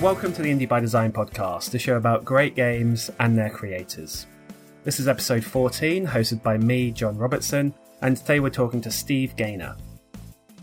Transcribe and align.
Welcome 0.00 0.32
to 0.32 0.40
the 0.40 0.48
Indie 0.48 0.66
by 0.66 0.80
Design 0.80 1.12
podcast, 1.12 1.74
a 1.74 1.78
show 1.78 1.98
about 1.98 2.24
great 2.24 2.56
games 2.56 3.10
and 3.20 3.36
their 3.36 3.50
creators. 3.50 4.26
This 4.82 4.98
is 4.98 5.06
episode 5.06 5.44
14, 5.44 6.06
hosted 6.06 6.42
by 6.42 6.56
me, 6.56 6.90
John 6.90 7.18
Robertson, 7.18 7.74
and 8.00 8.16
today 8.16 8.40
we're 8.40 8.48
talking 8.48 8.80
to 8.80 8.90
Steve 8.90 9.36
Gaynor. 9.36 9.76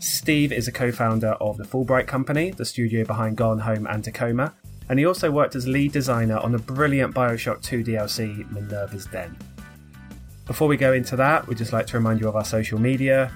Steve 0.00 0.50
is 0.50 0.66
a 0.66 0.72
co 0.72 0.90
founder 0.90 1.34
of 1.40 1.56
the 1.56 1.62
Fullbright 1.62 2.08
Company, 2.08 2.50
the 2.50 2.64
studio 2.64 3.04
behind 3.04 3.36
Gone 3.36 3.60
Home 3.60 3.86
and 3.86 4.02
Tacoma, 4.02 4.54
and 4.88 4.98
he 4.98 5.06
also 5.06 5.30
worked 5.30 5.54
as 5.54 5.68
lead 5.68 5.92
designer 5.92 6.38
on 6.38 6.50
the 6.50 6.58
brilliant 6.58 7.14
Bioshock 7.14 7.62
2 7.62 7.84
DLC 7.84 8.50
Minerva's 8.50 9.06
Den. 9.06 9.36
Before 10.46 10.66
we 10.66 10.76
go 10.76 10.92
into 10.94 11.14
that, 11.14 11.46
we'd 11.46 11.58
just 11.58 11.72
like 11.72 11.86
to 11.86 11.96
remind 11.96 12.20
you 12.20 12.28
of 12.28 12.34
our 12.34 12.44
social 12.44 12.80
media. 12.80 13.30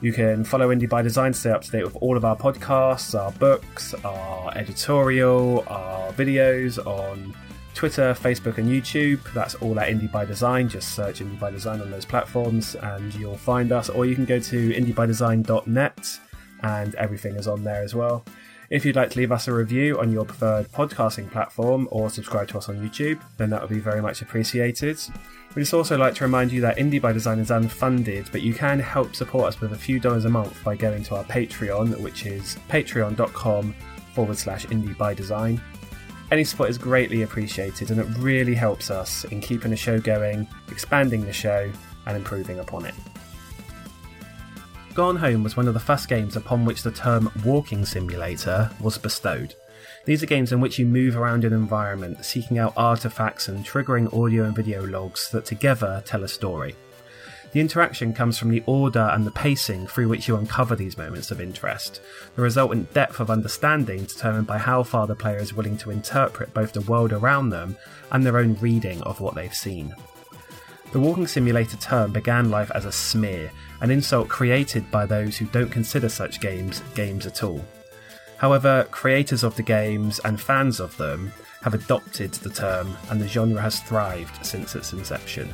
You 0.00 0.12
can 0.12 0.44
follow 0.44 0.68
Indie 0.68 0.88
by 0.88 1.02
Design 1.02 1.32
to 1.32 1.38
stay 1.38 1.50
up 1.50 1.62
to 1.62 1.70
date 1.70 1.84
with 1.84 1.96
all 1.96 2.16
of 2.16 2.24
our 2.24 2.36
podcasts, 2.36 3.18
our 3.18 3.32
books, 3.32 3.94
our 4.04 4.52
editorial, 4.56 5.64
our 5.66 6.12
videos 6.12 6.78
on 6.86 7.34
Twitter, 7.74 8.14
Facebook, 8.14 8.58
and 8.58 8.68
YouTube. 8.68 9.20
That's 9.32 9.56
all 9.56 9.78
at 9.80 9.88
Indie 9.88 10.10
by 10.10 10.24
Design. 10.24 10.68
Just 10.68 10.94
search 10.94 11.18
Indie 11.18 11.38
by 11.38 11.50
Design 11.50 11.80
on 11.80 11.90
those 11.90 12.04
platforms 12.04 12.76
and 12.76 13.12
you'll 13.16 13.36
find 13.36 13.72
us. 13.72 13.88
Or 13.88 14.06
you 14.06 14.14
can 14.14 14.24
go 14.24 14.38
to 14.38 14.70
indiebydesign.net 14.72 16.20
and 16.62 16.94
everything 16.94 17.34
is 17.34 17.48
on 17.48 17.64
there 17.64 17.82
as 17.82 17.94
well. 17.94 18.24
If 18.70 18.84
you'd 18.84 18.96
like 18.96 19.10
to 19.10 19.18
leave 19.18 19.32
us 19.32 19.48
a 19.48 19.52
review 19.52 19.98
on 19.98 20.12
your 20.12 20.24
preferred 20.24 20.70
podcasting 20.72 21.30
platform 21.30 21.88
or 21.90 22.10
subscribe 22.10 22.48
to 22.48 22.58
us 22.58 22.68
on 22.68 22.76
YouTube, 22.76 23.20
then 23.36 23.50
that 23.50 23.62
would 23.62 23.70
be 23.70 23.80
very 23.80 24.02
much 24.02 24.22
appreciated. 24.22 25.00
We'd 25.54 25.62
just 25.62 25.74
also 25.74 25.96
like 25.96 26.14
to 26.16 26.24
remind 26.24 26.52
you 26.52 26.60
that 26.60 26.76
Indie 26.76 27.00
by 27.00 27.12
Design 27.12 27.38
is 27.38 27.50
unfunded, 27.50 28.30
but 28.30 28.42
you 28.42 28.54
can 28.54 28.78
help 28.78 29.16
support 29.16 29.46
us 29.46 29.60
with 29.60 29.72
a 29.72 29.76
few 29.76 29.98
dollars 29.98 30.24
a 30.24 30.28
month 30.28 30.62
by 30.62 30.76
going 30.76 31.02
to 31.04 31.16
our 31.16 31.24
Patreon, 31.24 31.98
which 32.00 32.26
is 32.26 32.56
patreon.com 32.68 33.74
forward 34.14 34.36
slash 34.36 34.66
indie 34.66 34.96
by 34.96 35.14
design. 35.14 35.60
Any 36.30 36.44
support 36.44 36.68
is 36.68 36.76
greatly 36.76 37.22
appreciated 37.22 37.90
and 37.90 37.98
it 37.98 38.06
really 38.18 38.54
helps 38.54 38.90
us 38.90 39.24
in 39.24 39.40
keeping 39.40 39.70
the 39.70 39.76
show 39.76 39.98
going, 39.98 40.46
expanding 40.70 41.24
the 41.24 41.32
show, 41.32 41.72
and 42.06 42.16
improving 42.16 42.58
upon 42.58 42.84
it. 42.84 42.94
Gone 44.94 45.16
Home 45.16 45.42
was 45.42 45.56
one 45.56 45.68
of 45.68 45.74
the 45.74 45.80
first 45.80 46.08
games 46.08 46.36
upon 46.36 46.64
which 46.64 46.82
the 46.82 46.90
term 46.90 47.30
walking 47.44 47.84
simulator 47.84 48.70
was 48.80 48.98
bestowed. 48.98 49.54
These 50.08 50.22
are 50.22 50.26
games 50.26 50.52
in 50.52 50.62
which 50.62 50.78
you 50.78 50.86
move 50.86 51.18
around 51.18 51.44
an 51.44 51.52
environment, 51.52 52.24
seeking 52.24 52.58
out 52.58 52.72
artifacts 52.78 53.46
and 53.46 53.62
triggering 53.62 54.10
audio 54.18 54.44
and 54.44 54.56
video 54.56 54.86
logs 54.86 55.28
that 55.32 55.44
together 55.44 56.02
tell 56.06 56.24
a 56.24 56.28
story. 56.28 56.74
The 57.52 57.60
interaction 57.60 58.14
comes 58.14 58.38
from 58.38 58.48
the 58.48 58.62
order 58.64 59.10
and 59.12 59.26
the 59.26 59.30
pacing 59.30 59.86
through 59.86 60.08
which 60.08 60.26
you 60.26 60.36
uncover 60.36 60.74
these 60.74 60.96
moments 60.96 61.30
of 61.30 61.42
interest, 61.42 62.00
the 62.36 62.40
resultant 62.40 62.94
depth 62.94 63.20
of 63.20 63.30
understanding 63.30 64.04
determined 64.04 64.46
by 64.46 64.56
how 64.56 64.82
far 64.82 65.06
the 65.06 65.14
player 65.14 65.36
is 65.36 65.52
willing 65.52 65.76
to 65.76 65.90
interpret 65.90 66.54
both 66.54 66.72
the 66.72 66.80
world 66.80 67.12
around 67.12 67.50
them 67.50 67.76
and 68.10 68.24
their 68.24 68.38
own 68.38 68.54
reading 68.62 69.02
of 69.02 69.20
what 69.20 69.34
they've 69.34 69.52
seen. 69.52 69.94
The 70.92 71.00
walking 71.00 71.26
simulator 71.26 71.76
term 71.76 72.14
began 72.14 72.50
life 72.50 72.70
as 72.70 72.86
a 72.86 72.92
smear, 72.92 73.52
an 73.82 73.90
insult 73.90 74.30
created 74.30 74.90
by 74.90 75.04
those 75.04 75.36
who 75.36 75.44
don't 75.44 75.68
consider 75.68 76.08
such 76.08 76.40
games 76.40 76.82
games 76.94 77.26
at 77.26 77.44
all. 77.44 77.62
However, 78.38 78.86
creators 78.90 79.42
of 79.42 79.56
the 79.56 79.62
games 79.62 80.20
and 80.20 80.40
fans 80.40 80.80
of 80.80 80.96
them 80.96 81.32
have 81.62 81.74
adopted 81.74 82.32
the 82.32 82.50
term, 82.50 82.96
and 83.10 83.20
the 83.20 83.28
genre 83.28 83.60
has 83.60 83.80
thrived 83.80 84.44
since 84.46 84.74
its 84.74 84.92
inception. 84.92 85.52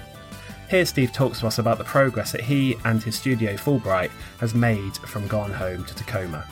Here, 0.69 0.85
Steve 0.85 1.13
talks 1.13 1.41
to 1.41 1.47
us 1.47 1.59
about 1.59 1.79
the 1.79 1.85
progress 1.85 2.33
that 2.33 2.43
he 2.43 2.77
and 2.85 3.03
his 3.03 3.17
studio 3.17 3.55
Fullbright 3.55 4.11
has 4.39 4.55
made 4.55 4.97
from 4.99 5.27
Gone 5.29 5.53
Home 5.53 5.85
to 5.85 5.95
Tacoma. 5.95 6.47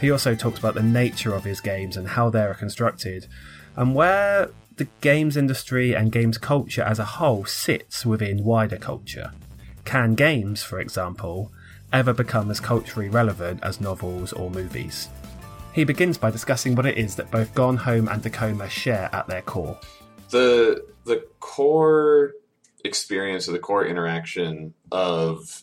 He 0.00 0.10
also 0.10 0.34
talks 0.34 0.58
about 0.58 0.74
the 0.74 0.82
nature 0.82 1.34
of 1.34 1.44
his 1.44 1.60
games 1.60 1.96
and 1.96 2.06
how 2.08 2.30
they 2.30 2.42
are 2.42 2.54
constructed, 2.54 3.26
and 3.76 3.94
where 3.94 4.50
the 4.76 4.88
games 5.00 5.36
industry 5.36 5.94
and 5.94 6.12
games 6.12 6.38
culture 6.38 6.82
as 6.82 6.98
a 6.98 7.04
whole 7.04 7.44
sits 7.44 8.06
within 8.06 8.44
wider 8.44 8.76
culture. 8.76 9.32
Can 9.84 10.14
games, 10.14 10.62
for 10.62 10.80
example, 10.80 11.50
ever 11.92 12.12
become 12.12 12.50
as 12.50 12.60
culturally 12.60 13.08
relevant 13.08 13.60
as 13.62 13.80
novels 13.80 14.32
or 14.32 14.50
movies? 14.50 15.08
He 15.78 15.84
begins 15.84 16.18
by 16.18 16.32
discussing 16.32 16.74
what 16.74 16.86
it 16.86 16.98
is 16.98 17.14
that 17.14 17.30
both 17.30 17.54
Gone 17.54 17.76
Home 17.76 18.08
and 18.08 18.20
Tacoma 18.20 18.68
share 18.68 19.08
at 19.12 19.28
their 19.28 19.42
core. 19.42 19.78
The 20.30 20.84
the 21.04 21.24
core 21.38 22.32
experience 22.84 23.48
or 23.48 23.52
the 23.52 23.60
core 23.60 23.86
interaction 23.86 24.74
of 24.90 25.62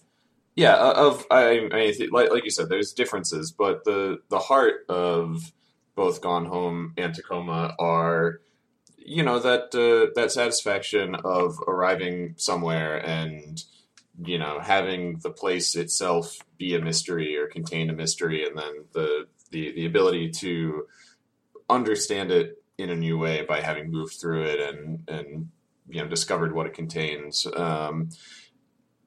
yeah 0.55 0.77
of 0.77 1.25
I, 1.29 1.49
I 1.49 1.59
mean 1.67 2.09
like, 2.13 2.31
like 2.31 2.45
you 2.45 2.49
said 2.49 2.69
there's 2.69 2.93
differences 2.93 3.51
but 3.51 3.83
the 3.83 4.19
the 4.29 4.39
heart 4.39 4.85
of 4.87 5.51
both 5.95 6.21
Gone 6.21 6.45
Home 6.45 6.93
and 6.95 7.13
Tacoma 7.13 7.75
are 7.77 8.39
you 8.97 9.21
know 9.21 9.39
that 9.39 9.75
uh, 9.75 10.13
that 10.15 10.31
satisfaction 10.31 11.15
of 11.25 11.59
arriving 11.67 12.35
somewhere 12.37 13.05
and 13.05 13.61
you 14.23 14.39
know 14.39 14.61
having 14.61 15.17
the 15.17 15.29
place 15.29 15.75
itself 15.75 16.37
be 16.57 16.73
a 16.73 16.79
mystery 16.79 17.35
or 17.35 17.47
contain 17.47 17.89
a 17.89 17.93
mystery 17.93 18.47
and 18.47 18.57
then 18.57 18.85
the 18.93 19.27
the, 19.51 19.71
the 19.73 19.85
ability 19.85 20.29
to 20.29 20.85
understand 21.69 22.31
it 22.31 22.61
in 22.77 22.89
a 22.89 22.95
new 22.95 23.17
way 23.17 23.43
by 23.43 23.61
having 23.61 23.91
moved 23.91 24.15
through 24.19 24.43
it 24.43 24.59
and 24.59 25.07
and 25.07 25.49
you 25.87 26.01
know 26.01 26.07
discovered 26.07 26.53
what 26.53 26.67
it 26.67 26.73
contains 26.73 27.47
um, 27.55 28.09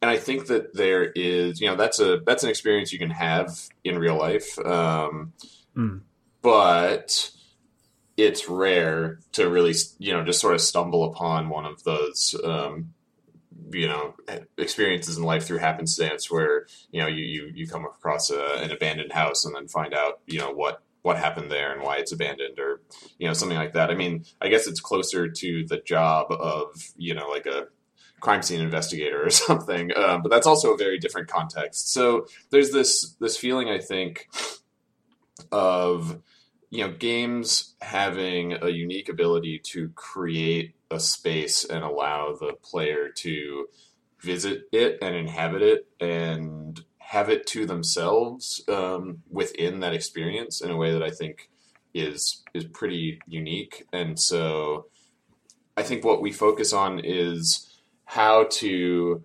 and 0.01 0.11
I 0.11 0.17
think 0.17 0.47
that 0.47 0.75
there 0.75 1.05
is 1.05 1.61
you 1.61 1.69
know 1.69 1.77
that's 1.77 2.01
a 2.01 2.21
that's 2.25 2.45
an 2.45 2.51
experience 2.51 2.93
you 2.93 2.99
can 2.99 3.11
have 3.11 3.51
in 3.85 3.99
real 3.99 4.17
life 4.17 4.59
um, 4.61 5.33
mm. 5.77 6.01
but 6.41 7.31
it's 8.19 8.49
rare 8.49 9.21
to 9.33 9.49
really, 9.49 9.75
you 9.99 10.13
know, 10.13 10.25
just 10.25 10.41
sort 10.41 10.53
of 10.53 10.61
stumble 10.61 11.05
upon 11.05 11.49
one 11.49 11.65
of 11.65 11.85
those, 11.85 12.35
um, 12.43 12.93
you 13.73 13.89
know, 13.89 14.15
experiences 14.57 15.17
in 15.17 15.23
life 15.23 15.47
through 15.47 15.59
happenstance 15.59 16.31
where, 16.31 16.67
you 16.91 17.01
know, 17.01 17.07
you, 17.07 17.25
you, 17.25 17.51
you 17.55 17.67
come 17.67 17.85
across 17.85 18.31
a, 18.31 18.63
an 18.63 18.71
abandoned 18.71 19.13
house 19.13 19.45
and 19.45 19.55
then 19.55 19.69
find 19.69 19.95
out, 19.95 20.21
you 20.27 20.39
know, 20.39 20.51
what, 20.51 20.83
what 21.03 21.17
happened 21.17 21.51
there 21.51 21.73
and 21.73 21.83
why 21.83 21.97
it's 21.97 22.13
abandoned 22.13 22.59
or, 22.59 22.81
you 23.19 23.27
know, 23.27 23.33
something 23.33 23.57
like 23.57 23.73
that. 23.75 23.91
I 23.91 23.95
mean, 23.95 24.25
I 24.41 24.49
guess 24.49 24.67
it's 24.67 24.81
closer 24.81 25.29
to 25.29 25.65
the 25.67 25.79
job 25.79 26.27
of, 26.31 26.75
you 26.97 27.15
know, 27.15 27.29
like 27.29 27.47
a, 27.47 27.69
crime 28.21 28.43
scene 28.43 28.61
investigator 28.61 29.25
or 29.25 29.31
something 29.49 29.97
um, 29.97 30.23
but 30.23 30.29
that's 30.29 30.45
also 30.45 30.75
a 30.75 30.77
very 30.77 30.99
different 30.99 31.29
context 31.29 31.93
so 31.93 32.27
there's 32.51 32.73
this 32.73 33.15
this 33.21 33.37
feeling 33.37 33.69
i 33.69 33.79
think 33.79 34.29
of 35.53 36.21
you 36.71 36.87
know, 36.87 36.93
games 36.93 37.75
having 37.81 38.53
a 38.53 38.69
unique 38.69 39.09
ability 39.09 39.59
to 39.59 39.89
create 39.91 40.75
a 40.91 41.01
space 41.01 41.65
and 41.65 41.85
allow 41.85 42.35
the 42.35 42.55
player 42.63 43.09
to 43.09 43.67
visit 44.21 44.65
it 44.73 44.99
and 45.03 45.15
inhabit 45.15 45.63
it 45.63 45.89
and 46.01 46.85
have 46.99 47.29
it 47.29 47.47
to 47.47 47.67
themselves 47.67 48.63
um, 48.69 49.23
within 49.31 49.81
that 49.81 49.95
experience 49.95 50.61
in 50.61 50.71
a 50.71 50.77
way 50.77 50.93
that 50.93 51.03
I 51.03 51.11
think 51.11 51.51
is 51.95 52.43
is 52.55 52.65
pretty 52.65 53.21
unique. 53.27 53.87
And 53.93 54.19
so, 54.19 54.87
I 55.77 55.83
think 55.83 56.05
what 56.05 56.21
we 56.21 56.33
focus 56.33 56.73
on 56.73 57.01
is 57.03 57.81
how 58.05 58.45
to 58.51 59.25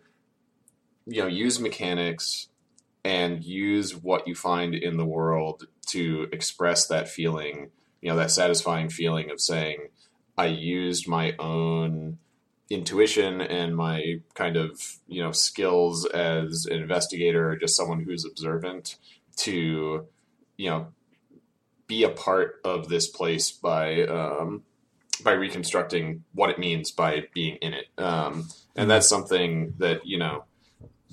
you 1.06 1.22
know 1.22 1.28
use 1.28 1.59
mechanics 1.59 2.47
and 3.03 3.44
use 3.44 3.95
what 3.95 4.28
you 4.28 4.35
find 4.35 4.75
in 4.75 4.97
the 4.97 5.06
world 5.06 5.68
to 5.88 6.28
express 6.31 6.88
that 6.88 7.09
feeling, 7.09 7.69
you 8.01 8.09
know, 8.09 8.16
that 8.16 8.31
satisfying 8.31 8.90
feeling 8.90 9.30
of 9.30 9.41
saying, 9.41 9.90
I 10.38 10.47
used 10.47 11.07
my 11.07 11.35
own 11.38 12.17
intuition 12.69 13.41
and 13.41 13.75
my 13.75 14.21
kind 14.33 14.57
of, 14.57 14.97
you 15.07 15.21
know, 15.21 15.31
skills 15.31 16.05
as 16.05 16.66
an 16.66 16.81
investigator 16.81 17.51
or 17.51 17.55
just 17.55 17.75
someone 17.75 18.03
who's 18.03 18.25
observant 18.25 18.95
to, 19.38 20.07
you 20.57 20.69
know, 20.69 20.88
be 21.88 22.03
a 22.03 22.09
part 22.09 22.62
of 22.63 22.88
this 22.88 23.07
place 23.07 23.51
by, 23.51 24.03
um, 24.03 24.63
by 25.24 25.33
reconstructing 25.33 26.24
what 26.33 26.50
it 26.50 26.57
means 26.57 26.91
by 26.91 27.25
being 27.33 27.57
in 27.57 27.74
it. 27.74 27.85
Um, 27.97 28.47
and 28.75 28.89
that's 28.89 29.07
something 29.07 29.75
that, 29.77 30.06
you 30.06 30.18
know, 30.18 30.45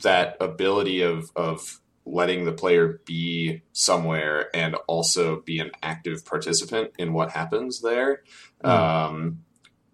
that 0.02 0.37
ability 0.40 1.02
of, 1.02 1.31
of 1.37 1.81
letting 2.10 2.44
the 2.44 2.52
player 2.52 3.00
be 3.04 3.62
somewhere 3.72 4.54
and 4.54 4.74
also 4.86 5.40
be 5.42 5.58
an 5.58 5.70
active 5.82 6.24
participant 6.24 6.90
in 6.98 7.12
what 7.12 7.30
happens 7.30 7.80
there 7.80 8.22
mm. 8.64 8.68
um, 8.68 9.42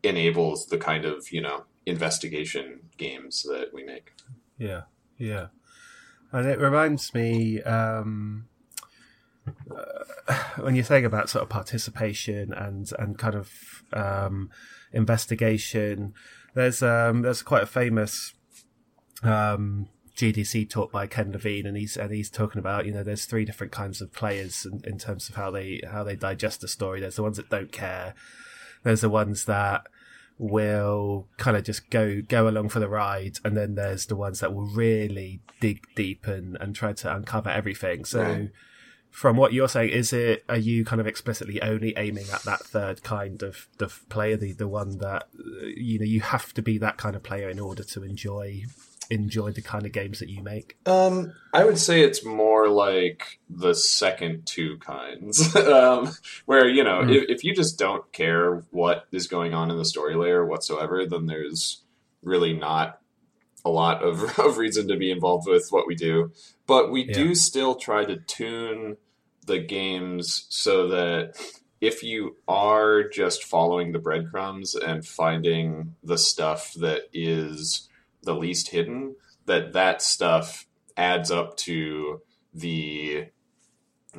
enables 0.03 0.67
the 0.67 0.79
kind 0.79 1.05
of 1.05 1.31
you 1.31 1.41
know 1.41 1.65
investigation 1.85 2.81
games 2.97 3.43
that 3.43 3.71
we 3.73 3.85
make 3.85 4.13
yeah 4.59 4.83
yeah 5.19 5.47
and 6.33 6.47
it 6.47 6.59
reminds 6.59 7.15
me 7.15 7.63
um, 7.63 8.49
uh, 9.71 10.35
when 10.61 10.75
you're 10.75 10.85
saying 10.85 11.05
about 11.05 11.29
sort 11.29 11.43
of 11.43 11.49
participation 11.49 12.53
and 12.53 12.91
and 12.99 13.19
kind 13.19 13.35
of 13.35 13.51
um, 13.93 14.51
investigation 14.93 16.15
there's 16.55 16.83
um, 16.83 17.23
there's 17.23 17.43
quite 17.43 17.63
a 17.63 17.67
famous 17.67 18.33
um, 19.23 19.89
GDC 20.17 20.71
talk 20.71 20.91
by 20.91 21.07
Ken 21.07 21.31
Levine, 21.31 21.67
and 21.67 21.77
he's 21.77 21.97
and 21.97 22.11
he's 22.11 22.31
talking 22.31 22.59
about 22.59 22.87
you 22.87 22.93
know 22.93 23.03
there's 23.03 23.27
three 23.27 23.45
different 23.45 23.73
kinds 23.73 24.01
of 24.01 24.13
players 24.13 24.67
in, 24.67 24.81
in 24.85 24.99
terms 24.99 25.29
of 25.29 25.35
how 25.35 25.51
they 25.51 25.83
how 25.91 26.03
they 26.03 26.17
digest 26.17 26.65
a 26.65 26.69
story. 26.69 27.01
There's 27.01 27.17
the 27.17 27.23
ones 27.23 27.37
that 27.37 27.51
don't 27.51 27.71
care. 27.71 28.15
There's 28.83 29.03
the 29.03 29.11
ones 29.11 29.45
that 29.45 29.87
will 30.39 31.29
kind 31.37 31.57
of 31.57 31.65
just 31.65 31.91
go 31.91 32.23
go 32.23 32.49
along 32.49 32.71
for 32.71 32.81
the 32.81 32.89
ride, 32.89 33.39
and 33.45 33.57
then 33.57 33.75
there's 33.75 34.07
the 34.07 34.17
ones 34.17 34.41
that 34.41 34.55
will 34.55 34.67
really 34.67 35.41
dig 35.61 35.83
deep 35.95 36.27
and 36.27 36.57
and 36.61 36.75
try 36.75 36.95
to 36.95 37.15
uncover 37.15 37.51
everything. 37.51 38.05
So. 38.05 38.23
Right. 38.23 38.51
From 39.09 39.39
what 39.39 39.55
you're 39.55 39.69
saying, 39.69 39.89
is 39.93 40.13
it 40.13 40.45
are 40.47 40.59
you 40.59 40.85
kind 40.85 41.01
of 41.01 41.07
explicitly 41.07 41.63
only 41.63 41.95
aiming 41.97 42.27
at 42.35 42.43
that 42.43 42.61
third 42.61 43.03
kind 43.03 43.43
of 43.43 43.67
the 43.79 43.87
player, 44.11 44.37
the 44.37 44.53
the 44.53 44.69
one 44.69 44.99
that 44.99 45.29
you 45.75 45.99
know 45.99 46.05
you 46.05 46.21
have 46.21 46.53
to 46.53 46.61
be 46.61 46.77
that 46.77 46.99
kind 46.99 47.17
of 47.17 47.23
player 47.23 47.49
in 47.49 47.59
order 47.59 47.83
to 47.83 48.03
enjoy 48.03 48.65
enjoy 49.11 49.53
the 49.53 49.63
kind 49.63 49.87
of 49.87 49.93
games 49.93 50.19
that 50.19 50.29
you 50.29 50.43
make? 50.43 50.77
Um, 50.87 51.33
I 51.53 51.65
would 51.65 51.79
say 51.79 52.03
it's 52.03 52.25
more 52.25 52.69
like 52.69 53.39
the 53.49 53.75
second 53.75 54.47
two 54.47 54.79
kinds, 54.79 55.55
um, 55.57 56.13
where 56.47 56.69
you 56.69 56.83
know, 56.85 57.03
Mm. 57.03 57.15
if, 57.15 57.29
if 57.39 57.45
you 57.45 57.55
just 57.55 57.79
don't 57.79 58.11
care 58.13 58.65
what 58.71 59.07
is 59.13 59.27
going 59.27 59.55
on 59.55 59.71
in 59.71 59.77
the 59.79 59.85
story 59.85 60.15
layer 60.15 60.45
whatsoever, 60.45 61.07
then 61.07 61.27
there's 61.27 61.83
really 62.23 62.53
not 62.53 63.01
a 63.65 63.71
lot 63.71 64.03
of, 64.03 64.39
of 64.39 64.59
reason 64.59 64.89
to 64.89 64.97
be 64.97 65.11
involved 65.11 65.47
with 65.49 65.67
what 65.71 65.87
we 65.87 65.95
do. 65.95 66.33
But 66.67 66.91
we 66.91 67.05
Yeah. 67.05 67.15
do 67.15 67.35
still 67.35 67.75
try 67.75 68.05
to 68.05 68.17
tune 68.17 68.97
the 69.47 69.59
games 69.61 70.47
so 70.49 70.89
that 70.89 71.35
if 71.81 72.03
you 72.03 72.37
are 72.49 73.07
just 73.09 73.45
following 73.45 73.93
the 73.93 73.99
breadcrumbs 73.99 74.75
and 74.75 75.07
finding 75.07 75.95
the 76.03 76.19
stuff 76.19 76.73
that 76.75 77.03
is 77.13 77.86
the 78.27 78.35
least 78.35 78.69
hidden, 78.69 79.17
that 79.47 79.73
that 79.73 80.03
stuff 80.03 80.67
adds 80.97 81.31
up 81.31 81.57
to 81.57 82.21
the 82.53 83.27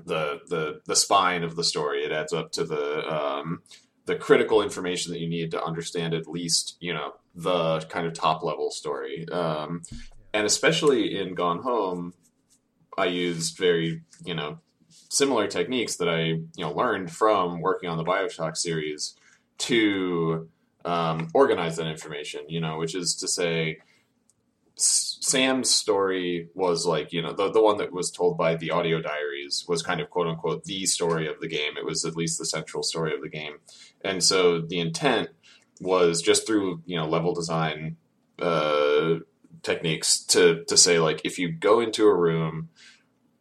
the 0.05 0.39
the 0.47 0.81
the 0.85 0.95
spine 0.95 1.43
of 1.43 1.55
the 1.55 1.63
story. 1.63 2.03
It 2.03 2.11
adds 2.11 2.33
up 2.33 2.51
to 2.53 2.63
the 2.63 3.07
um, 3.07 3.61
the 4.05 4.15
critical 4.15 4.61
information 4.61 5.11
that 5.11 5.19
you 5.19 5.29
need 5.29 5.51
to 5.51 5.63
understand 5.63 6.13
at 6.13 6.27
least 6.27 6.77
you 6.79 6.93
know 6.93 7.13
the 7.35 7.81
kind 7.89 8.07
of 8.07 8.13
top 8.13 8.43
level 8.43 8.71
story. 8.71 9.27
Um, 9.29 9.83
and 10.33 10.45
especially 10.45 11.17
in 11.17 11.35
Gone 11.35 11.61
Home, 11.63 12.13
I 12.97 13.05
used 13.05 13.57
very 13.57 14.01
you 14.23 14.35
know 14.35 14.59
similar 15.09 15.47
techniques 15.47 15.97
that 15.97 16.09
I 16.09 16.21
you 16.23 16.47
know 16.59 16.71
learned 16.71 17.11
from 17.11 17.61
working 17.61 17.89
on 17.89 17.97
the 17.97 18.03
Bioshock 18.03 18.57
series 18.57 19.15
to 19.59 20.49
um, 20.85 21.29
organize 21.33 21.77
that 21.77 21.87
information. 21.87 22.41
You 22.47 22.61
know, 22.61 22.77
which 22.77 22.95
is 22.95 23.15
to 23.15 23.27
say. 23.27 23.79
Sam's 24.77 25.71
story 25.71 26.49
was 26.53 26.85
like, 26.85 27.11
you 27.11 27.21
know, 27.21 27.33
the, 27.33 27.51
the 27.51 27.61
one 27.61 27.77
that 27.77 27.91
was 27.91 28.11
told 28.11 28.37
by 28.37 28.55
the 28.55 28.69
audio 28.69 29.01
diaries 29.01 29.65
was 29.67 29.81
kind 29.81 29.99
of 29.99 30.09
quote 30.11 30.27
unquote 30.27 30.65
the 30.65 30.85
story 30.85 31.27
of 31.27 31.39
the 31.41 31.47
game. 31.47 31.77
It 31.77 31.85
was 31.85 32.05
at 32.05 32.15
least 32.15 32.37
the 32.37 32.45
central 32.45 32.83
story 32.83 33.13
of 33.13 33.21
the 33.21 33.29
game. 33.29 33.57
And 34.03 34.23
so 34.23 34.61
the 34.61 34.79
intent 34.79 35.29
was 35.81 36.21
just 36.21 36.45
through, 36.45 36.83
you 36.85 36.95
know, 36.95 37.07
level 37.07 37.33
design 37.33 37.97
uh, 38.39 39.15
techniques 39.63 40.19
to, 40.25 40.63
to 40.65 40.77
say, 40.77 40.99
like, 40.99 41.21
if 41.23 41.39
you 41.39 41.51
go 41.51 41.79
into 41.79 42.05
a 42.05 42.15
room 42.15 42.69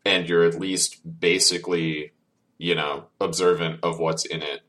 and 0.06 0.28
you're 0.28 0.44
at 0.44 0.58
least 0.58 1.20
basically, 1.20 2.12
you 2.56 2.74
know, 2.74 3.08
observant 3.20 3.80
of 3.82 3.98
what's 3.98 4.24
in 4.24 4.40
it, 4.40 4.62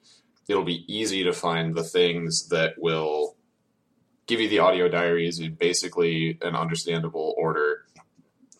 it'll 0.50 0.66
be 0.66 0.86
easy 0.94 1.24
to 1.24 1.32
find 1.32 1.76
the 1.76 1.84
things 1.84 2.50
that 2.50 2.74
will 2.78 3.37
give 4.28 4.42
you 4.42 4.50
the 4.50 4.60
audio 4.60 4.88
diaries 4.88 5.40
in 5.40 5.56
basically 5.56 6.38
an 6.42 6.56
understandable 6.56 7.34
order 7.38 7.86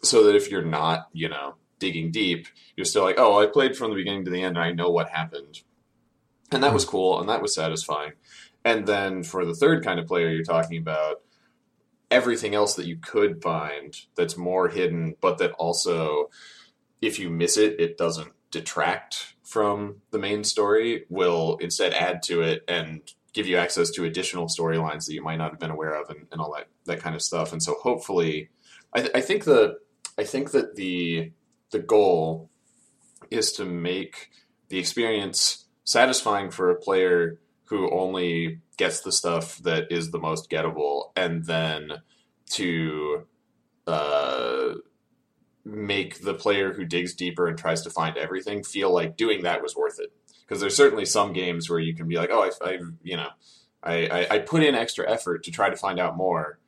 so 0.02 0.24
that 0.24 0.36
if 0.36 0.50
you're 0.50 0.66
not, 0.66 1.08
you 1.14 1.30
know, 1.30 1.56
digging 1.80 2.12
deep, 2.12 2.48
you're 2.76 2.86
still 2.86 3.04
like, 3.04 3.20
oh, 3.20 3.40
I 3.40 3.46
played 3.46 3.76
from 3.76 3.92
the 3.92 3.96
beginning 3.96 4.26
to 4.26 4.32
the 4.32 4.42
end 4.42 4.58
and 4.58 4.66
I 4.66 4.72
know 4.72 4.90
what 4.90 5.10
happened. 5.10 5.62
And 6.52 6.64
that 6.64 6.74
was 6.74 6.86
hmm. 6.86 6.92
cool 6.92 7.20
and 7.20 7.30
that 7.30 7.42
was 7.42 7.54
satisfying. 7.54 8.14
And 8.64 8.88
then 8.88 9.24
for 9.24 9.46
the 9.46 9.56
third 9.56 9.84
kind 9.84 10.00
of 10.00 10.08
player 10.08 10.30
you're 10.30 10.44
talking 10.44 10.78
about, 10.78 11.22
everything 12.10 12.56
else 12.56 12.76
that 12.76 12.88
you 12.88 12.98
could 12.98 13.42
find 13.42 13.94
that's 14.16 14.38
more 14.38 14.70
hidden, 14.70 15.16
but 15.20 15.38
that 15.38 15.52
also, 15.54 16.30
if 17.02 17.20
you 17.20 17.30
miss 17.30 17.58
it, 17.58 17.80
it 17.80 17.98
doesn't 17.98 18.32
detract 18.50 19.36
from 19.44 19.98
the 20.12 20.20
main 20.20 20.44
story, 20.44 21.06
will 21.10 21.58
instead 21.58 21.94
add 21.94 22.24
to 22.24 22.42
it 22.42 22.64
and 22.68 23.02
give 23.38 23.48
you 23.48 23.58
access 23.58 23.92
to 23.92 24.04
additional 24.04 24.48
storylines 24.48 25.06
that 25.06 25.14
you 25.14 25.22
might 25.22 25.36
not 25.36 25.52
have 25.52 25.60
been 25.60 25.70
aware 25.70 25.94
of 25.94 26.10
and, 26.10 26.26
and 26.32 26.42
all 26.42 26.52
that, 26.56 26.68
that 26.86 27.00
kind 27.00 27.16
of 27.16 27.22
stuff. 27.22 27.54
And 27.54 27.62
so 27.62 27.76
hopefully, 27.76 28.50
I, 28.94 29.02
th- 29.02 29.12
I 29.14 29.22
think 29.22 29.44
the 29.44 29.78
I 30.18 30.24
think 30.24 30.52
that 30.52 30.76
the 30.76 31.32
the 31.72 31.80
goal 31.80 32.50
is 33.30 33.52
to 33.54 33.66
make 33.66 34.32
the 34.70 34.80
experience 34.80 35.66
satisfying 35.84 36.50
for 36.50 36.72
a 36.72 36.76
player 36.76 37.40
who 37.66 37.92
only 37.92 38.62
gets 38.78 39.02
the 39.02 39.12
stuff 39.12 39.58
that 39.60 39.92
is 39.92 40.10
the 40.10 40.20
most 40.20 40.50
gettable, 40.50 41.12
and 41.16 41.46
then 41.46 41.92
to 42.52 43.28
uh, 43.86 44.70
make 45.64 46.22
the 46.24 46.34
player 46.34 46.74
who 46.74 46.86
digs 46.86 47.14
deeper 47.14 47.48
and 47.48 47.58
tries 47.58 47.84
to 47.84 47.90
find 47.92 48.18
everything 48.18 48.64
feel 48.64 48.92
like 48.92 49.16
doing 49.16 49.44
that 49.44 49.62
was 49.62 49.76
worth 49.76 50.00
it. 50.00 50.12
Because 50.48 50.62
there's 50.62 50.78
certainly 50.78 51.06
some 51.06 51.34
games 51.34 51.70
where 51.70 51.80
you 51.80 51.94
can 51.94 52.08
be 52.08 52.16
like, 52.16 52.30
oh, 52.32 52.50
I, 52.62 52.66
I 52.66 52.80
you 53.04 53.18
know, 53.18 53.28
I, 53.84 54.08
I, 54.08 54.28
I 54.36 54.40
put 54.40 54.64
in 54.64 54.76
extra 54.76 55.10
effort 55.10 55.44
to 55.44 55.52
try 55.52 55.70
to 55.70 55.76
find 55.76 56.00
out 56.00 56.16
more, 56.16 56.60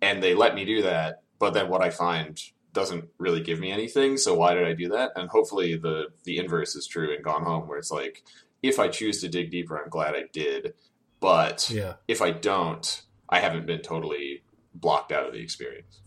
and 0.00 0.22
they 0.22 0.34
let 0.34 0.54
me 0.54 0.64
do 0.64 0.82
that, 0.82 1.22
but 1.38 1.52
then 1.54 1.68
what 1.68 1.82
I 1.82 1.90
find 1.90 2.40
doesn't 2.72 3.08
really 3.18 3.40
give 3.40 3.60
me 3.60 3.70
anything. 3.70 4.16
So 4.16 4.34
why 4.34 4.54
did 4.54 4.66
I 4.66 4.72
do 4.72 4.88
that? 4.88 5.12
And 5.14 5.28
hopefully 5.28 5.76
the 5.76 6.06
the 6.24 6.38
inverse 6.38 6.74
is 6.74 6.86
true 6.86 7.14
in 7.14 7.22
Gone 7.22 7.44
Home, 7.44 7.68
where 7.68 7.78
it's 7.78 7.90
like, 7.90 8.24
if 8.62 8.78
I 8.78 8.88
choose 8.88 9.20
to 9.20 9.28
dig 9.28 9.50
deeper, 9.50 9.76
I'm 9.76 9.90
glad 9.90 10.14
I 10.14 10.24
did, 10.32 10.74
but 11.20 11.70
Yeah. 11.70 11.94
if 12.08 12.20
I 12.22 12.30
don't, 12.30 13.02
I 13.28 13.40
haven't 13.40 13.66
been 13.66 13.80
totally 13.80 14.42
blocked 14.74 15.12
out 15.12 15.26
of 15.26 15.32
the 15.32 15.40
experience. 15.40 16.00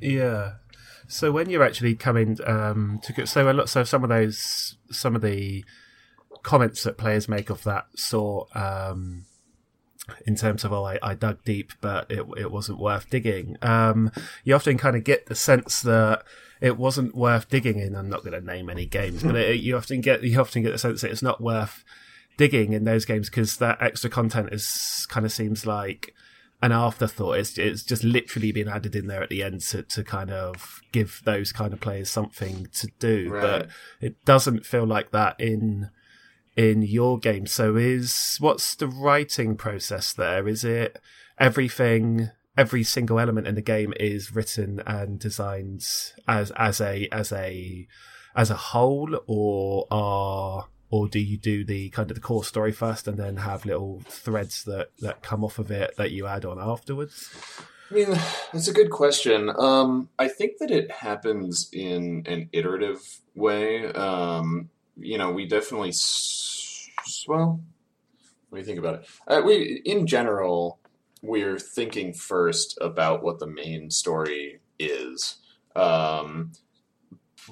Yeah. 0.00 0.54
So 1.08 1.32
when 1.32 1.50
you're 1.50 1.64
actually 1.64 1.94
coming 1.94 2.38
um, 2.46 3.00
to 3.04 3.26
so 3.26 3.50
a 3.50 3.52
lot, 3.52 3.68
so 3.68 3.84
some 3.84 4.02
of 4.02 4.10
those 4.10 4.76
some 4.90 5.14
of 5.16 5.22
the 5.22 5.64
comments 6.42 6.82
that 6.84 6.98
players 6.98 7.28
make 7.28 7.50
of 7.50 7.64
that 7.64 7.86
sort, 7.96 8.54
um, 8.56 9.26
in 10.26 10.34
terms 10.34 10.64
of 10.64 10.72
oh, 10.72 10.84
I, 10.84 10.98
I 11.02 11.14
dug 11.14 11.44
deep, 11.44 11.72
but 11.80 12.10
it 12.10 12.26
it 12.36 12.50
wasn't 12.50 12.78
worth 12.78 13.10
digging. 13.10 13.56
Um, 13.62 14.10
you 14.44 14.54
often 14.54 14.78
kind 14.78 14.96
of 14.96 15.04
get 15.04 15.26
the 15.26 15.34
sense 15.34 15.82
that 15.82 16.24
it 16.60 16.76
wasn't 16.76 17.14
worth 17.14 17.48
digging 17.48 17.78
in. 17.78 17.94
I'm 17.94 18.08
not 18.08 18.24
going 18.24 18.38
to 18.38 18.46
name 18.46 18.68
any 18.68 18.86
games, 18.86 19.22
but 19.22 19.36
it, 19.36 19.60
you 19.60 19.76
often 19.76 20.00
get 20.00 20.22
you 20.22 20.40
often 20.40 20.62
get 20.62 20.72
the 20.72 20.78
sense 20.78 21.00
that 21.02 21.10
it's 21.10 21.22
not 21.22 21.40
worth 21.40 21.84
digging 22.36 22.72
in 22.72 22.84
those 22.84 23.04
games 23.04 23.28
because 23.28 23.58
that 23.58 23.82
extra 23.82 24.08
content 24.10 24.48
is 24.52 25.06
kind 25.10 25.26
of 25.26 25.32
seems 25.32 25.66
like 25.66 26.14
an 26.62 26.72
afterthought. 26.72 27.38
It's 27.38 27.58
it's 27.58 27.82
just 27.82 28.04
literally 28.04 28.52
been 28.52 28.68
added 28.68 28.94
in 28.94 29.06
there 29.06 29.22
at 29.22 29.30
the 29.30 29.42
end 29.42 29.60
to, 29.62 29.82
to 29.82 30.04
kind 30.04 30.30
of 30.30 30.80
give 30.92 31.22
those 31.24 31.52
kind 31.52 31.72
of 31.72 31.80
players 31.80 32.10
something 32.10 32.68
to 32.74 32.88
do. 32.98 33.30
Right. 33.30 33.42
But 33.42 33.68
it 34.00 34.24
doesn't 34.24 34.66
feel 34.66 34.86
like 34.86 35.10
that 35.12 35.40
in 35.40 35.90
in 36.56 36.82
your 36.82 37.18
game. 37.18 37.46
So 37.46 37.76
is 37.76 38.36
what's 38.40 38.74
the 38.74 38.86
writing 38.88 39.56
process 39.56 40.12
there? 40.12 40.46
Is 40.48 40.64
it 40.64 41.00
everything 41.38 42.30
every 42.56 42.82
single 42.82 43.18
element 43.18 43.46
in 43.46 43.54
the 43.54 43.62
game 43.62 43.94
is 43.98 44.34
written 44.34 44.82
and 44.86 45.18
designed 45.18 45.86
as 46.28 46.52
as 46.56 46.80
a 46.80 47.08
as 47.10 47.32
a 47.32 47.86
as 48.36 48.50
a 48.50 48.56
whole 48.56 49.18
or 49.26 49.86
are 49.90 50.66
or 50.90 51.08
do 51.08 51.20
you 51.20 51.38
do 51.38 51.64
the 51.64 51.88
kind 51.90 52.10
of 52.10 52.16
the 52.16 52.20
core 52.20 52.44
story 52.44 52.72
first 52.72 53.06
and 53.08 53.16
then 53.16 53.38
have 53.38 53.64
little 53.64 54.02
threads 54.06 54.64
that 54.64 54.90
that 54.98 55.22
come 55.22 55.44
off 55.44 55.58
of 55.58 55.70
it 55.70 55.96
that 55.96 56.10
you 56.10 56.26
add 56.26 56.44
on 56.44 56.58
afterwards 56.58 57.30
I 57.90 57.94
mean, 57.94 58.10
that's 58.52 58.68
a 58.68 58.72
good 58.72 58.90
question. 58.90 59.50
Um, 59.58 60.10
I 60.16 60.28
think 60.28 60.58
that 60.58 60.70
it 60.70 60.92
happens 60.92 61.68
in 61.72 62.22
an 62.26 62.48
iterative 62.52 63.00
way. 63.34 63.84
Um, 63.92 64.70
you 65.00 65.18
know, 65.18 65.30
we 65.30 65.46
definitely, 65.46 65.92
well, 67.26 67.60
let 68.50 68.58
me 68.58 68.64
think 68.64 68.78
about 68.78 68.94
it. 68.96 69.08
Uh, 69.26 69.42
we, 69.44 69.82
in 69.84 70.06
general, 70.06 70.78
we're 71.22 71.58
thinking 71.58 72.12
first 72.12 72.78
about 72.80 73.22
what 73.22 73.38
the 73.38 73.46
main 73.46 73.90
story 73.90 74.60
is. 74.78 75.36
Um, 75.76 76.52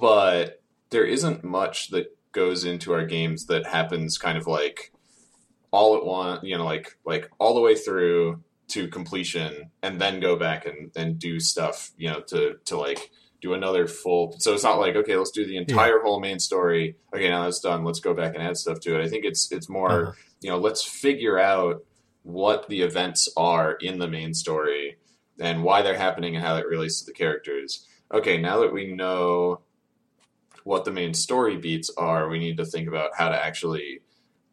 but 0.00 0.62
there 0.90 1.04
isn't 1.04 1.44
much 1.44 1.88
that 1.90 2.16
goes 2.32 2.64
into 2.64 2.92
our 2.92 3.04
games 3.04 3.46
that 3.46 3.66
happens 3.66 4.18
kind 4.18 4.38
of 4.38 4.46
like 4.46 4.92
all 5.70 5.96
at 5.96 6.04
once, 6.04 6.40
you 6.44 6.56
know, 6.56 6.64
like 6.64 6.96
like 7.04 7.30
all 7.38 7.54
the 7.54 7.60
way 7.60 7.74
through 7.74 8.42
to 8.68 8.88
completion 8.88 9.70
and 9.82 10.00
then 10.00 10.20
go 10.20 10.36
back 10.36 10.66
and, 10.66 10.90
and 10.96 11.18
do 11.18 11.40
stuff, 11.40 11.90
you 11.96 12.10
know, 12.10 12.20
to 12.20 12.56
to 12.64 12.76
like 12.78 13.10
do 13.40 13.54
another 13.54 13.86
full 13.86 14.34
so 14.38 14.52
it's 14.52 14.64
not 14.64 14.78
like, 14.80 14.96
okay, 14.96 15.16
let's 15.16 15.30
do 15.30 15.46
the 15.46 15.56
entire 15.56 16.00
whole 16.00 16.20
main 16.20 16.38
story. 16.40 16.96
Okay, 17.14 17.28
now 17.28 17.44
that's 17.44 17.60
done, 17.60 17.84
let's 17.84 18.00
go 18.00 18.14
back 18.14 18.34
and 18.34 18.42
add 18.42 18.56
stuff 18.56 18.80
to 18.80 18.98
it. 18.98 19.04
I 19.04 19.08
think 19.08 19.24
it's 19.24 19.50
it's 19.52 19.68
more, 19.68 19.90
Uh-huh. 19.90 20.12
you 20.40 20.50
know, 20.50 20.58
let's 20.58 20.82
figure 20.82 21.38
out 21.38 21.84
what 22.22 22.68
the 22.68 22.82
events 22.82 23.28
are 23.36 23.72
in 23.74 23.98
the 23.98 24.08
main 24.08 24.34
story 24.34 24.96
and 25.40 25.62
why 25.62 25.82
they're 25.82 25.96
happening 25.96 26.34
and 26.34 26.44
how 26.44 26.54
that 26.56 26.66
relates 26.66 27.00
to 27.00 27.06
the 27.06 27.12
characters. 27.12 27.86
Okay, 28.12 28.38
now 28.38 28.60
that 28.60 28.72
we 28.72 28.92
know 28.92 29.60
what 30.64 30.84
the 30.84 30.90
main 30.90 31.14
story 31.14 31.56
beats 31.56 31.90
are, 31.96 32.28
we 32.28 32.38
need 32.38 32.56
to 32.56 32.64
think 32.64 32.88
about 32.88 33.10
how 33.16 33.28
to 33.28 33.36
actually 33.44 34.00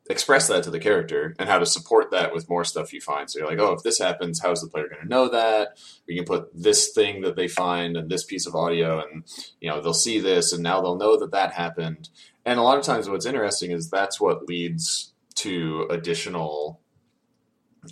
express 0.09 0.47
that 0.47 0.63
to 0.63 0.69
the 0.69 0.79
character 0.79 1.35
and 1.39 1.49
how 1.49 1.57
to 1.57 1.65
support 1.65 2.11
that 2.11 2.33
with 2.33 2.49
more 2.49 2.63
stuff 2.63 2.93
you 2.93 3.01
find. 3.01 3.29
So 3.29 3.39
you're 3.39 3.47
like, 3.47 3.59
oh, 3.59 3.73
if 3.73 3.83
this 3.83 3.99
happens, 3.99 4.39
how's 4.39 4.61
the 4.61 4.69
player 4.69 4.87
going 4.87 5.01
to 5.01 5.07
know 5.07 5.29
that? 5.29 5.79
We 6.07 6.15
can 6.15 6.25
put 6.25 6.49
this 6.53 6.91
thing 6.93 7.21
that 7.21 7.35
they 7.35 7.47
find 7.47 7.97
and 7.97 8.09
this 8.09 8.23
piece 8.23 8.45
of 8.45 8.55
audio, 8.55 8.99
and 8.99 9.23
you 9.59 9.69
know 9.69 9.81
they'll 9.81 9.93
see 9.93 10.19
this, 10.19 10.53
and 10.53 10.61
now 10.61 10.81
they'll 10.81 10.97
know 10.97 11.17
that 11.19 11.31
that 11.31 11.53
happened. 11.53 12.09
And 12.45 12.59
a 12.59 12.63
lot 12.63 12.77
of 12.77 12.83
times, 12.83 13.09
what's 13.09 13.25
interesting 13.25 13.71
is 13.71 13.89
that's 13.89 14.21
what 14.21 14.47
leads 14.47 15.13
to 15.35 15.87
additional 15.89 16.81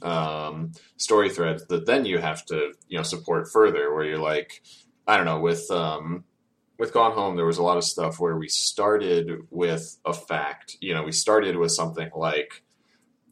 um, 0.01 0.72
story 0.98 1.29
threads 1.29 1.65
that 1.67 1.86
then 1.86 2.05
you 2.05 2.20
have 2.20 2.46
to 2.46 2.74
you 2.88 2.98
know 2.98 3.03
support 3.03 3.51
further. 3.51 3.91
Where 3.93 4.05
you're 4.05 4.20
like, 4.20 4.62
I 5.08 5.17
don't 5.17 5.25
know, 5.25 5.39
with 5.39 5.70
um, 5.72 6.25
with 6.83 6.91
Gone 6.91 7.13
Home, 7.13 7.37
there 7.37 7.45
was 7.45 7.59
a 7.59 7.63
lot 7.63 7.77
of 7.77 7.85
stuff 7.85 8.19
where 8.19 8.35
we 8.35 8.49
started 8.49 9.47
with 9.49 9.97
a 10.03 10.13
fact. 10.13 10.75
You 10.81 10.93
know, 10.93 11.03
we 11.03 11.13
started 11.13 11.55
with 11.55 11.71
something 11.71 12.09
like, 12.13 12.61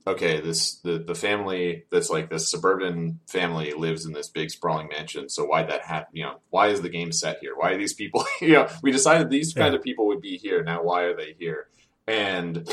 okay, 0.08 0.40
this 0.40 0.76
the 0.76 1.00
the 1.00 1.16
family 1.16 1.84
that's 1.92 2.10
like 2.10 2.30
this 2.30 2.50
suburban 2.50 3.20
family 3.28 3.74
lives 3.74 4.06
in 4.06 4.14
this 4.14 4.30
big 4.30 4.52
sprawling 4.52 4.88
mansion. 4.88 5.28
So 5.28 5.44
why 5.44 5.64
that 5.64 5.82
happen? 5.82 6.12
You 6.14 6.24
know, 6.24 6.36
why 6.50 6.70
is 6.70 6.82
the 6.82 6.88
game 6.88 7.12
set 7.12 7.40
here? 7.42 7.52
Why 7.54 7.72
are 7.72 7.78
these 7.78 7.94
people? 7.94 8.24
you 8.42 8.54
know, 8.54 8.70
we 8.82 8.90
decided 8.94 9.30
these 9.30 9.54
kind 9.54 9.76
of 9.76 9.84
people 9.84 10.08
would 10.08 10.22
be 10.22 10.38
here. 10.38 10.64
Now, 10.64 10.82
why 10.82 11.02
are 11.02 11.16
they 11.18 11.36
here? 11.38 11.68
And 12.08 12.66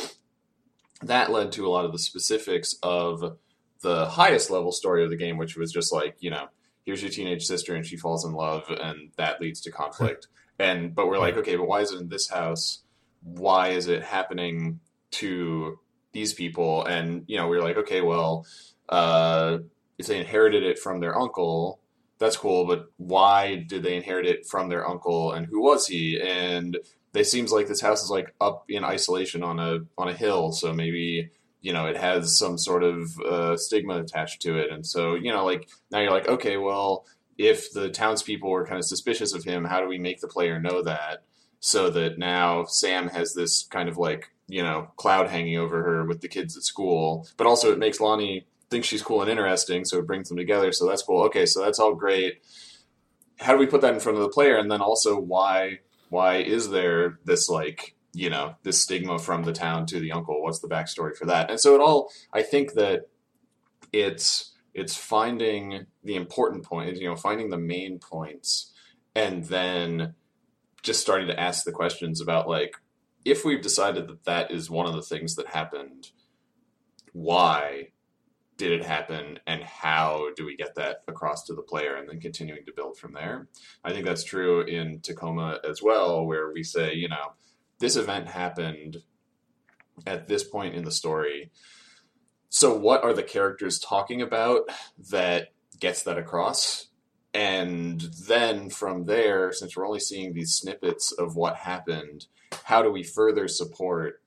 that 1.02 1.32
led 1.32 1.50
to 1.52 1.66
a 1.66 1.70
lot 1.70 1.86
of 1.86 1.90
the 1.92 1.98
specifics 1.98 2.76
of 2.84 3.36
the 3.80 4.06
highest 4.06 4.48
level 4.48 4.70
story 4.70 5.02
of 5.02 5.10
the 5.10 5.16
game, 5.16 5.38
which 5.38 5.56
was 5.56 5.72
just 5.72 5.92
like, 5.92 6.18
you 6.20 6.30
know, 6.30 6.46
here's 6.84 7.02
your 7.02 7.10
teenage 7.10 7.46
sister 7.46 7.74
and 7.74 7.84
she 7.84 7.96
falls 7.96 8.24
in 8.24 8.32
love 8.32 8.62
and 8.70 9.10
that 9.16 9.40
leads 9.40 9.60
to 9.62 9.72
conflict. 9.72 10.28
and 10.58 10.94
but 10.94 11.06
we're 11.06 11.18
like, 11.18 11.36
okay, 11.36 11.56
but 11.56 11.66
why 11.66 11.80
is 11.80 11.92
it 11.92 12.00
in 12.00 12.08
this 12.08 12.28
house? 12.28 12.82
Why 13.22 13.68
is 13.68 13.88
it 13.88 14.02
happening 14.02 14.80
to 15.12 15.78
these 16.12 16.32
people? 16.34 16.84
And 16.84 17.24
you 17.26 17.36
know, 17.36 17.48
we 17.48 17.56
are 17.56 17.62
like, 17.62 17.78
okay, 17.78 18.00
well, 18.00 18.46
uh, 18.88 19.58
if 19.98 20.06
they 20.06 20.18
inherited 20.18 20.62
it 20.62 20.78
from 20.78 21.00
their 21.00 21.18
uncle, 21.18 21.80
that's 22.18 22.36
cool, 22.36 22.66
but 22.66 22.86
why 22.96 23.64
did 23.68 23.82
they 23.82 23.96
inherit 23.96 24.26
it 24.26 24.46
from 24.46 24.68
their 24.68 24.88
uncle 24.88 25.32
and 25.32 25.46
who 25.46 25.62
was 25.62 25.86
he? 25.86 26.20
And 26.20 26.76
it 27.14 27.26
seems 27.26 27.52
like 27.52 27.66
this 27.66 27.80
house 27.80 28.02
is 28.02 28.10
like 28.10 28.34
up 28.40 28.64
in 28.68 28.84
isolation 28.84 29.42
on 29.42 29.58
a 29.58 29.78
on 29.96 30.08
a 30.08 30.12
hill, 30.12 30.52
so 30.52 30.72
maybe 30.72 31.30
you 31.60 31.72
know 31.72 31.86
it 31.86 31.96
has 31.96 32.38
some 32.38 32.58
sort 32.58 32.84
of 32.84 33.18
uh, 33.20 33.56
stigma 33.56 34.00
attached 34.00 34.42
to 34.42 34.56
it, 34.58 34.70
and 34.70 34.86
so 34.86 35.14
you 35.14 35.32
know 35.32 35.44
like 35.44 35.68
now 35.90 36.00
you're 36.00 36.10
like 36.10 36.28
okay, 36.28 36.56
well 36.56 37.04
if 37.38 37.72
the 37.72 37.88
townspeople 37.88 38.50
were 38.50 38.66
kind 38.66 38.78
of 38.78 38.84
suspicious 38.84 39.32
of 39.32 39.44
him, 39.44 39.64
how 39.64 39.80
do 39.80 39.86
we 39.86 39.98
make 39.98 40.20
the 40.20 40.28
player 40.28 40.60
know 40.60 40.82
that 40.82 41.22
so 41.60 41.88
that 41.90 42.18
now 42.18 42.64
Sam 42.64 43.08
has 43.08 43.32
this 43.32 43.64
kind 43.64 43.88
of 43.88 43.96
like 43.96 44.30
you 44.48 44.62
know 44.62 44.90
cloud 44.96 45.28
hanging 45.28 45.56
over 45.56 45.82
her 45.82 46.04
with 46.04 46.20
the 46.20 46.28
kids 46.28 46.56
at 46.56 46.64
school, 46.64 47.26
but 47.36 47.46
also 47.46 47.72
it 47.72 47.78
makes 47.78 48.00
Lonnie 48.00 48.46
think 48.70 48.84
she's 48.84 49.02
cool 49.02 49.22
and 49.22 49.30
interesting, 49.30 49.84
so 49.84 49.98
it 49.98 50.06
brings 50.06 50.28
them 50.28 50.36
together. 50.36 50.72
So 50.72 50.86
that's 50.86 51.02
cool. 51.02 51.22
Okay, 51.24 51.46
so 51.46 51.64
that's 51.64 51.78
all 51.78 51.94
great. 51.94 52.42
How 53.38 53.52
do 53.52 53.58
we 53.58 53.66
put 53.66 53.80
that 53.80 53.94
in 53.94 54.00
front 54.00 54.18
of 54.18 54.24
the 54.24 54.30
player, 54.30 54.56
and 54.56 54.70
then 54.70 54.80
also 54.80 55.18
why 55.18 55.78
why 56.10 56.36
is 56.36 56.70
there 56.70 57.18
this 57.24 57.48
like 57.48 57.94
you 58.14 58.30
know 58.30 58.54
this 58.62 58.80
stigma 58.80 59.18
from 59.18 59.44
the 59.44 59.52
town 59.52 59.86
to 59.86 60.00
the 60.00 60.12
uncle 60.12 60.42
what's 60.42 60.60
the 60.60 60.68
backstory 60.68 61.14
for 61.14 61.26
that 61.26 61.50
and 61.50 61.60
so 61.60 61.74
it 61.74 61.80
all 61.80 62.10
i 62.32 62.42
think 62.42 62.72
that 62.72 63.02
it's 63.92 64.54
it's 64.78 64.96
finding 64.96 65.86
the 66.04 66.14
important 66.14 66.64
points 66.64 67.00
you 67.00 67.08
know 67.08 67.16
finding 67.16 67.50
the 67.50 67.58
main 67.58 67.98
points 67.98 68.72
and 69.14 69.44
then 69.44 70.14
just 70.82 71.00
starting 71.00 71.26
to 71.26 71.38
ask 71.38 71.64
the 71.64 71.72
questions 71.72 72.20
about 72.20 72.48
like 72.48 72.74
if 73.24 73.44
we've 73.44 73.62
decided 73.62 74.08
that 74.08 74.24
that 74.24 74.50
is 74.50 74.70
one 74.70 74.86
of 74.86 74.94
the 74.94 75.02
things 75.02 75.34
that 75.34 75.48
happened 75.48 76.08
why 77.12 77.88
did 78.58 78.72
it 78.72 78.84
happen 78.84 79.38
and 79.46 79.62
how 79.62 80.28
do 80.36 80.44
we 80.44 80.56
get 80.56 80.74
that 80.74 81.02
across 81.06 81.44
to 81.44 81.54
the 81.54 81.62
player 81.62 81.94
and 81.94 82.08
then 82.08 82.20
continuing 82.20 82.64
to 82.66 82.72
build 82.72 82.98
from 82.98 83.12
there? 83.12 83.46
I 83.84 83.92
think 83.92 84.04
that's 84.04 84.24
true 84.24 84.62
in 84.62 85.00
tacoma 85.00 85.60
as 85.64 85.80
well 85.80 86.26
where 86.26 86.52
we 86.52 86.64
say 86.64 86.94
you 86.94 87.08
know 87.08 87.32
this 87.78 87.96
event 87.96 88.28
happened 88.28 88.98
at 90.06 90.26
this 90.26 90.44
point 90.44 90.74
in 90.74 90.84
the 90.84 90.90
story 90.90 91.50
so 92.48 92.76
what 92.76 93.04
are 93.04 93.12
the 93.12 93.22
characters 93.22 93.78
talking 93.78 94.22
about 94.22 94.62
that 95.10 95.48
gets 95.80 96.02
that 96.02 96.18
across 96.18 96.86
and 97.34 98.00
then 98.26 98.70
from 98.70 99.04
there 99.04 99.52
since 99.52 99.76
we're 99.76 99.86
only 99.86 100.00
seeing 100.00 100.32
these 100.32 100.54
snippets 100.54 101.12
of 101.12 101.36
what 101.36 101.56
happened 101.56 102.26
how 102.64 102.82
do 102.82 102.90
we 102.90 103.02
further 103.02 103.46
support 103.48 104.20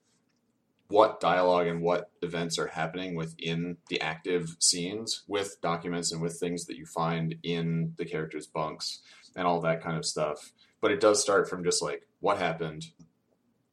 what 0.92 1.20
dialogue 1.20 1.66
and 1.66 1.80
what 1.80 2.10
events 2.20 2.58
are 2.58 2.66
happening 2.66 3.14
within 3.14 3.78
the 3.88 3.98
active 4.02 4.56
scenes 4.60 5.22
with 5.26 5.58
documents 5.62 6.12
and 6.12 6.20
with 6.20 6.38
things 6.38 6.66
that 6.66 6.76
you 6.76 6.84
find 6.84 7.34
in 7.42 7.94
the 7.96 8.04
characters' 8.04 8.46
bunks 8.46 9.00
and 9.34 9.46
all 9.46 9.58
that 9.58 9.82
kind 9.82 9.96
of 9.96 10.04
stuff. 10.04 10.52
But 10.82 10.90
it 10.90 11.00
does 11.00 11.22
start 11.22 11.48
from 11.48 11.64
just 11.64 11.82
like 11.82 12.06
what 12.20 12.36
happened, 12.36 12.88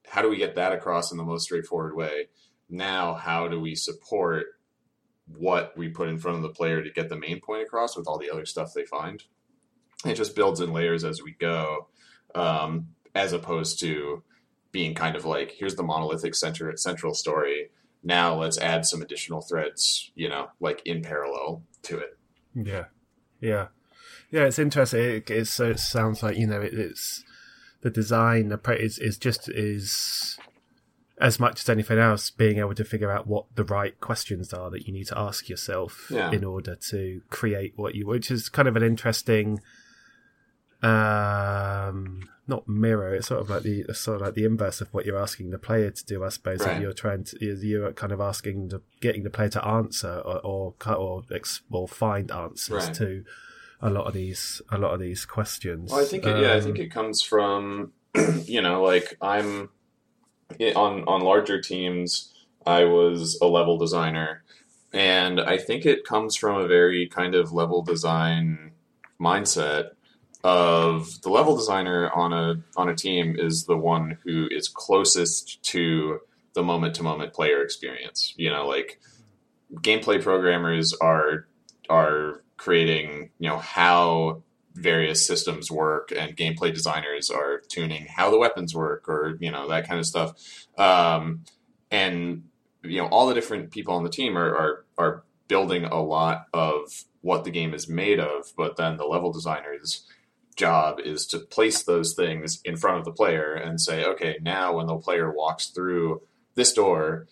how 0.08 0.22
do 0.22 0.30
we 0.30 0.38
get 0.38 0.56
that 0.56 0.72
across 0.72 1.12
in 1.12 1.18
the 1.18 1.26
most 1.26 1.44
straightforward 1.44 1.94
way? 1.94 2.30
Now, 2.70 3.16
how 3.16 3.48
do 3.48 3.60
we 3.60 3.76
support 3.76 4.48
what 5.26 5.78
we 5.78 5.90
put 5.90 6.10
in 6.10 6.20
front 6.20 6.38
of 6.38 6.44
the 6.44 6.50
player 6.50 6.84
to 6.84 6.92
get 6.92 7.10
the 7.10 7.16
main 7.16 7.40
point 7.40 7.64
across 7.64 7.98
with 7.98 8.08
all 8.08 8.20
the 8.20 8.30
other 8.30 8.46
stuff 8.46 8.74
they 8.74 8.86
find? 8.86 9.24
It 10.06 10.16
just 10.16 10.36
builds 10.36 10.62
in 10.62 10.72
layers 10.72 11.04
as 11.04 11.22
we 11.22 11.32
go, 11.34 11.88
um, 12.36 12.90
as 13.16 13.34
opposed 13.34 13.80
to 13.82 14.24
being 14.72 14.94
kind 14.94 15.16
of 15.16 15.26
like 15.26 15.52
here's 15.52 15.76
the 15.76 15.84
monolithic 15.84 16.36
center 16.36 16.70
at 16.70 16.80
central 16.80 17.14
story. 17.14 17.70
Now 18.04 18.36
let's 18.36 18.58
add 18.58 18.86
some 18.86 19.02
additional 19.02 19.42
threads, 19.42 20.12
you 20.16 20.30
know, 20.30 20.50
like 20.60 20.82
in 20.86 21.02
parallel 21.02 21.64
to 21.84 21.98
it. 21.98 22.18
Yeah, 22.56 22.86
yeah, 23.42 23.68
yeah. 24.32 24.46
It's 24.46 24.60
interesting. 24.60 25.02
It, 25.02 25.30
it's, 25.30 25.60
it 25.60 25.80
sounds 25.80 26.24
like 26.24 26.38
you 26.38 26.48
know 26.48 26.62
it, 26.62 26.74
it's 26.74 27.24
the 27.82 27.90
design 27.90 28.58
is 28.68 29.00
is 29.00 29.18
just 29.18 29.50
is 29.50 30.38
as 31.20 31.40
much 31.40 31.62
as 31.62 31.70
anything 31.70 32.00
else 32.00 32.30
being 32.30 32.60
able 32.60 32.74
to 32.74 32.84
figure 32.84 33.12
out 33.12 33.28
what 33.28 33.46
the 33.56 33.64
right 33.66 34.00
questions 34.00 34.54
are 34.54 34.70
that 34.70 34.88
you 34.88 34.94
need 34.94 35.06
to 35.08 35.18
ask 35.18 35.50
yourself 35.50 36.08
yeah. 36.10 36.32
in 36.32 36.44
order 36.44 36.76
to 36.76 37.22
create 37.30 37.74
what 37.76 37.94
you 37.94 38.08
which 38.08 38.32
is 38.32 38.48
kind 38.48 38.68
of 38.68 38.76
an 38.76 38.84
interesting 38.84 39.60
um 40.82 42.22
not 42.50 42.68
mirror. 42.68 43.14
It's 43.14 43.28
sort 43.28 43.40
of 43.40 43.50
like 43.50 43.64
the 43.64 43.86
sort 43.94 44.16
of 44.16 44.22
like 44.24 44.34
the 44.34 44.44
inverse 44.44 44.82
of 44.82 44.94
what 44.94 45.06
you're 45.06 45.22
asking 45.22 45.52
the 45.52 45.60
player 45.60 45.92
to 45.92 46.06
do, 46.06 46.26
I 46.26 46.30
suppose. 46.30 46.66
Right. 46.66 46.82
You're 46.82 46.94
trying 46.94 47.24
to 47.26 47.38
you're 47.46 47.94
kind 47.94 48.12
of 48.12 48.20
asking 48.20 48.70
the 48.70 48.82
getting 49.00 49.24
the 49.24 49.30
player 49.30 49.50
to 49.50 49.66
answer 49.66 50.22
or 50.26 50.40
or 50.40 50.74
or, 50.86 51.24
or 51.72 51.88
find 51.88 52.32
answers 52.32 52.88
right. 52.88 52.96
to 52.96 53.24
a 53.82 53.90
lot 53.90 54.08
of 54.08 54.14
these 54.14 54.62
a 54.72 54.78
lot 54.78 54.94
of 54.94 55.00
these 55.00 55.24
questions. 55.24 55.92
Well, 55.92 56.02
I 56.02 56.06
think 56.06 56.26
it, 56.26 56.36
um, 56.36 56.42
yeah, 56.42 56.56
I 56.56 56.60
think 56.60 56.78
um, 56.78 56.82
it 56.82 56.92
comes 56.92 57.22
from 57.22 57.94
you 58.44 58.62
know 58.62 58.84
like 58.84 59.16
I'm 59.22 59.70
on 60.76 61.04
on 61.08 61.22
larger 61.22 61.62
teams. 61.62 62.34
I 62.66 62.84
was 62.86 63.38
a 63.42 63.48
level 63.48 63.78
designer, 63.78 64.44
and 64.94 65.40
I 65.40 65.58
think 65.58 65.86
it 65.86 66.06
comes 66.06 66.36
from 66.36 66.58
a 66.58 66.68
very 66.68 67.08
kind 67.08 67.36
of 67.36 67.54
level 67.54 67.82
design 67.82 68.72
mindset 69.20 69.92
of 70.44 71.22
the 71.22 71.30
level 71.30 71.56
designer 71.56 72.10
on 72.12 72.34
a 72.34 72.62
on 72.78 72.90
a 72.90 72.96
team 72.96 73.36
is 73.38 73.66
the 73.66 73.78
one 73.78 74.18
who 74.24 74.48
is 74.52 74.70
closest 74.70 75.62
to 75.64 76.20
the 76.54 76.64
moment 76.64 76.96
to 76.96 77.04
moment 77.04 77.34
player 77.34 77.62
experience. 77.62 78.34
You 78.38 78.50
know, 78.50 78.68
like 78.68 79.00
gameplay 79.76 80.22
programmers 80.22 80.94
are 80.94 81.48
are 81.90 82.44
creating, 82.58 83.32
you 83.40 83.50
know, 83.50 83.58
how 83.58 84.44
various 84.76 85.26
systems 85.26 85.72
work 85.72 86.12
and 86.16 86.38
gameplay 86.38 86.74
designers 86.74 87.30
are 87.30 87.62
tuning 87.70 88.06
how 88.06 88.30
the 88.30 88.38
weapons 88.38 88.76
work 88.76 89.10
or, 89.10 89.38
you 89.40 89.52
know, 89.52 89.68
that 89.68 89.88
kind 89.88 90.00
of 90.00 90.06
stuff. 90.06 90.34
Um, 90.78 91.44
and 91.92 92.44
you 92.84 93.02
know, 93.02 93.08
all 93.08 93.28
the 93.28 93.34
different 93.34 93.72
people 93.72 93.94
on 93.94 94.04
the 94.04 94.10
team 94.10 94.38
are, 94.38 94.56
are 94.56 94.86
are 94.98 95.24
building 95.48 95.84
a 95.86 96.02
lot 96.02 96.46
of 96.54 97.04
what 97.22 97.44
the 97.44 97.52
game 97.52 97.74
is 97.74 97.90
made 97.90 98.20
of, 98.20 98.46
but 98.56 98.78
then 98.78 98.98
the 98.98 99.06
level 99.06 99.32
designers 99.32 100.06
job 100.56 101.00
is 101.00 101.26
to 101.26 101.40
place 101.40 101.84
those 101.84 102.14
things 102.14 102.62
in 102.64 102.78
front 102.78 103.00
of 103.00 103.06
the 103.06 103.12
player 103.12 103.54
and 103.54 103.82
say, 103.82 104.06
okay, 104.06 104.38
now 104.42 104.76
when 104.76 104.88
the 104.88 104.98
player 104.98 105.32
walks 105.32 105.68
through 105.68 106.22
this 106.56 106.74
door, 106.74 107.28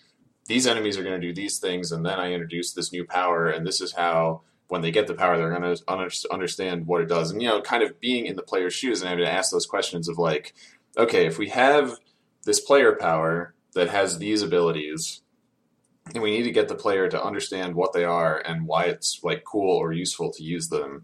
these 0.48 0.65
enemies 0.65 0.98
are 0.98 1.03
going 1.03 1.20
to 1.20 1.27
do 1.27 1.34
these 1.34 1.60
things, 1.60 1.91
and 1.91 2.06
then 2.06 2.20
I 2.20 2.32
introduce 2.32 2.74
this 2.74 2.91
new 2.91 3.06
power, 3.06 3.50
and 3.50 3.67
this 3.67 3.82
is 3.82 3.94
how 3.94 4.41
when 4.68 4.82
they 4.82 4.92
get 4.92 5.08
the 5.08 5.14
power, 5.14 5.38
they're 5.38 5.58
going 5.58 5.76
to 5.76 6.32
understand 6.32 6.88
what 6.88 7.02
it 7.02 7.08
does. 7.08 7.32
And 7.32 7.42
you 7.42 7.48
know, 7.48 7.62
kind 7.62 7.84
of 7.84 8.00
being 8.00 8.26
in 8.26 8.36
the 8.36 8.42
player's 8.42 8.74
shoes 8.74 9.02
and 9.02 9.10
having 9.10 9.26
to 9.26 9.32
ask 9.32 9.52
those 9.52 9.66
questions 9.66 10.10
of 10.10 10.18
like, 10.18 10.54
okay, 10.98 11.26
if 11.26 11.38
we 11.38 11.50
have 11.50 11.98
this 12.44 12.60
player 12.60 12.96
power 12.96 13.54
that 13.74 13.90
has 13.90 14.18
these 14.18 14.42
abilities, 14.42 15.22
and 16.14 16.24
we 16.24 16.32
need 16.32 16.44
to 16.44 16.52
get 16.52 16.70
the 16.70 16.76
player 16.76 17.10
to 17.10 17.24
understand 17.24 17.76
what 17.76 17.92
they 17.94 18.06
are 18.06 18.40
and 18.40 18.66
why 18.66 18.86
it's 18.86 19.20
like 19.24 19.44
cool 19.44 19.76
or 19.76 19.92
useful 19.92 20.32
to 20.32 20.44
use 20.44 20.70
them 20.70 21.04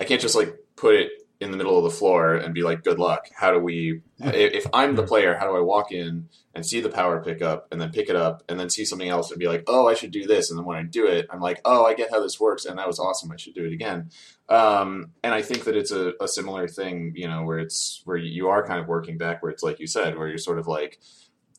I 0.00 0.04
can't 0.04 0.20
just 0.20 0.34
like 0.34 0.54
put 0.76 0.94
it 0.94 1.10
in 1.40 1.50
the 1.50 1.56
middle 1.56 1.76
of 1.76 1.84
the 1.84 1.90
floor 1.90 2.34
and 2.34 2.54
be 2.54 2.62
like, 2.62 2.82
"Good 2.82 2.98
luck." 2.98 3.28
How 3.34 3.52
do 3.52 3.58
we? 3.58 4.00
If, 4.18 4.66
I'm 4.72 4.96
the 4.96 5.02
player, 5.02 5.36
how 5.36 5.46
do 5.46 5.56
I 5.56 5.60
walk 5.60 5.92
in 5.92 6.28
and 6.54 6.64
see 6.64 6.80
the 6.80 6.88
power 6.88 7.22
pickup 7.22 7.68
and 7.70 7.80
then 7.80 7.90
pick 7.90 8.08
it 8.08 8.16
up 8.16 8.42
and 8.48 8.58
then 8.58 8.70
see 8.70 8.84
something 8.84 9.08
else 9.08 9.30
and 9.30 9.38
be 9.38 9.46
like, 9.46 9.64
"Oh, 9.66 9.86
I 9.86 9.94
should 9.94 10.10
do 10.10 10.26
this," 10.26 10.50
and 10.50 10.58
then 10.58 10.64
when 10.64 10.78
I 10.78 10.82
do 10.82 11.06
it, 11.06 11.26
I'm 11.30 11.40
like, 11.40 11.60
"Oh, 11.64 11.84
I 11.84 11.94
get 11.94 12.10
how 12.10 12.20
this 12.20 12.40
works," 12.40 12.64
and 12.64 12.78
that 12.78 12.86
was 12.86 12.98
awesome. 12.98 13.30
I 13.30 13.36
should 13.36 13.54
do 13.54 13.64
it 13.64 13.72
again. 13.72 14.10
Um, 14.48 15.12
and 15.22 15.34
I 15.34 15.42
think 15.42 15.64
that 15.64 15.76
it's 15.76 15.92
a, 15.92 16.14
a 16.20 16.28
similar 16.28 16.68
thing, 16.68 17.12
you 17.14 17.28
know, 17.28 17.44
where 17.44 17.58
it's 17.58 18.00
where 18.04 18.16
you 18.16 18.48
are 18.48 18.66
kind 18.66 18.80
of 18.80 18.86
working 18.86 19.18
backwards, 19.18 19.62
like 19.62 19.80
you 19.80 19.86
said, 19.86 20.16
where 20.16 20.28
you're 20.28 20.38
sort 20.38 20.58
of 20.58 20.66
like, 20.66 21.00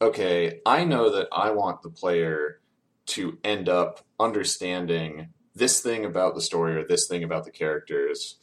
okay, 0.01 0.61
I 0.65 0.83
know 0.85 1.11
that 1.11 1.27
I 1.31 1.51
want 1.51 1.83
the 1.83 1.89
player 1.89 2.61
to 3.07 3.37
end 3.43 3.69
up 3.69 4.05
understanding 4.19 5.29
this 5.53 5.81
thing 5.81 6.05
about 6.05 6.35
the 6.35 6.41
story 6.41 6.75
or 6.75 6.85
this 6.85 7.07
thing 7.07 7.23
about 7.23 7.45
the 7.45 7.51
characters, 7.51 8.37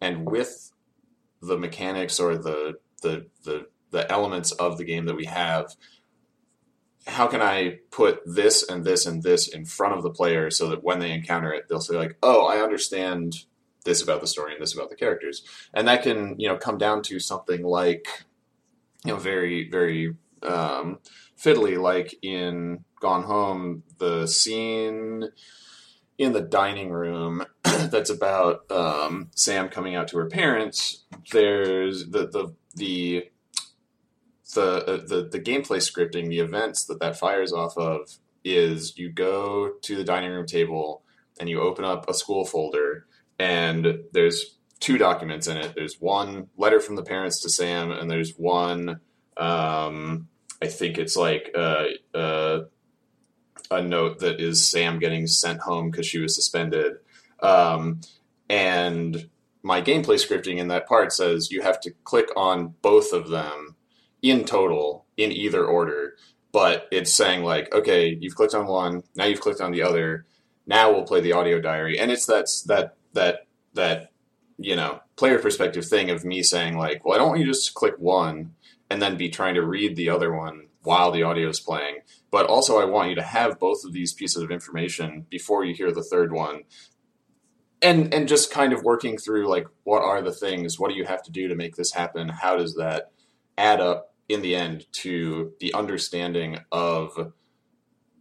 and 0.00 0.26
with 0.26 0.72
the 1.40 1.58
mechanics 1.58 2.18
or 2.18 2.36
the 2.36 2.78
the 3.02 3.26
the 3.44 3.66
the 3.90 4.10
elements 4.10 4.52
of 4.52 4.78
the 4.78 4.84
game 4.84 5.06
that 5.06 5.16
we 5.16 5.24
have 5.24 5.74
how 7.06 7.26
can 7.26 7.40
i 7.40 7.78
put 7.90 8.20
this 8.26 8.62
and 8.68 8.84
this 8.84 9.06
and 9.06 9.22
this 9.22 9.48
in 9.48 9.64
front 9.64 9.94
of 9.94 10.02
the 10.02 10.10
player 10.10 10.50
so 10.50 10.68
that 10.68 10.84
when 10.84 10.98
they 10.98 11.12
encounter 11.12 11.52
it 11.52 11.64
they'll 11.68 11.80
say 11.80 11.96
like 11.96 12.16
oh 12.22 12.46
i 12.46 12.58
understand 12.58 13.44
this 13.88 14.02
about 14.02 14.20
the 14.20 14.26
story 14.26 14.52
and 14.52 14.62
this 14.62 14.74
about 14.74 14.90
the 14.90 14.96
characters. 14.96 15.42
And 15.74 15.88
that 15.88 16.02
can 16.02 16.36
you 16.38 16.48
know 16.48 16.56
come 16.56 16.78
down 16.78 17.02
to 17.04 17.18
something 17.18 17.64
like 17.64 18.06
you 19.04 19.12
know 19.12 19.18
very 19.18 19.68
very 19.68 20.14
um, 20.42 20.98
fiddly 21.40 21.80
like 21.80 22.14
in 22.22 22.84
gone 23.00 23.24
home 23.24 23.82
the 23.98 24.26
scene 24.26 25.24
in 26.18 26.32
the 26.32 26.40
dining 26.40 26.90
room 26.90 27.44
that's 27.62 28.10
about 28.10 28.70
um, 28.70 29.30
Sam 29.34 29.68
coming 29.68 29.94
out 29.94 30.08
to 30.08 30.18
her 30.18 30.26
parents. 30.26 31.04
There's 31.32 32.10
the 32.10 32.26
the 32.26 32.54
the 32.74 33.28
the, 34.54 34.60
uh, 34.60 34.96
the 35.06 35.28
the 35.30 35.40
gameplay 35.40 35.78
scripting, 35.78 36.28
the 36.28 36.40
events 36.40 36.84
that 36.86 37.00
that 37.00 37.18
fires 37.18 37.52
off 37.52 37.76
of 37.78 38.18
is 38.44 38.96
you 38.98 39.10
go 39.10 39.72
to 39.82 39.96
the 39.96 40.04
dining 40.04 40.30
room 40.30 40.46
table 40.46 41.02
and 41.38 41.48
you 41.48 41.60
open 41.60 41.84
up 41.84 42.08
a 42.08 42.14
school 42.14 42.44
folder 42.44 43.06
and 43.38 44.00
there's 44.12 44.56
two 44.80 44.96
documents 44.96 45.46
in 45.46 45.56
it. 45.56 45.74
There's 45.74 46.00
one 46.00 46.48
letter 46.56 46.80
from 46.80 46.96
the 46.96 47.02
parents 47.02 47.40
to 47.42 47.50
Sam 47.50 47.90
and 47.90 48.10
there's 48.10 48.34
one 48.36 49.00
um, 49.36 50.28
I 50.60 50.66
think 50.66 50.98
it's 50.98 51.16
like 51.16 51.52
uh, 51.56 51.84
uh, 52.14 52.60
a 53.70 53.82
note 53.82 54.20
that 54.20 54.40
is 54.40 54.66
Sam 54.66 54.98
getting 54.98 55.26
sent 55.26 55.60
home 55.60 55.90
because 55.90 56.06
she 56.06 56.18
was 56.18 56.34
suspended. 56.34 56.96
Um, 57.40 58.00
and 58.48 59.28
my 59.62 59.82
gameplay 59.82 60.16
scripting 60.16 60.58
in 60.58 60.68
that 60.68 60.86
part 60.86 61.12
says 61.12 61.50
you 61.50 61.62
have 61.62 61.80
to 61.80 61.92
click 62.04 62.28
on 62.36 62.74
both 62.82 63.12
of 63.12 63.28
them 63.28 63.76
in 64.22 64.44
total 64.44 65.06
in 65.16 65.32
either 65.32 65.64
order. 65.64 66.16
But 66.52 66.88
it's 66.90 67.12
saying 67.12 67.44
like, 67.44 67.72
okay, 67.74 68.16
you've 68.20 68.34
clicked 68.34 68.54
on 68.54 68.66
one, 68.66 69.02
now 69.14 69.26
you've 69.26 69.40
clicked 69.40 69.60
on 69.60 69.72
the 69.72 69.82
other. 69.82 70.24
Now 70.66 70.92
we'll 70.92 71.04
play 71.04 71.20
the 71.20 71.32
audio 71.32 71.60
diary, 71.60 71.98
and 71.98 72.10
it's 72.10 72.26
that's 72.26 72.62
that 72.62 72.96
that 73.12 73.46
that 73.74 74.12
you 74.58 74.76
know 74.76 75.00
player 75.16 75.38
perspective 75.38 75.84
thing 75.84 76.10
of 76.10 76.24
me 76.24 76.42
saying 76.42 76.76
like, 76.76 77.04
well, 77.04 77.14
I 77.14 77.18
don't 77.18 77.28
want 77.28 77.40
you 77.40 77.46
just 77.46 77.68
to 77.68 77.74
click 77.74 77.94
one 77.98 78.54
and 78.90 79.00
then 79.00 79.16
be 79.16 79.28
trying 79.28 79.54
to 79.54 79.62
read 79.62 79.96
the 79.96 80.10
other 80.10 80.32
one 80.32 80.66
while 80.88 81.10
the 81.10 81.22
audio 81.22 81.50
is 81.50 81.60
playing. 81.60 81.98
But 82.30 82.46
also, 82.46 82.78
I 82.78 82.86
want 82.86 83.10
you 83.10 83.14
to 83.16 83.22
have 83.22 83.58
both 83.58 83.84
of 83.84 83.92
these 83.92 84.14
pieces 84.14 84.42
of 84.42 84.50
information 84.50 85.26
before 85.28 85.62
you 85.62 85.74
hear 85.74 85.92
the 85.92 86.02
third 86.02 86.32
one. 86.32 86.62
And, 87.82 88.12
and 88.12 88.26
just 88.26 88.50
kind 88.50 88.72
of 88.72 88.82
working 88.82 89.18
through 89.18 89.48
like 89.48 89.66
what 89.84 90.02
are 90.02 90.20
the 90.20 90.32
things 90.32 90.80
what 90.80 90.90
do 90.90 90.96
you 90.96 91.04
have 91.04 91.22
to 91.22 91.30
do 91.30 91.46
to 91.46 91.54
make 91.54 91.76
this 91.76 91.92
happen 91.92 92.28
how 92.28 92.56
does 92.56 92.74
that 92.74 93.12
add 93.56 93.80
up 93.80 94.16
in 94.28 94.42
the 94.42 94.56
end 94.56 94.84
to 95.04 95.52
the 95.60 95.72
understanding 95.74 96.58
of 96.72 97.32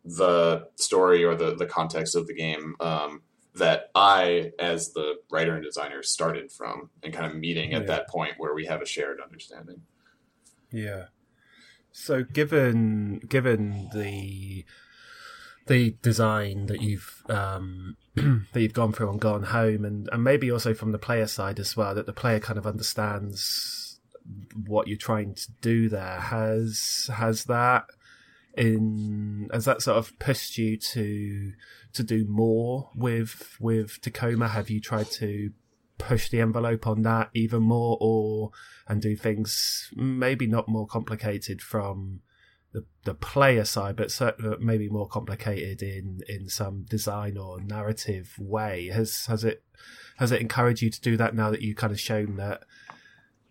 the 0.06 0.67
story 0.75 1.23
or 1.23 1.34
the, 1.34 1.56
the 1.56 1.65
context 1.65 2.15
of 2.15 2.27
the 2.27 2.36
game 2.36 2.75
um, 2.80 3.23
that 3.56 3.89
I, 3.95 4.51
as 4.60 4.93
the 4.93 5.15
writer 5.32 5.56
and 5.56 5.63
designer, 5.63 6.03
started 6.03 6.51
from, 6.51 6.91
and 7.01 7.12
kind 7.12 7.25
of 7.25 7.36
meeting 7.36 7.73
at 7.73 7.82
yeah. 7.82 7.88
that 7.88 8.10
point 8.10 8.36
where 8.38 8.53
we 8.53 8.67
have 8.67 8.84
a 8.84 8.86
shared 8.86 9.19
understanding. 9.19 9.82
Yeah. 10.71 11.06
So 11.99 12.23
given 12.23 13.17
given 13.27 13.89
the 13.91 14.63
the 15.65 15.97
design 16.03 16.67
that 16.67 16.79
you've 16.79 17.23
um, 17.27 17.97
that 18.15 18.62
you've 18.62 18.73
gone 18.73 18.93
through 18.93 19.10
and 19.10 19.19
gone 19.19 19.43
home, 19.43 19.83
and, 19.83 20.07
and 20.12 20.23
maybe 20.23 20.51
also 20.51 20.75
from 20.75 20.91
the 20.91 20.99
player 20.99 21.25
side 21.25 21.60
as 21.60 21.75
well, 21.75 21.95
that 21.95 22.05
the 22.05 22.13
player 22.13 22.39
kind 22.39 22.60
of 22.60 22.67
understands 22.67 23.99
what 24.67 24.88
you're 24.88 24.95
trying 24.95 25.33
to 25.33 25.51
do 25.60 25.89
there. 25.89 26.19
Has 26.19 27.10
has 27.13 27.45
that 27.45 27.86
in 28.55 29.49
has 29.51 29.65
that 29.65 29.81
sort 29.81 29.97
of 29.97 30.17
pushed 30.19 30.60
you 30.60 30.77
to 30.77 31.51
to 31.93 32.03
do 32.03 32.25
more 32.29 32.91
with 32.95 33.57
with 33.60 33.99
Tacoma? 34.01 34.49
Have 34.49 34.69
you 34.69 34.79
tried 34.79 35.10
to 35.13 35.51
push 35.97 36.29
the 36.29 36.41
envelope 36.41 36.86
on 36.88 37.01
that 37.01 37.29
even 37.33 37.62
more 37.62 37.97
or 37.99 38.51
and 38.88 39.01
do 39.01 39.15
things 39.15 39.89
maybe 39.95 40.47
not 40.47 40.67
more 40.67 40.88
complicated 40.88 41.62
from 41.62 42.21
the, 42.73 42.86
the 43.05 43.13
player 43.13 43.65
side, 43.65 43.95
but 43.95 44.12
certainly 44.12 44.55
uh, 44.55 44.60
maybe 44.60 44.89
more 44.89 45.07
complicated 45.07 45.81
in, 45.81 46.21
in 46.27 46.49
some 46.49 46.86
design 46.89 47.38
or 47.38 47.60
narrative 47.60 48.36
way. 48.38 48.88
Has 48.88 49.25
has 49.25 49.43
it 49.43 49.63
has 50.17 50.31
it 50.31 50.41
encouraged 50.41 50.81
you 50.81 50.89
to 50.89 51.01
do 51.01 51.17
that 51.17 51.36
now 51.36 51.49
that 51.49 51.62
you've 51.62 51.77
kind 51.77 51.93
of 51.93 51.99
shown 51.99 52.36
that 52.38 52.63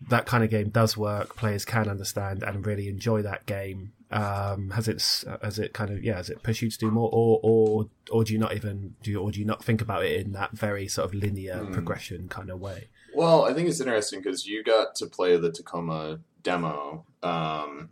that 0.09 0.27
kind 0.27 0.45
of 0.45 0.51
game 0.51 0.69
does 0.69 0.97
work, 0.97 1.37
players 1.37 1.65
can 1.65 1.89
understand 1.89 2.43
and 2.43 2.67
really 2.67 2.89
enjoy 2.89 3.23
that 3.23 3.47
game 3.47 3.93
um, 4.11 4.71
has 4.71 4.87
it 4.89 5.25
has 5.43 5.59
it 5.59 5.73
kind 5.73 5.91
of 5.91 6.03
yeah 6.03 6.17
has 6.17 6.31
it 6.31 6.43
pushed 6.43 6.63
you 6.63 6.71
to 6.71 6.79
do 6.79 6.91
more 6.91 7.11
or 7.13 7.41
or 7.43 7.89
or 8.11 8.25
do 8.25 8.33
you 8.33 8.39
not 8.39 8.55
even 8.55 8.95
do 9.03 9.11
you, 9.11 9.21
or 9.21 9.31
do 9.31 9.41
you 9.41 9.45
not 9.45 9.65
think 9.65 9.81
about 9.81 10.05
it 10.05 10.25
in 10.25 10.33
that 10.33 10.53
very 10.53 10.87
sort 10.87 11.09
of 11.09 11.15
linear 11.15 11.57
mm. 11.57 11.73
progression 11.73 12.29
kind 12.29 12.51
of 12.51 12.61
way 12.61 12.89
well 13.15 13.45
i 13.45 13.53
think 13.53 13.69
it's 13.69 13.81
interesting 13.81 14.21
because 14.21 14.47
you 14.47 14.63
got 14.63 14.95
to 14.95 15.07
play 15.07 15.37
the 15.37 15.51
tacoma 15.51 16.21
demo 16.43 17.05
um, 17.25 17.91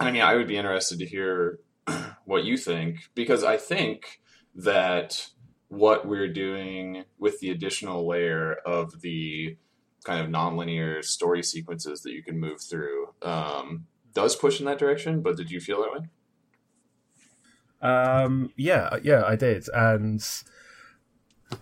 i 0.00 0.10
mean 0.10 0.22
i 0.22 0.34
would 0.34 0.48
be 0.48 0.56
interested 0.56 0.98
to 0.98 1.06
hear 1.06 1.60
what 2.24 2.44
you 2.44 2.56
think 2.56 3.08
because 3.14 3.44
i 3.44 3.56
think 3.56 4.20
that 4.56 5.28
what 5.68 6.06
we're 6.06 6.32
doing 6.32 7.04
with 7.18 7.38
the 7.38 7.50
additional 7.50 8.08
layer 8.08 8.54
of 8.66 9.02
the 9.02 9.56
kind 10.04 10.20
of 10.20 10.30
nonlinear 10.30 11.04
story 11.04 11.42
sequences 11.42 12.02
that 12.02 12.12
you 12.12 12.22
can 12.22 12.40
move 12.40 12.60
through 12.60 13.08
um, 13.22 13.86
does 14.18 14.34
push 14.34 14.58
in 14.58 14.66
that 14.66 14.80
direction, 14.80 15.22
but 15.22 15.36
did 15.36 15.48
you 15.48 15.60
feel 15.60 15.80
that 15.80 15.92
way? 15.92 17.88
Um, 17.88 18.50
yeah, 18.56 18.96
yeah, 19.00 19.22
I 19.24 19.36
did, 19.36 19.68
and 19.72 20.20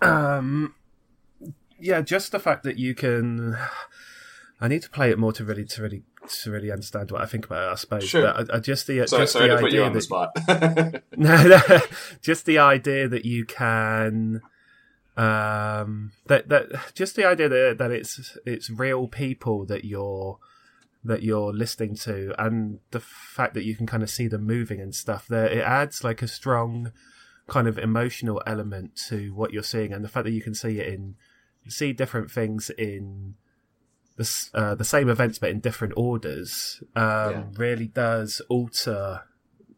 um, 0.01 0.73
yeah, 1.79 2.01
just 2.01 2.31
the 2.31 2.39
fact 2.39 2.63
that 2.63 2.77
you 2.77 2.95
can. 2.95 3.55
I 4.59 4.67
need 4.67 4.81
to 4.81 4.89
play 4.89 5.11
it 5.11 5.19
more 5.19 5.31
to 5.33 5.45
really, 5.45 5.65
to 5.65 5.83
really, 5.83 6.01
to 6.41 6.49
really 6.49 6.71
understand 6.71 7.11
what 7.11 7.21
I 7.21 7.27
think 7.27 7.45
about 7.45 7.69
it. 7.69 7.71
I 7.73 7.75
suppose. 7.75 8.05
Sure. 8.05 8.23
But 8.23 8.51
I, 8.51 8.57
I 8.57 8.59
just 8.59 8.87
the 8.87 9.05
sorry, 9.05 9.21
just 9.21 9.33
sorry 9.33 9.49
the 9.49 9.55
to 9.55 9.61
put 9.61 9.71
you 9.71 9.83
on 9.83 9.93
that, 9.93 9.99
the 9.99 10.01
spot. 10.01 10.35
no, 11.15 11.47
no, 11.47 11.79
just 12.23 12.47
the 12.47 12.57
idea 12.57 13.07
that 13.07 13.23
you 13.23 13.45
can 13.45 14.41
um 15.15 16.11
that 16.25 16.49
that 16.49 16.69
just 16.95 17.15
the 17.15 17.25
idea 17.25 17.47
that 17.47 17.77
that 17.77 17.91
it's 17.91 18.35
it's 18.47 18.71
real 18.71 19.07
people 19.07 19.63
that 19.65 19.85
you're 19.85 20.39
that 21.03 21.23
you're 21.23 21.53
listening 21.53 21.95
to 21.95 22.33
and 22.37 22.79
the 22.91 22.99
fact 22.99 23.53
that 23.53 23.63
you 23.63 23.75
can 23.75 23.85
kind 23.85 24.03
of 24.03 24.09
see 24.09 24.27
them 24.27 24.45
moving 24.45 24.81
and 24.81 24.93
stuff 24.93 25.27
there 25.27 25.47
it 25.47 25.61
adds 25.61 26.03
like 26.03 26.21
a 26.21 26.27
strong 26.27 26.91
kind 27.47 27.67
of 27.67 27.77
emotional 27.77 28.41
element 28.45 28.95
to 28.95 29.33
what 29.33 29.53
you're 29.53 29.63
seeing 29.63 29.93
and 29.93 30.03
the 30.03 30.09
fact 30.09 30.25
that 30.25 30.31
you 30.31 30.41
can 30.41 30.53
see 30.53 30.79
it 30.79 30.93
in 30.93 31.15
see 31.69 31.91
different 31.91 32.31
things 32.31 32.69
in 32.77 33.35
the, 34.15 34.49
uh, 34.53 34.75
the 34.75 34.85
same 34.85 35.09
events 35.09 35.37
but 35.37 35.49
in 35.49 35.59
different 35.59 35.93
orders 35.95 36.81
um, 36.95 37.31
yeah. 37.31 37.43
really 37.55 37.87
does 37.87 38.41
alter 38.49 39.21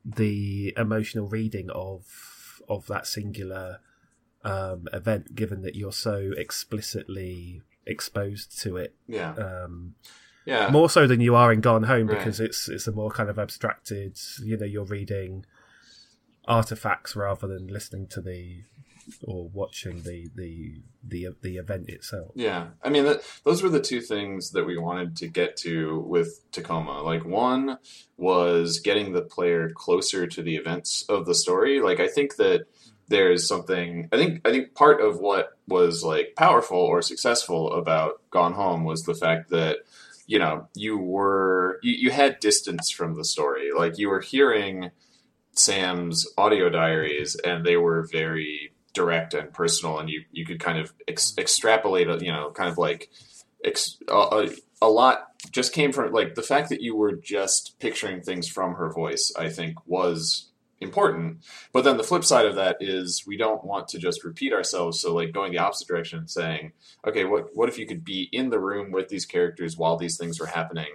the 0.06 0.74
emotional 0.78 1.28
reading 1.28 1.70
of 1.72 2.62
of 2.68 2.88
that 2.88 3.06
singular 3.06 3.80
um, 4.44 4.88
event 4.94 5.36
given 5.36 5.62
that 5.62 5.76
you're 5.76 5.92
so 5.92 6.32
explicitly 6.38 7.62
exposed 7.86 8.60
to 8.62 8.78
it 8.78 8.96
yeah 9.08 9.34
um, 9.34 9.96
yeah. 10.50 10.70
More 10.70 10.90
so 10.90 11.08
than 11.08 11.22
you 11.22 11.36
are 11.36 11.54
in 11.54 11.62
Gone 11.62 11.84
Home 11.84 12.08
Right. 12.08 12.18
because 12.18 12.40
it's 12.40 12.68
it's 12.70 12.88
a 12.88 12.92
more 12.92 13.10
kind 13.12 13.30
of 13.30 13.38
abstracted. 13.40 14.18
You 14.44 14.58
know, 14.58 14.66
you're 14.66 14.86
reading 14.86 15.46
artifacts 16.48 17.16
rather 17.16 17.48
than 17.48 17.68
listening 17.68 18.08
to 18.08 18.22
the 18.22 18.64
or 19.24 19.50
watching 19.50 20.04
the 20.04 20.28
the 20.36 20.82
the 21.04 21.30
the 21.42 21.58
event 21.58 21.90
itself. 21.90 22.32
Yeah, 22.36 22.68
I 22.84 22.90
mean, 22.90 23.06
that, 23.06 23.22
those 23.44 23.64
were 23.64 23.70
the 23.70 23.82
two 23.82 24.02
things 24.02 24.52
that 24.52 24.66
we 24.66 24.78
wanted 24.78 25.16
to 25.18 25.28
get 25.28 25.58
to 25.58 26.00
with 26.02 26.42
Tacoma. 26.52 27.02
Like, 27.02 27.26
one 27.26 27.78
was 28.18 28.80
getting 28.80 29.14
the 29.14 29.22
player 29.22 29.72
closer 29.72 30.28
to 30.28 30.42
the 30.42 30.56
events 30.56 31.06
of 31.10 31.26
the 31.26 31.36
story. 31.36 31.82
Like, 31.82 32.00
I 32.00 32.08
think 32.08 32.36
that 32.36 32.66
there's 33.08 33.48
something 33.48 34.08
I 34.12 34.18
think 34.18 34.48
I 34.48 34.52
think 34.52 34.76
part 34.76 35.02
of 35.02 35.20
what 35.20 35.58
was 35.68 36.04
like 36.04 36.34
powerful 36.38 36.78
or 36.78 37.02
successful 37.02 37.74
about 37.74 38.22
Gone 38.30 38.54
Home 38.54 38.84
was 38.84 39.04
the 39.04 39.16
fact 39.16 39.50
that 39.50 39.78
you 40.30 40.38
know 40.38 40.68
you 40.76 40.96
were 40.96 41.80
you, 41.82 41.94
you 41.94 42.12
had 42.12 42.40
distance 42.40 42.92
from 42.92 43.16
the 43.16 43.26
story. 43.26 43.72
Like 43.76 43.98
you 43.98 44.10
were 44.10 44.22
hearing 44.22 44.92
Sam's 45.54 46.28
audio 46.38 46.70
diaries 46.70 47.36
and 47.36 47.66
they 47.66 47.78
were 47.78 48.08
very 48.12 48.72
direct 48.94 49.34
and 49.34 49.52
personal 49.52 49.98
and 49.98 50.08
you 50.08 50.24
you 50.32 50.46
could 50.46 50.60
kind 50.60 50.78
of 50.78 50.94
ex- 51.08 51.34
extrapolate 51.38 52.08
you 52.22 52.32
know 52.32 52.52
kind 52.52 52.70
of 52.70 52.78
like 52.78 53.10
ex- 53.66 53.98
a, 54.08 54.50
a 54.84 54.90
lot 54.90 55.28
just 55.52 55.74
came 55.74 55.92
from 55.92 56.12
like 56.12 56.36
the 56.36 56.44
fact 56.44 56.70
that 56.70 56.82
you 56.82 56.96
were 56.96 57.14
just 57.14 57.80
picturing 57.80 58.22
things 58.22 58.48
from 58.48 58.74
her 58.74 58.92
voice 58.92 59.32
i 59.38 59.48
think 59.48 59.76
was 59.86 60.49
important. 60.82 61.44
But 61.74 61.84
then 61.84 61.98
the 61.98 62.04
flip 62.04 62.24
side 62.24 62.46
of 62.46 62.56
that 62.56 62.78
is 62.80 63.24
we 63.28 63.38
don't 63.38 63.64
want 63.64 63.88
to 63.90 64.00
just 64.00 64.24
repeat 64.24 64.54
ourselves. 64.54 65.00
So 65.02 65.14
like 65.14 65.34
going 65.34 65.52
the 65.52 65.60
opposite 65.60 65.88
direction 65.88 66.28
saying, 66.28 66.74
okay, 67.08 67.26
what 67.26 67.56
what 67.56 67.70
if 67.70 67.78
you 67.78 67.86
could 67.86 68.06
be 68.06 68.30
in 68.32 68.50
the 68.50 68.60
room 68.60 68.92
with 68.92 69.10
these 69.10 69.26
characters 69.26 69.78
while 69.78 69.98
these 69.98 70.18
things 70.18 70.40
were 70.40 70.48
happening? 70.48 70.92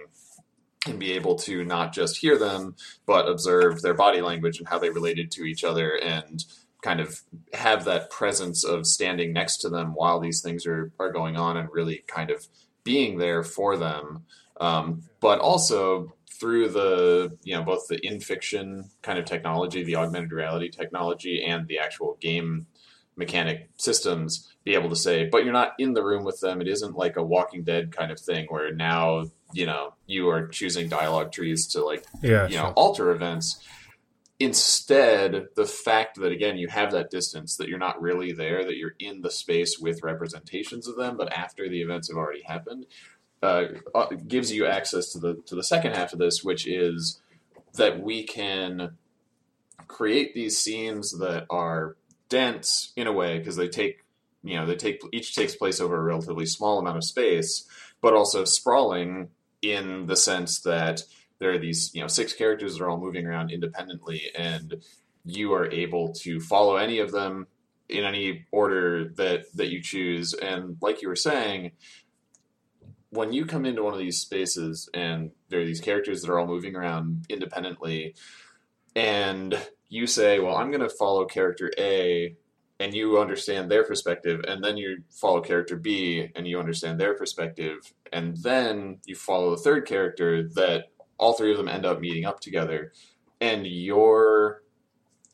And 0.87 0.99
be 0.99 1.13
able 1.13 1.35
to 1.37 1.63
not 1.63 1.93
just 1.93 2.17
hear 2.17 2.37
them, 2.37 2.75
but 3.07 3.27
observe 3.27 3.81
their 3.81 3.95
body 3.95 4.21
language 4.21 4.59
and 4.59 4.67
how 4.67 4.77
they 4.77 4.91
related 4.91 5.31
to 5.31 5.43
each 5.43 5.63
other, 5.63 5.89
and 5.95 6.45
kind 6.83 6.99
of 6.99 7.21
have 7.53 7.85
that 7.85 8.11
presence 8.11 8.63
of 8.63 8.85
standing 8.85 9.33
next 9.33 9.57
to 9.57 9.69
them 9.69 9.95
while 9.95 10.19
these 10.19 10.41
things 10.43 10.67
are, 10.67 10.91
are 10.99 11.11
going 11.11 11.37
on, 11.37 11.57
and 11.57 11.69
really 11.71 12.03
kind 12.05 12.29
of 12.29 12.47
being 12.83 13.17
there 13.17 13.43
for 13.43 13.77
them. 13.77 14.25
Um, 14.61 15.01
but 15.19 15.39
also 15.39 16.13
through 16.39 16.69
the 16.69 17.37
you 17.43 17.55
know 17.55 17.63
both 17.63 17.87
the 17.87 17.97
in 18.05 18.19
fiction 18.19 18.89
kind 19.01 19.19
of 19.19 19.25
technology, 19.25 19.83
the 19.83 19.95
augmented 19.95 20.31
reality 20.31 20.69
technology, 20.69 21.43
and 21.43 21.67
the 21.67 21.79
actual 21.79 22.17
game 22.19 22.67
mechanic 23.17 23.69
systems, 23.77 24.51
be 24.63 24.73
able 24.73 24.89
to 24.89 24.95
say, 24.95 25.27
but 25.29 25.43
you're 25.43 25.53
not 25.53 25.73
in 25.79 25.93
the 25.93 26.03
room 26.03 26.23
with 26.23 26.39
them. 26.41 26.59
It 26.59 26.67
isn't 26.67 26.97
like 26.97 27.15
a 27.15 27.23
Walking 27.23 27.63
Dead 27.63 27.95
kind 27.95 28.11
of 28.11 28.19
thing 28.19 28.47
where 28.49 28.73
now 28.73 29.25
you 29.53 29.65
know 29.65 29.93
you 30.05 30.29
are 30.29 30.47
choosing 30.47 30.89
dialogue 30.89 31.31
trees 31.31 31.67
to 31.67 31.83
like 31.83 32.05
yeah, 32.21 32.47
you 32.47 32.53
sure. 32.53 32.63
know 32.63 32.73
alter 32.75 33.11
events. 33.11 33.59
Instead, 34.37 35.47
the 35.55 35.65
fact 35.65 36.19
that 36.19 36.33
again 36.33 36.57
you 36.57 36.67
have 36.67 36.91
that 36.91 37.09
distance, 37.09 37.55
that 37.55 37.69
you're 37.69 37.79
not 37.79 38.01
really 38.01 38.33
there, 38.33 38.65
that 38.65 38.75
you're 38.75 38.95
in 38.99 39.21
the 39.21 39.31
space 39.31 39.79
with 39.79 40.03
representations 40.03 40.89
of 40.89 40.97
them, 40.97 41.15
but 41.15 41.31
after 41.31 41.69
the 41.69 41.81
events 41.81 42.09
have 42.09 42.17
already 42.17 42.43
happened, 42.43 42.85
uh, 43.45 43.67
uh, 43.93 44.07
gives 44.27 44.51
you 44.51 44.65
access 44.65 45.11
to 45.13 45.19
the 45.19 45.35
to 45.45 45.55
the 45.55 45.63
second 45.63 45.95
half 45.95 46.13
of 46.13 46.19
this, 46.19 46.43
which 46.43 46.67
is 46.67 47.21
that 47.75 48.01
we 48.01 48.23
can 48.23 48.97
create 49.87 50.33
these 50.33 50.57
scenes 50.57 51.17
that 51.19 51.45
are 51.49 51.95
dense 52.29 52.91
in 52.95 53.07
a 53.07 53.13
way 53.13 53.37
because 53.37 53.55
they 53.55 53.67
take 53.67 54.03
you 54.43 54.55
know 54.55 54.65
they 54.65 54.75
take 54.75 55.01
each 55.13 55.35
takes 55.35 55.55
place 55.55 55.79
over 55.79 55.95
a 55.95 56.03
relatively 56.03 56.45
small 56.45 56.79
amount 56.79 56.97
of 56.97 57.03
space, 57.03 57.67
but 58.01 58.13
also 58.13 58.45
sprawling 58.45 59.29
in 59.61 60.07
the 60.07 60.15
sense 60.15 60.59
that 60.61 61.03
there 61.39 61.51
are 61.51 61.59
these 61.59 61.91
you 61.93 62.01
know 62.01 62.07
six 62.07 62.33
characters 62.33 62.77
that 62.77 62.83
are 62.83 62.89
all 62.89 62.99
moving 62.99 63.25
around 63.27 63.51
independently, 63.51 64.23
and 64.35 64.81
you 65.23 65.53
are 65.53 65.69
able 65.71 66.13
to 66.13 66.39
follow 66.39 66.77
any 66.77 66.99
of 66.99 67.11
them 67.11 67.47
in 67.89 68.03
any 68.03 68.45
order 68.51 69.09
that 69.15 69.45
that 69.55 69.69
you 69.69 69.81
choose. 69.81 70.33
And 70.33 70.77
like 70.81 71.01
you 71.01 71.09
were 71.09 71.15
saying, 71.15 71.71
when 73.15 73.33
you 73.33 73.45
come 73.45 73.65
into 73.65 73.83
one 73.83 73.93
of 73.93 73.99
these 73.99 74.19
spaces 74.19 74.89
and 74.93 75.31
there 75.49 75.61
are 75.61 75.65
these 75.65 75.81
characters 75.81 76.21
that 76.21 76.31
are 76.31 76.39
all 76.39 76.47
moving 76.47 76.75
around 76.75 77.25
independently, 77.29 78.15
and 78.95 79.57
you 79.89 80.07
say, 80.07 80.39
"Well, 80.39 80.55
I'm 80.55 80.71
going 80.71 80.81
to 80.81 80.89
follow 80.89 81.25
character 81.25 81.71
A," 81.77 82.35
and 82.79 82.93
you 82.93 83.19
understand 83.19 83.71
their 83.71 83.83
perspective, 83.83 84.41
and 84.47 84.63
then 84.63 84.77
you 84.77 85.03
follow 85.09 85.41
character 85.41 85.75
B, 85.77 86.29
and 86.35 86.47
you 86.47 86.59
understand 86.59 86.99
their 86.99 87.13
perspective, 87.15 87.93
and 88.11 88.37
then 88.37 88.99
you 89.05 89.15
follow 89.15 89.51
the 89.51 89.61
third 89.61 89.85
character 89.85 90.47
that 90.49 90.85
all 91.17 91.33
three 91.33 91.51
of 91.51 91.57
them 91.57 91.69
end 91.69 91.85
up 91.85 91.99
meeting 91.99 92.25
up 92.25 92.39
together, 92.39 92.91
and 93.39 93.65
your 93.65 94.63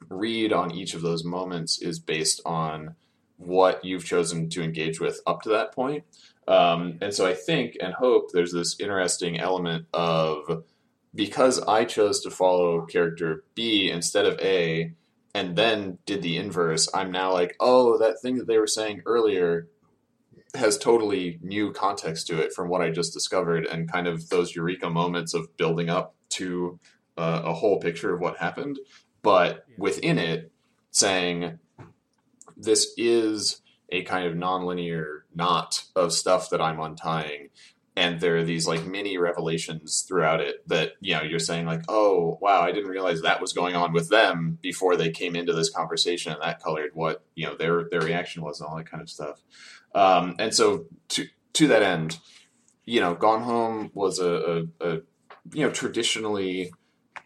read 0.10 0.52
on 0.52 0.72
each 0.72 0.94
of 0.94 1.02
those 1.02 1.24
moments 1.24 1.82
is 1.82 2.00
based 2.00 2.42
on 2.46 2.96
what 3.38 3.84
you've 3.84 4.06
chosen 4.06 4.50
to 4.50 4.62
engage 4.62 5.00
with 5.00 5.22
up 5.26 5.42
to 5.42 5.50
that 5.50 5.74
point. 5.74 6.04
Um, 6.48 6.98
and 7.02 7.14
so 7.14 7.26
I 7.26 7.34
think 7.34 7.78
and 7.82 7.94
hope 7.94 8.32
there's 8.32 8.52
this 8.52 8.80
interesting 8.80 9.40
element 9.40 9.86
of 9.94 10.64
because 11.14 11.60
I 11.60 11.86
chose 11.86 12.22
to 12.22 12.32
follow 12.32 12.86
character 12.86 13.44
B 13.54 13.90
instead 13.90 14.26
of 14.26 14.40
A 14.40 14.94
and 15.34 15.56
then 15.56 15.98
did 16.06 16.22
the 16.22 16.38
inverse, 16.38 16.90
I'm 16.94 17.12
now 17.12 17.32
like, 17.32 17.56
oh, 17.60 17.98
that 18.00 18.22
thing 18.22 18.38
that 18.38 18.48
they 18.48 18.58
were 18.58 18.68
saying 18.68 19.04
earlier 19.06 19.68
has 20.56 20.78
totally 20.78 21.40
new 21.42 21.72
context 21.72 22.28
to 22.28 22.42
it 22.42 22.54
from 22.54 22.68
what 22.68 22.82
I 22.82 22.90
just 22.90 23.14
discovered, 23.14 23.66
and 23.66 23.90
kind 23.90 24.08
of 24.08 24.28
those 24.30 24.54
eureka 24.54 24.90
moments 24.90 25.34
of 25.34 25.56
building 25.56 25.90
up 25.90 26.16
to 26.32 26.80
uh, 27.18 27.42
a 27.46 27.54
whole 27.54 27.80
picture 27.80 28.14
of 28.14 28.20
what 28.20 28.38
happened, 28.38 28.80
but 29.22 29.66
within 29.78 30.18
it, 30.18 30.52
saying, 30.92 31.60
this 32.58 32.94
is 32.98 33.62
a 33.90 34.04
kind 34.04 34.28
of 34.28 34.34
nonlinear 34.34 35.21
knot 35.36 35.84
of 35.96 36.14
stuff 36.14 36.50
that 36.50 36.62
I'm 36.62 36.80
untying. 36.80 37.50
And 37.96 38.22
there 38.22 38.38
are 38.38 38.44
these 38.44 38.68
like 38.68 38.86
mini 38.86 39.18
revelations 39.18 40.06
throughout 40.08 40.40
it 40.40 40.68
that, 40.68 40.94
you 41.02 41.14
know, 41.14 41.24
you're 41.24 41.40
saying 41.40 41.66
like, 41.66 41.84
oh, 41.90 42.38
wow, 42.42 42.62
I 42.62 42.72
didn't 42.72 42.90
realize 42.90 43.22
that 43.22 43.42
was 43.42 43.52
going 43.52 43.76
on 43.76 43.92
with 43.92 44.10
them 44.10 44.60
before 44.62 44.96
they 44.96 45.12
came 45.12 45.36
into 45.36 45.52
this 45.52 45.70
conversation 45.70 46.32
and 46.32 46.42
that 46.42 46.64
colored 46.64 46.92
what, 46.94 47.24
you 47.36 47.46
know, 47.46 47.56
their, 47.56 47.90
their 47.90 48.02
reaction 48.02 48.44
was 48.44 48.62
and 48.62 48.70
all 48.70 48.78
that 48.78 48.90
kind 48.90 49.02
of 49.02 49.10
stuff. 49.10 49.42
Um, 49.94 50.36
and 50.40 50.54
so 50.54 50.86
to, 51.10 51.26
to 51.54 51.68
that 51.68 51.84
end, 51.84 52.20
you 52.86 53.02
know, 53.02 53.14
Gone 53.14 53.42
Home 53.42 53.92
was 53.94 54.20
a, 54.20 54.68
a, 54.80 54.90
a 54.90 55.02
you 55.54 55.66
know, 55.66 55.72
traditionally 55.72 56.72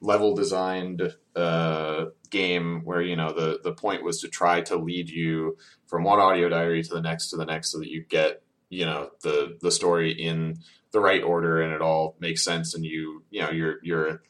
level 0.02 0.36
designed 0.36 1.14
uh, 1.36 2.06
game 2.36 2.82
where 2.84 3.02
you 3.02 3.16
know 3.16 3.32
the 3.32 3.62
the 3.64 3.72
point 3.72 4.04
was 4.04 4.20
to 4.20 4.28
try 4.28 4.60
to 4.60 4.76
lead 4.76 5.10
you 5.10 5.58
from 5.88 6.04
one 6.04 6.20
audio 6.20 6.50
diary 6.50 6.84
to 6.84 6.94
the 6.94 7.02
next 7.02 7.30
to 7.30 7.38
the 7.38 7.46
next 7.46 7.72
so 7.72 7.80
that 7.80 7.90
you 7.90 8.04
get 8.04 8.44
you 8.70 8.86
know 8.86 9.10
the 9.22 9.58
the 9.62 9.72
story 9.72 10.12
in 10.12 10.58
the 10.92 11.00
right 11.00 11.24
order 11.24 11.62
and 11.62 11.74
it 11.74 11.82
all 11.82 12.18
makes 12.20 12.44
sense 12.44 12.76
and 12.76 12.84
you 12.84 13.24
you 13.30 13.42
know 13.42 13.52
you're 13.52 13.78
you're 13.84 14.22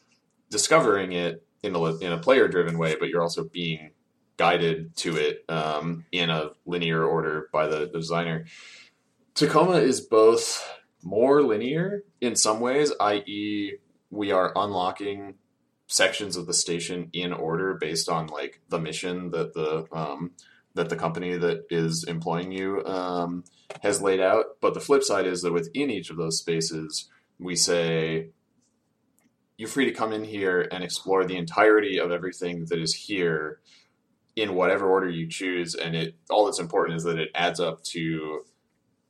discovering 0.50 1.10
it 1.12 1.44
in 1.64 1.74
a 1.74 1.96
in 1.96 2.12
a 2.12 2.18
player 2.18 2.46
driven 2.46 2.78
way 2.78 2.94
but 2.98 3.08
you're 3.08 3.22
also 3.22 3.42
being 3.42 3.90
guided 4.36 4.94
to 4.96 5.16
it 5.16 5.44
um, 5.48 6.04
in 6.12 6.30
a 6.30 6.50
linear 6.66 7.02
order 7.02 7.48
by 7.52 7.66
the, 7.66 7.90
the 7.90 7.98
designer. 7.98 8.44
Tacoma 9.34 9.78
is 9.78 10.00
both 10.00 10.62
more 11.02 11.42
linear 11.42 12.04
in 12.20 12.36
some 12.36 12.60
ways 12.60 12.92
i.e 13.00 13.78
we 14.10 14.30
are 14.30 14.52
unlocking 14.54 15.34
sections 15.86 16.36
of 16.36 16.46
the 16.46 16.54
station 16.54 17.08
in 17.12 17.32
order 17.32 17.74
based 17.74 18.08
on 18.08 18.26
like 18.26 18.60
the 18.68 18.78
mission 18.78 19.30
that 19.30 19.54
the 19.54 19.86
um, 19.92 20.32
that 20.74 20.88
the 20.88 20.96
company 20.96 21.36
that 21.36 21.64
is 21.70 22.04
employing 22.04 22.52
you 22.52 22.84
um, 22.84 23.44
has 23.82 24.02
laid 24.02 24.20
out. 24.20 24.44
But 24.60 24.74
the 24.74 24.80
flip 24.80 25.02
side 25.02 25.26
is 25.26 25.42
that 25.42 25.52
within 25.52 25.90
each 25.90 26.10
of 26.10 26.16
those 26.16 26.38
spaces, 26.38 27.08
we 27.38 27.56
say 27.56 28.30
you're 29.56 29.68
free 29.68 29.86
to 29.86 29.92
come 29.92 30.12
in 30.12 30.24
here 30.24 30.68
and 30.70 30.84
explore 30.84 31.24
the 31.24 31.36
entirety 31.36 31.98
of 31.98 32.10
everything 32.10 32.66
that 32.66 32.78
is 32.78 32.94
here 32.94 33.60
in 34.34 34.54
whatever 34.54 34.88
order 34.88 35.08
you 35.08 35.28
choose. 35.28 35.74
And 35.74 35.96
it 35.96 36.16
all 36.28 36.44
that's 36.44 36.60
important 36.60 36.96
is 36.98 37.04
that 37.04 37.18
it 37.18 37.30
adds 37.34 37.58
up 37.58 37.82
to 37.84 38.42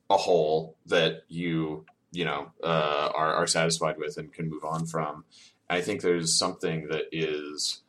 a 0.09 0.17
whole 0.17 0.77
that 0.85 1.23
you 1.27 1.85
you 2.11 2.23
know 2.23 2.51
uh, 2.63 3.09
are, 3.13 3.33
are 3.33 3.47
satisfied 3.47 3.97
with 3.97 4.17
and 4.17 4.31
can 4.31 4.49
move 4.49 4.63
on 4.63 4.85
from. 4.85 5.25
I 5.69 5.81
think 5.81 6.01
there's 6.01 6.37
something 6.37 6.87
that 6.87 7.05
is 7.11 7.81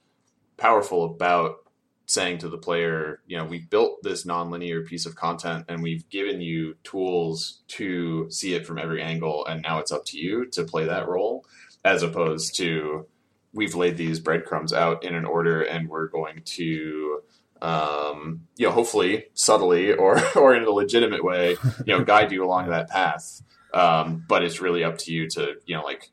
powerful 0.57 1.05
about 1.05 1.59
saying 2.07 2.39
to 2.39 2.49
the 2.49 2.59
player, 2.59 3.21
you 3.27 3.37
know, 3.37 3.45
we 3.45 3.59
built 3.59 4.03
this 4.03 4.25
nonlinear 4.25 4.85
piece 4.85 5.05
of 5.05 5.15
content 5.15 5.67
and 5.69 5.83
we've 5.83 6.09
given 6.09 6.41
you 6.41 6.75
tools 6.83 7.61
to 7.69 8.31
see 8.31 8.55
it 8.55 8.67
from 8.67 8.79
every 8.79 9.03
angle, 9.03 9.47
and 9.47 9.63
now 9.63 9.79
it's 9.79 9.93
up 9.93 10.05
to 10.07 10.19
you 10.19 10.47
to 10.47 10.65
play 10.65 10.87
that 10.87 11.07
role, 11.07 11.45
as 11.85 12.03
opposed 12.03 12.57
to 12.57 13.07
we've 13.53 13.75
laid 13.75 13.97
these 13.97 14.21
breadcrumbs 14.21 14.73
out 14.73 15.05
in 15.05 15.15
an 15.15 15.25
order 15.25 15.63
and 15.63 15.89
we're 15.89 16.07
going 16.09 16.43
to 16.45 17.23
um, 17.61 18.47
you 18.57 18.67
know, 18.67 18.73
hopefully 18.73 19.27
subtly 19.35 19.93
or 19.93 20.21
or 20.37 20.55
in 20.55 20.65
a 20.65 20.71
legitimate 20.71 21.25
way, 21.25 21.57
you 21.85 21.97
know, 21.97 22.05
guide 22.05 22.33
you 22.33 22.45
along 22.45 22.71
that 22.71 22.89
path. 22.89 23.43
Um, 23.75 24.25
but 24.27 24.43
it's 24.43 24.61
really 24.61 24.85
up 24.85 24.99
to 24.99 25.13
you 25.13 25.29
to, 25.31 25.57
you 25.67 25.77
know, 25.77 25.83
like 25.83 26.11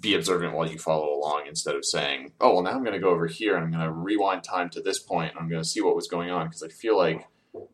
be 0.00 0.14
observant 0.14 0.54
while 0.54 0.70
you 0.70 0.78
follow 0.78 1.14
along 1.14 1.46
instead 1.46 1.74
of 1.74 1.84
saying, 1.84 2.32
"Oh, 2.40 2.54
well, 2.54 2.62
now 2.62 2.70
I'm 2.70 2.84
going 2.84 2.94
to 2.94 3.00
go 3.00 3.10
over 3.10 3.26
here 3.26 3.56
and 3.56 3.64
I'm 3.64 3.72
going 3.72 3.84
to 3.84 3.92
rewind 3.92 4.44
time 4.44 4.70
to 4.70 4.80
this 4.80 4.98
point. 4.98 5.32
And 5.32 5.40
I'm 5.40 5.48
going 5.48 5.62
to 5.62 5.68
see 5.68 5.80
what 5.80 5.96
was 5.96 6.08
going 6.08 6.30
on." 6.30 6.46
Because 6.46 6.62
I 6.62 6.68
feel 6.68 6.96
like 6.96 7.26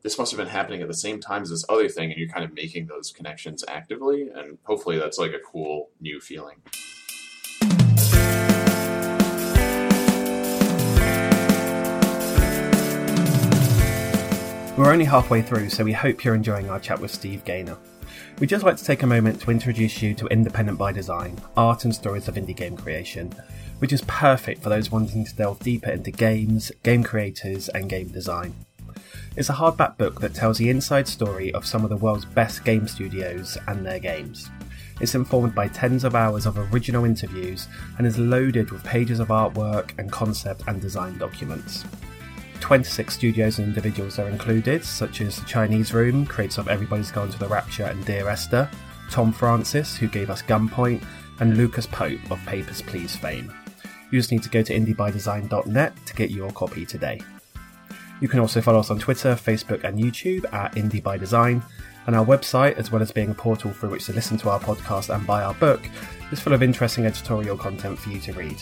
this 0.02 0.18
must 0.18 0.32
have 0.32 0.38
been 0.38 0.48
happening 0.48 0.82
at 0.82 0.88
the 0.88 0.94
same 0.94 1.20
time 1.20 1.42
as 1.42 1.50
this 1.50 1.64
other 1.68 1.88
thing, 1.88 2.10
and 2.10 2.18
you're 2.18 2.28
kind 2.28 2.44
of 2.44 2.52
making 2.52 2.86
those 2.86 3.12
connections 3.12 3.64
actively. 3.68 4.28
And 4.34 4.58
hopefully, 4.64 4.98
that's 4.98 5.18
like 5.18 5.32
a 5.32 5.38
cool 5.38 5.90
new 6.00 6.20
feeling. 6.20 6.56
We're 14.76 14.92
only 14.92 15.06
halfway 15.06 15.42
through, 15.42 15.70
so 15.70 15.82
we 15.82 15.92
hope 15.92 16.24
you're 16.24 16.36
enjoying 16.36 16.70
our 16.70 16.78
chat 16.78 17.00
with 17.00 17.10
Steve 17.10 17.44
Gaynor. 17.44 17.76
We'd 18.40 18.48
just 18.48 18.64
like 18.64 18.76
to 18.76 18.84
take 18.84 19.02
a 19.02 19.06
moment 19.06 19.40
to 19.40 19.50
introduce 19.50 20.00
you 20.00 20.14
to 20.14 20.28
Independent 20.28 20.78
by 20.78 20.92
Design, 20.92 21.36
art 21.56 21.84
and 21.84 21.92
stories 21.92 22.28
of 22.28 22.36
indie 22.36 22.54
game 22.54 22.76
creation, 22.76 23.32
which 23.80 23.92
is 23.92 24.02
perfect 24.02 24.62
for 24.62 24.68
those 24.68 24.92
wanting 24.92 25.24
to 25.24 25.34
delve 25.34 25.58
deeper 25.58 25.90
into 25.90 26.12
games, 26.12 26.70
game 26.84 27.02
creators, 27.02 27.68
and 27.70 27.90
game 27.90 28.06
design. 28.08 28.54
It's 29.36 29.48
a 29.48 29.54
hardback 29.54 29.96
book 29.98 30.20
that 30.20 30.34
tells 30.34 30.58
the 30.58 30.70
inside 30.70 31.08
story 31.08 31.52
of 31.52 31.66
some 31.66 31.82
of 31.82 31.90
the 31.90 31.96
world's 31.96 32.26
best 32.26 32.64
game 32.64 32.86
studios 32.86 33.58
and 33.66 33.84
their 33.84 33.98
games. 33.98 34.48
It's 35.00 35.16
informed 35.16 35.56
by 35.56 35.66
tens 35.66 36.04
of 36.04 36.14
hours 36.14 36.46
of 36.46 36.72
original 36.72 37.04
interviews 37.04 37.66
and 37.98 38.06
is 38.06 38.18
loaded 38.18 38.70
with 38.70 38.84
pages 38.84 39.18
of 39.18 39.28
artwork 39.28 39.98
and 39.98 40.12
concept 40.12 40.62
and 40.68 40.80
design 40.80 41.18
documents. 41.18 41.84
26 42.60 43.14
studios 43.14 43.58
and 43.58 43.68
individuals 43.68 44.18
are 44.18 44.28
included, 44.28 44.84
such 44.84 45.20
as 45.20 45.36
the 45.36 45.46
Chinese 45.46 45.92
Room, 45.92 46.26
creators 46.26 46.58
of 46.58 46.68
Everybody's 46.68 47.10
Gone 47.10 47.30
to 47.30 47.38
the 47.38 47.48
Rapture 47.48 47.84
and 47.84 48.04
Dear 48.04 48.28
Esther, 48.28 48.70
Tom 49.10 49.32
Francis, 49.32 49.96
who 49.96 50.08
gave 50.08 50.30
us 50.30 50.42
Gunpoint, 50.42 51.02
and 51.40 51.56
Lucas 51.56 51.86
Pope 51.86 52.30
of 52.30 52.38
Papers, 52.46 52.82
Please 52.82 53.14
fame. 53.16 53.52
You 54.10 54.18
just 54.18 54.32
need 54.32 54.42
to 54.42 54.48
go 54.48 54.62
to 54.62 54.74
indiebydesign.net 54.74 56.06
to 56.06 56.14
get 56.14 56.30
your 56.30 56.50
copy 56.50 56.84
today. 56.86 57.20
You 58.20 58.28
can 58.28 58.40
also 58.40 58.60
follow 58.60 58.80
us 58.80 58.90
on 58.90 58.98
Twitter, 58.98 59.34
Facebook, 59.34 59.84
and 59.84 59.98
YouTube 59.98 60.52
at 60.52 60.74
Indie 60.74 61.02
by 61.02 61.16
Design. 61.18 61.62
And 62.06 62.16
our 62.16 62.24
website, 62.24 62.76
as 62.78 62.90
well 62.90 63.02
as 63.02 63.12
being 63.12 63.30
a 63.30 63.34
portal 63.34 63.70
through 63.70 63.90
which 63.90 64.06
to 64.06 64.14
listen 64.14 64.38
to 64.38 64.50
our 64.50 64.58
podcast 64.58 65.14
and 65.14 65.26
buy 65.26 65.42
our 65.42 65.54
book, 65.54 65.82
is 66.32 66.40
full 66.40 66.54
of 66.54 66.62
interesting 66.62 67.04
editorial 67.04 67.56
content 67.56 67.98
for 67.98 68.08
you 68.08 68.18
to 68.20 68.32
read. 68.32 68.60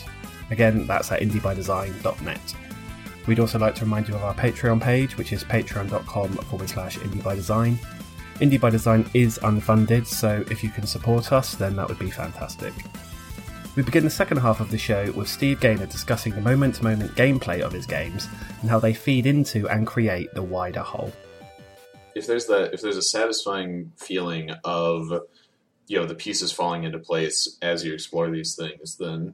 Again, 0.51 0.85
that's 0.85 1.11
at 1.11 1.21
indiebydesign.net. 1.21 2.55
We'd 3.27 3.39
also 3.39 3.59
like 3.59 3.75
to 3.75 3.85
remind 3.85 4.07
you 4.07 4.15
of 4.15 4.23
our 4.23 4.33
Patreon 4.33 4.81
page, 4.81 5.17
which 5.17 5.33
is 5.33 5.43
patreon.com 5.43 6.29
forward 6.29 6.69
slash 6.69 6.97
indie 6.99 7.23
by 7.23 7.35
design. 7.35 7.77
Indie 8.39 8.61
by 8.61 8.69
Design 8.69 9.09
is 9.15 9.39
unfunded, 9.39 10.05
so 10.05 10.45
if 10.51 10.63
you 10.63 10.69
can 10.69 10.85
support 10.85 11.33
us, 11.33 11.55
then 11.55 11.75
that 11.75 11.87
would 11.89 11.97
be 11.97 12.11
fantastic. 12.11 12.71
We 13.75 13.81
begin 13.81 14.03
the 14.03 14.11
second 14.11 14.37
half 14.37 14.59
of 14.59 14.69
the 14.69 14.77
show 14.77 15.11
with 15.13 15.27
Steve 15.27 15.59
Gaynor 15.59 15.87
discussing 15.87 16.33
the 16.33 16.41
moment 16.41 16.75
to 16.75 16.83
moment 16.83 17.15
gameplay 17.15 17.61
of 17.61 17.71
his 17.71 17.87
games 17.87 18.27
and 18.61 18.69
how 18.69 18.79
they 18.79 18.93
feed 18.93 19.25
into 19.25 19.67
and 19.69 19.87
create 19.87 20.31
the 20.35 20.43
wider 20.43 20.81
whole. 20.81 21.11
If 22.13 22.27
there's 22.27 22.45
that, 22.45 22.75
if 22.75 22.81
there's 22.81 22.97
a 22.97 23.01
satisfying 23.01 23.91
feeling 23.97 24.51
of, 24.63 25.11
you 25.87 25.97
know, 25.97 26.05
the 26.05 26.15
pieces 26.15 26.51
falling 26.51 26.83
into 26.83 26.99
place 26.99 27.57
as 27.63 27.83
you 27.83 27.91
explore 27.91 28.29
these 28.29 28.55
things, 28.55 28.97
then 28.97 29.33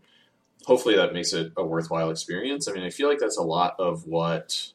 hopefully 0.65 0.95
that 0.95 1.13
makes 1.13 1.33
it 1.33 1.51
a 1.57 1.63
worthwhile 1.65 2.09
experience. 2.09 2.67
I 2.67 2.73
mean, 2.73 2.83
I 2.83 2.89
feel 2.89 3.09
like 3.09 3.19
that's 3.19 3.37
a 3.37 3.43
lot 3.43 3.75
of 3.79 4.05
what 4.05 4.71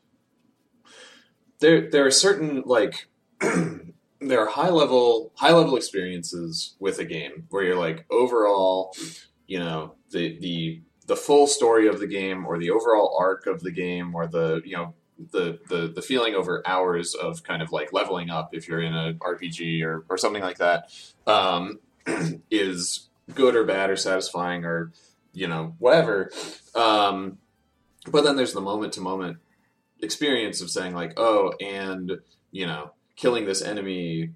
there 1.60 1.90
there 1.90 2.06
are 2.06 2.10
certain 2.10 2.62
like 2.66 3.08
there 3.40 4.40
are 4.40 4.48
high 4.48 4.70
level 4.70 5.32
high 5.36 5.52
level 5.52 5.76
experiences 5.76 6.74
with 6.78 6.98
a 6.98 7.04
game 7.04 7.46
where 7.50 7.64
you're 7.64 7.76
like 7.76 8.06
overall, 8.10 8.94
you 9.46 9.58
know, 9.58 9.94
the 10.10 10.38
the 10.38 10.82
the 11.06 11.16
full 11.16 11.46
story 11.46 11.88
of 11.88 12.00
the 12.00 12.06
game 12.06 12.46
or 12.46 12.58
the 12.58 12.70
overall 12.70 13.16
arc 13.18 13.46
of 13.46 13.62
the 13.62 13.70
game 13.70 14.14
or 14.14 14.26
the 14.26 14.60
you 14.64 14.76
know 14.76 14.94
the 15.32 15.58
the 15.68 15.88
the 15.88 16.02
feeling 16.02 16.34
over 16.34 16.62
hours 16.66 17.14
of 17.14 17.42
kind 17.42 17.62
of 17.62 17.72
like 17.72 17.92
leveling 17.92 18.30
up 18.30 18.50
if 18.52 18.68
you're 18.68 18.82
in 18.82 18.94
a 18.94 19.14
RPG 19.14 19.82
or 19.82 20.04
or 20.08 20.16
something 20.16 20.42
like 20.42 20.58
that 20.58 20.92
um, 21.26 21.80
is 22.50 23.08
good 23.34 23.56
or 23.56 23.64
bad 23.64 23.90
or 23.90 23.96
satisfying 23.96 24.64
or 24.64 24.92
you 25.38 25.46
know, 25.46 25.74
whatever. 25.78 26.30
Um, 26.74 27.38
but 28.10 28.24
then 28.24 28.36
there's 28.36 28.52
the 28.52 28.60
moment 28.60 28.94
to 28.94 29.00
moment 29.00 29.38
experience 30.00 30.60
of 30.60 30.70
saying 30.70 30.94
like, 30.94 31.14
oh, 31.16 31.52
and 31.60 32.12
you 32.50 32.66
know, 32.66 32.92
killing 33.16 33.44
this 33.44 33.62
enemy 33.62 34.30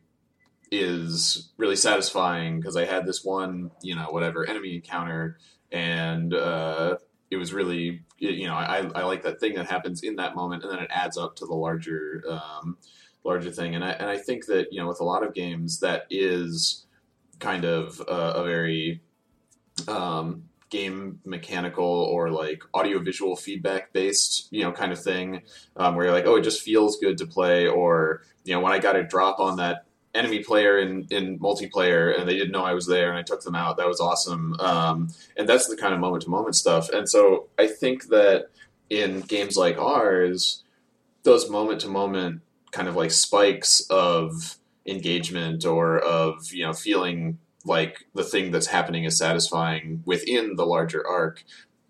is 0.70 1.50
really 1.56 1.76
satisfying 1.76 2.58
because 2.58 2.76
I 2.76 2.84
had 2.84 3.04
this 3.04 3.24
one, 3.24 3.70
you 3.82 3.94
know, 3.94 4.08
whatever 4.10 4.48
enemy 4.48 4.76
encounter, 4.76 5.38
and 5.70 6.32
uh, 6.32 6.96
it 7.30 7.36
was 7.36 7.52
really, 7.52 8.02
you 8.18 8.46
know, 8.46 8.54
I, 8.54 8.88
I 8.94 9.04
like 9.04 9.22
that 9.22 9.40
thing 9.40 9.54
that 9.54 9.66
happens 9.66 10.02
in 10.02 10.16
that 10.16 10.36
moment, 10.36 10.62
and 10.62 10.72
then 10.72 10.78
it 10.78 10.90
adds 10.90 11.18
up 11.18 11.36
to 11.36 11.46
the 11.46 11.54
larger, 11.54 12.22
um, 12.28 12.76
larger 13.24 13.50
thing. 13.50 13.74
And 13.74 13.84
I 13.84 13.90
and 13.90 14.08
I 14.08 14.18
think 14.18 14.46
that 14.46 14.68
you 14.70 14.80
know, 14.80 14.88
with 14.88 15.00
a 15.00 15.04
lot 15.04 15.24
of 15.24 15.34
games, 15.34 15.80
that 15.80 16.04
is 16.10 16.86
kind 17.38 17.64
of 17.64 18.00
a, 18.06 18.12
a 18.12 18.44
very 18.44 19.00
um, 19.88 20.44
game 20.72 21.20
mechanical 21.24 21.84
or 21.84 22.30
like 22.30 22.62
audio 22.72 22.98
visual 22.98 23.36
feedback 23.36 23.92
based, 23.92 24.48
you 24.50 24.64
know, 24.64 24.72
kind 24.72 24.90
of 24.90 25.00
thing, 25.00 25.42
um, 25.76 25.94
where 25.94 26.06
you're 26.06 26.14
like, 26.14 26.26
oh, 26.26 26.36
it 26.36 26.42
just 26.42 26.62
feels 26.62 26.98
good 26.98 27.18
to 27.18 27.26
play, 27.26 27.68
or 27.68 28.22
you 28.44 28.54
know, 28.54 28.60
when 28.60 28.72
I 28.72 28.78
got 28.78 28.96
a 28.96 29.04
drop 29.04 29.38
on 29.38 29.58
that 29.58 29.84
enemy 30.14 30.42
player 30.42 30.78
in, 30.78 31.06
in 31.10 31.38
multiplayer 31.38 32.18
and 32.18 32.28
they 32.28 32.36
didn't 32.36 32.52
know 32.52 32.64
I 32.64 32.74
was 32.74 32.86
there 32.86 33.10
and 33.10 33.18
I 33.18 33.22
took 33.22 33.42
them 33.42 33.54
out, 33.54 33.76
that 33.76 33.86
was 33.86 34.00
awesome. 34.00 34.58
Um, 34.60 35.08
and 35.36 35.48
that's 35.48 35.68
the 35.68 35.76
kind 35.76 35.94
of 35.94 36.00
moment 36.00 36.24
to 36.24 36.30
moment 36.30 36.56
stuff. 36.56 36.88
And 36.88 37.08
so 37.08 37.48
I 37.58 37.66
think 37.66 38.08
that 38.08 38.46
in 38.90 39.20
games 39.20 39.56
like 39.56 39.78
ours, 39.78 40.64
those 41.22 41.48
moment 41.48 41.82
to 41.82 41.88
moment 41.88 42.40
kind 42.72 42.88
of 42.88 42.96
like 42.96 43.10
spikes 43.10 43.86
of 43.90 44.56
engagement 44.86 45.64
or 45.64 45.98
of 46.00 46.52
you 46.52 46.64
know 46.64 46.72
feeling 46.72 47.38
like 47.64 48.04
the 48.14 48.24
thing 48.24 48.50
that's 48.50 48.66
happening 48.66 49.04
is 49.04 49.16
satisfying 49.16 50.02
within 50.04 50.56
the 50.56 50.66
larger 50.66 51.06
arc 51.06 51.44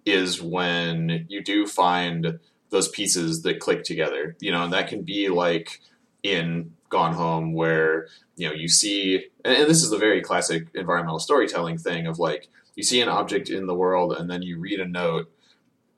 is 0.04 0.42
when 0.42 1.26
you 1.28 1.42
do 1.42 1.66
find 1.66 2.38
those 2.70 2.88
pieces 2.88 3.42
that 3.42 3.60
click 3.60 3.84
together 3.84 4.36
you 4.40 4.50
know 4.50 4.64
and 4.64 4.72
that 4.72 4.88
can 4.88 5.02
be 5.02 5.28
like 5.28 5.80
in 6.22 6.72
gone 6.88 7.14
home 7.14 7.54
where 7.54 8.06
you 8.36 8.46
know 8.46 8.54
you 8.54 8.68
see 8.68 9.24
and 9.44 9.68
this 9.68 9.82
is 9.82 9.92
a 9.92 9.98
very 9.98 10.20
classic 10.20 10.68
environmental 10.74 11.18
storytelling 11.18 11.78
thing 11.78 12.06
of 12.06 12.18
like 12.18 12.48
you 12.74 12.82
see 12.82 13.00
an 13.00 13.08
object 13.08 13.48
in 13.48 13.66
the 13.66 13.74
world 13.74 14.12
and 14.12 14.30
then 14.30 14.42
you 14.42 14.58
read 14.58 14.80
a 14.80 14.86
note 14.86 15.31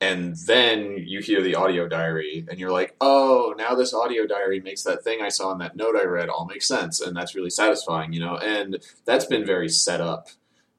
and 0.05 0.35
then 0.47 0.97
you 0.97 1.19
hear 1.19 1.41
the 1.41 1.55
audio 1.55 1.87
diary 1.87 2.45
and 2.49 2.59
you're 2.59 2.71
like 2.71 2.95
oh 3.01 3.53
now 3.57 3.75
this 3.75 3.93
audio 3.93 4.25
diary 4.25 4.59
makes 4.59 4.83
that 4.83 5.03
thing 5.03 5.21
i 5.21 5.29
saw 5.29 5.51
in 5.51 5.57
that 5.57 5.75
note 5.75 5.95
i 5.95 6.03
read 6.03 6.29
all 6.29 6.45
make 6.45 6.61
sense. 6.61 7.01
And 7.01 7.15
that's 7.15 7.35
really 7.35 7.49
satisfying 7.49 8.13
you 8.13 8.19
know 8.19 8.37
and 8.37 8.83
that's 9.05 9.25
been 9.25 9.45
very 9.45 9.69
set 9.69 10.01
up 10.01 10.29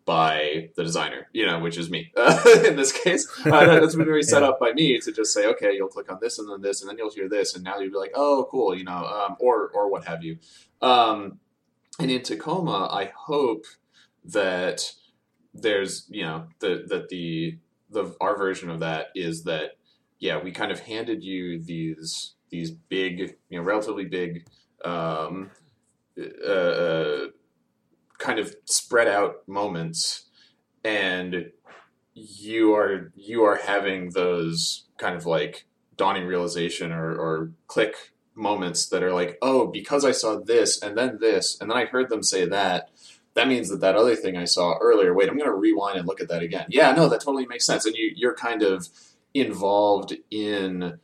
by 0.05 0.71
the 0.77 0.85
designer 0.85 1.29
you 1.33 1.45
know 1.45 1.59
which 1.59 1.77
is 1.77 1.91
me 1.91 2.13
uh, 2.17 2.41
in 2.65 2.77
this 2.77 2.93
case. 2.93 3.29
Uh, 3.45 3.81
that's 3.81 3.97
been 3.97 4.07
very 4.07 4.23
set 4.23 4.43
yeah. 4.43 4.49
up 4.49 4.61
by 4.61 4.73
me 4.73 4.99
to 5.01 5.13
just 5.13 5.33
say 5.33 5.47
okay 5.47 5.73
you'll 5.75 5.89
click 5.89 6.11
on 6.11 6.19
this 6.21 6.39
and 6.39 6.49
then 6.51 6.61
this 6.61 6.81
and 6.81 6.89
then 6.89 6.97
you'll 6.99 7.11
hear 7.11 7.29
this. 7.29 7.55
And 7.55 7.65
now 7.65 7.79
you'll 7.79 7.91
be 7.93 7.99
like 7.99 8.13
oh 8.15 8.47
cool 8.51 8.75
you 8.75 8.85
know 8.85 9.05
um, 9.07 9.37
or 9.41 9.71
or 9.75 9.91
what 9.91 10.05
have 10.05 10.23
you. 10.23 10.39
Um, 10.81 11.41
and 11.99 12.11
in 12.11 12.23
tacoma 12.23 12.89
i 12.93 13.11
hope 13.17 13.65
that 14.25 14.93
there's 15.55 16.07
you 16.11 16.23
know 16.23 16.47
the, 16.61 16.85
that 16.89 17.09
the 17.09 17.59
the 17.91 18.15
our 18.21 18.37
version 18.37 18.71
of 18.71 18.81
that 18.81 19.09
is 19.15 19.45
that 19.45 19.73
yeah, 20.19 20.39
we 20.43 20.51
kind 20.51 20.73
of 20.73 20.81
handed 20.81 21.23
you 21.23 21.63
these 21.63 22.35
these 22.51 22.71
big, 22.71 23.37
you 23.49 23.59
know, 23.59 23.63
relatively 23.63 24.05
big, 24.05 24.47
um, 24.85 25.51
uh, 26.19 26.49
uh, 26.49 27.27
kind 28.19 28.39
of 28.39 28.55
spread 28.65 29.09
out 29.09 29.47
moments, 29.47 30.27
and 30.85 31.51
you 32.15 32.75
are 32.75 33.13
you 33.15 33.45
are 33.45 33.57
having 33.57 34.11
those 34.11 34.87
kind 34.99 35.17
of 35.17 35.27
like 35.27 35.67
dawning 35.97 36.27
realization 36.27 36.93
or, 36.93 37.15
or 37.15 37.51
click 37.67 38.13
moments 38.35 38.87
that 38.89 39.03
are 39.03 39.13
like, 39.13 39.39
oh, 39.43 39.67
because 39.67 40.05
I 40.05 40.13
saw 40.13 40.39
this 40.39 40.81
and 40.81 40.97
then 40.97 41.19
this 41.21 41.59
and 41.61 41.71
then 41.71 41.77
I 41.77 41.87
heard 41.87 42.09
them 42.09 42.23
say 42.23 42.47
that, 42.47 42.91
that 43.37 43.49
means 43.49 43.69
that 43.69 43.81
that 43.83 43.97
other 43.97 44.17
thing 44.17 44.37
I 44.37 44.45
saw 44.45 44.79
earlier, 44.79 45.15
wait, 45.15 45.29
I'm 45.29 45.37
going 45.37 45.49
to 45.49 45.55
rewind 45.55 45.99
and 45.99 46.09
look 46.09 46.23
at 46.23 46.29
that 46.29 46.43
again. 46.43 46.67
Yeah, 46.71 46.93
no, 46.93 47.09
that 47.09 47.21
totally 47.21 47.47
makes 47.47 47.67
sense. 47.67 47.85
And 47.85 47.95
you, 47.95 48.11
you're 48.17 48.35
kind 48.35 48.63
of 48.63 48.89
involved 49.35 50.17
in 50.31 50.99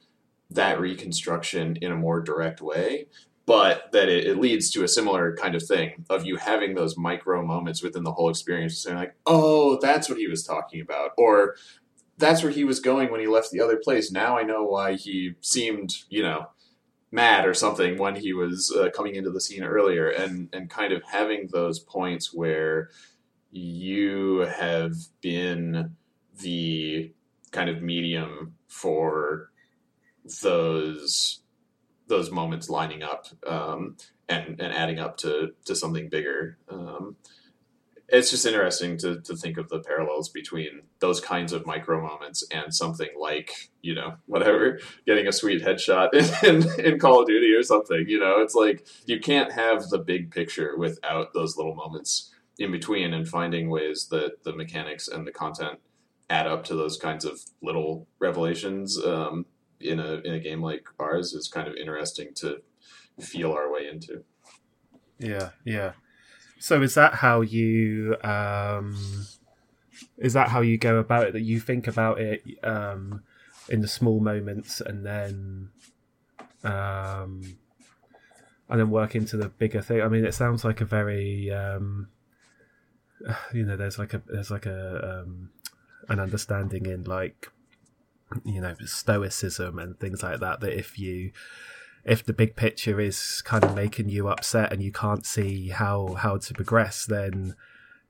that 0.50 0.80
reconstruction 0.80 1.76
in 1.82 1.92
a 1.92 1.96
more 1.96 2.22
direct 2.22 2.62
way, 2.62 3.06
but 3.44 3.92
that 3.92 4.08
it, 4.08 4.26
it, 4.26 4.38
leads 4.38 4.70
to 4.70 4.82
a 4.82 4.88
similar 4.88 5.36
kind 5.36 5.54
of 5.54 5.62
thing 5.62 6.06
of 6.08 6.24
you 6.24 6.36
having 6.36 6.74
those 6.74 6.96
micro 6.96 7.44
moments 7.44 7.82
within 7.82 8.02
the 8.02 8.12
whole 8.12 8.30
experience, 8.30 8.78
saying 8.78 8.96
like, 8.96 9.14
"Oh, 9.26 9.78
that's 9.80 10.08
what 10.08 10.18
he 10.18 10.26
was 10.26 10.42
talking 10.42 10.80
about," 10.80 11.10
or 11.18 11.56
"That's 12.16 12.42
where 12.42 12.52
he 12.52 12.64
was 12.64 12.80
going 12.80 13.10
when 13.10 13.20
he 13.20 13.26
left 13.26 13.50
the 13.50 13.60
other 13.60 13.76
place." 13.76 14.10
Now 14.10 14.38
I 14.38 14.42
know 14.42 14.64
why 14.64 14.94
he 14.94 15.34
seemed, 15.40 15.96
you 16.08 16.22
know, 16.22 16.48
mad 17.12 17.46
or 17.46 17.52
something 17.52 17.98
when 17.98 18.16
he 18.16 18.32
was 18.32 18.74
uh, 18.76 18.88
coming 18.90 19.14
into 19.14 19.30
the 19.30 19.40
scene 19.40 19.62
earlier 19.62 20.08
and 20.08 20.48
and 20.52 20.70
kind 20.70 20.92
of 20.92 21.02
having 21.04 21.48
those 21.52 21.78
points 21.78 22.32
where 22.32 22.90
you 23.50 24.38
have 24.58 24.94
been 25.20 25.94
the 26.40 27.12
kind 27.50 27.68
of 27.68 27.82
medium 27.82 28.54
for 28.66 29.50
those 30.42 31.42
those 32.08 32.30
moments 32.30 32.70
lining 32.70 33.02
up 33.02 33.26
um, 33.46 33.96
and 34.28 34.58
and 34.60 34.72
adding 34.72 34.98
up 34.98 35.18
to 35.18 35.50
to 35.66 35.76
something 35.76 36.08
bigger 36.08 36.56
um, 36.70 37.14
it's 38.12 38.30
just 38.30 38.44
interesting 38.44 38.98
to, 38.98 39.20
to 39.22 39.34
think 39.34 39.56
of 39.56 39.70
the 39.70 39.80
parallels 39.80 40.28
between 40.28 40.82
those 40.98 41.18
kinds 41.18 41.52
of 41.52 41.64
micro 41.64 42.00
moments 42.00 42.44
and 42.52 42.72
something 42.74 43.08
like 43.18 43.70
you 43.80 43.94
know 43.94 44.14
whatever 44.26 44.78
getting 45.06 45.26
a 45.26 45.32
sweet 45.32 45.62
headshot 45.62 46.12
in, 46.12 46.64
in, 46.78 46.80
in, 46.84 46.98
call 46.98 47.22
of 47.22 47.26
duty 47.26 47.52
or 47.54 47.62
something 47.62 48.04
you 48.06 48.20
know? 48.20 48.40
It's 48.40 48.54
like 48.54 48.86
you 49.06 49.18
can't 49.18 49.50
have 49.52 49.88
the 49.88 49.98
big 49.98 50.30
picture 50.30 50.76
without 50.76 51.32
those 51.32 51.56
little 51.56 51.74
moments 51.74 52.30
in 52.58 52.70
between 52.70 53.14
and 53.14 53.26
finding 53.26 53.70
ways 53.70 54.08
that 54.10 54.44
the 54.44 54.54
mechanics 54.54 55.08
and 55.08 55.26
the 55.26 55.32
content 55.32 55.78
add 56.28 56.46
up 56.46 56.64
to 56.64 56.74
those 56.74 56.98
kinds 56.98 57.24
of 57.24 57.40
little 57.62 58.06
revelations 58.18 59.02
um, 59.04 59.46
in 59.80 59.98
a 59.98 60.20
in 60.24 60.34
a 60.34 60.38
game 60.38 60.60
like 60.60 60.86
ours 61.00 61.32
is 61.32 61.48
kind 61.48 61.66
of 61.66 61.74
interesting 61.76 62.34
to 62.34 62.58
feel 63.20 63.52
our 63.52 63.72
way 63.72 63.88
into. 63.88 64.22
Yeah 65.18 65.50
yeah 65.64 65.92
so 66.62 66.80
is 66.80 66.94
that 66.94 67.14
how 67.14 67.40
you 67.40 68.16
um, 68.22 68.96
is 70.16 70.34
that 70.34 70.48
how 70.48 70.60
you 70.60 70.78
go 70.78 70.98
about 70.98 71.26
it? 71.26 71.32
That 71.32 71.40
you 71.40 71.58
think 71.58 71.88
about 71.88 72.20
it 72.20 72.44
um, 72.62 73.24
in 73.68 73.80
the 73.80 73.88
small 73.88 74.20
moments, 74.20 74.80
and 74.80 75.04
then 75.04 75.70
um, 76.62 77.56
and 78.68 78.78
then 78.78 78.90
work 78.90 79.16
into 79.16 79.36
the 79.36 79.48
bigger 79.48 79.82
thing. 79.82 80.02
I 80.02 80.08
mean, 80.08 80.24
it 80.24 80.34
sounds 80.34 80.64
like 80.64 80.80
a 80.80 80.84
very 80.84 81.50
um, 81.50 82.06
you 83.52 83.64
know, 83.64 83.76
there's 83.76 83.98
like 83.98 84.14
a 84.14 84.22
there's 84.28 84.52
like 84.52 84.66
a 84.66 85.24
um, 85.24 85.50
an 86.08 86.20
understanding 86.20 86.86
in 86.86 87.02
like 87.02 87.50
you 88.44 88.60
know 88.60 88.76
stoicism 88.84 89.80
and 89.80 89.98
things 89.98 90.22
like 90.22 90.38
that. 90.38 90.60
That 90.60 90.78
if 90.78 90.96
you 90.96 91.32
if 92.04 92.24
the 92.24 92.32
big 92.32 92.56
picture 92.56 93.00
is 93.00 93.42
kind 93.42 93.62
of 93.64 93.74
making 93.74 94.08
you 94.08 94.28
upset 94.28 94.72
and 94.72 94.82
you 94.82 94.92
can't 94.92 95.24
see 95.24 95.68
how 95.68 96.14
how 96.14 96.36
to 96.36 96.54
progress, 96.54 97.06
then 97.06 97.54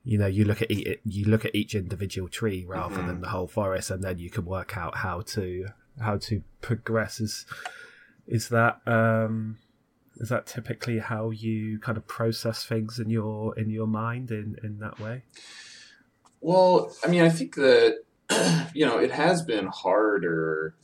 you 0.04 0.18
know 0.18 0.26
you 0.26 0.44
look 0.44 0.62
at 0.62 0.70
each, 0.70 0.98
you 1.04 1.26
look 1.26 1.44
at 1.44 1.54
each 1.54 1.74
individual 1.74 2.28
tree 2.28 2.64
rather 2.66 2.96
mm-hmm. 2.96 3.06
than 3.06 3.20
the 3.20 3.28
whole 3.28 3.46
forest, 3.46 3.90
and 3.90 4.02
then 4.02 4.18
you 4.18 4.30
can 4.30 4.44
work 4.44 4.76
out 4.76 4.96
how 4.98 5.20
to 5.20 5.66
how 6.00 6.16
to 6.18 6.42
progress. 6.60 7.20
Is 7.20 7.46
is 8.26 8.48
that 8.48 8.80
um, 8.86 9.58
is 10.16 10.30
that 10.30 10.46
typically 10.46 10.98
how 10.98 11.30
you 11.30 11.78
kind 11.78 11.98
of 11.98 12.06
process 12.06 12.64
things 12.64 12.98
in 12.98 13.10
your 13.10 13.58
in 13.58 13.68
your 13.68 13.86
mind 13.86 14.30
in 14.30 14.56
in 14.62 14.78
that 14.78 14.98
way? 15.00 15.24
Well, 16.40 16.92
I 17.04 17.08
mean, 17.08 17.22
I 17.22 17.28
think 17.28 17.54
that 17.56 17.98
you 18.74 18.86
know 18.86 18.98
it 18.98 19.10
has 19.10 19.42
been 19.42 19.66
harder 19.66 20.76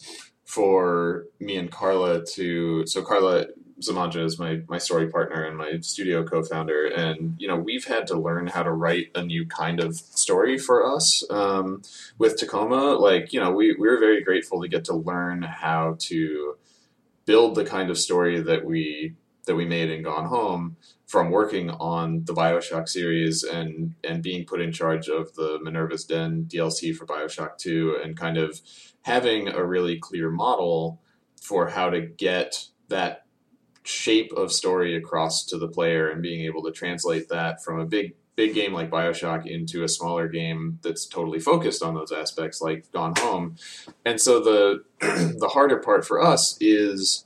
for 0.48 1.26
me 1.38 1.58
and 1.58 1.70
Carla 1.70 2.24
to 2.24 2.86
so 2.86 3.02
Carla 3.02 3.48
Zimonja 3.82 4.24
is 4.24 4.38
my 4.38 4.62
my 4.66 4.78
story 4.78 5.06
partner 5.08 5.44
and 5.44 5.58
my 5.58 5.78
studio 5.80 6.24
co-founder, 6.24 6.86
and 6.86 7.34
you 7.38 7.46
know 7.46 7.56
we've 7.56 7.84
had 7.84 8.06
to 8.06 8.18
learn 8.18 8.46
how 8.46 8.62
to 8.62 8.72
write 8.72 9.08
a 9.14 9.22
new 9.22 9.46
kind 9.46 9.78
of 9.78 9.94
story 9.94 10.56
for 10.56 10.90
us 10.96 11.22
um, 11.28 11.82
with 12.16 12.38
Tacoma. 12.38 12.94
Like 12.94 13.34
you 13.34 13.40
know 13.40 13.52
we 13.52 13.76
we 13.78 13.88
were 13.88 13.98
very 13.98 14.24
grateful 14.24 14.62
to 14.62 14.68
get 14.68 14.86
to 14.86 14.94
learn 14.94 15.42
how 15.42 15.96
to 15.98 16.56
build 17.26 17.54
the 17.54 17.66
kind 17.66 17.90
of 17.90 17.98
story 17.98 18.40
that 18.40 18.64
we 18.64 19.16
that 19.44 19.54
we 19.54 19.66
made 19.66 19.90
in 19.90 20.02
Gone 20.02 20.26
Home 20.26 20.76
from 21.06 21.30
working 21.30 21.70
on 21.70 22.24
the 22.24 22.34
Bioshock 22.34 22.88
series 22.88 23.44
and 23.44 23.94
and 24.02 24.22
being 24.22 24.46
put 24.46 24.62
in 24.62 24.72
charge 24.72 25.08
of 25.08 25.34
the 25.34 25.58
Minerva's 25.62 26.06
Den 26.06 26.46
DLC 26.48 26.96
for 26.96 27.04
Bioshock 27.04 27.58
Two 27.58 27.98
and 28.02 28.16
kind 28.16 28.38
of 28.38 28.62
having 29.02 29.48
a 29.48 29.64
really 29.64 29.98
clear 29.98 30.30
model 30.30 31.00
for 31.40 31.68
how 31.68 31.90
to 31.90 32.00
get 32.00 32.66
that 32.88 33.24
shape 33.84 34.32
of 34.32 34.52
story 34.52 34.94
across 34.94 35.44
to 35.46 35.56
the 35.56 35.68
player 35.68 36.10
and 36.10 36.20
being 36.20 36.44
able 36.44 36.62
to 36.62 36.70
translate 36.70 37.28
that 37.28 37.62
from 37.62 37.80
a 37.80 37.86
big 37.86 38.14
big 38.36 38.54
game 38.54 38.72
like 38.72 38.88
BioShock 38.88 39.46
into 39.46 39.82
a 39.82 39.88
smaller 39.88 40.28
game 40.28 40.78
that's 40.82 41.06
totally 41.06 41.40
focused 41.40 41.82
on 41.82 41.94
those 41.94 42.12
aspects 42.12 42.60
like 42.60 42.88
Gone 42.92 43.14
Home. 43.18 43.56
And 44.04 44.20
so 44.20 44.38
the 44.38 44.84
the 45.00 45.50
harder 45.54 45.78
part 45.78 46.06
for 46.06 46.22
us 46.22 46.56
is 46.60 47.24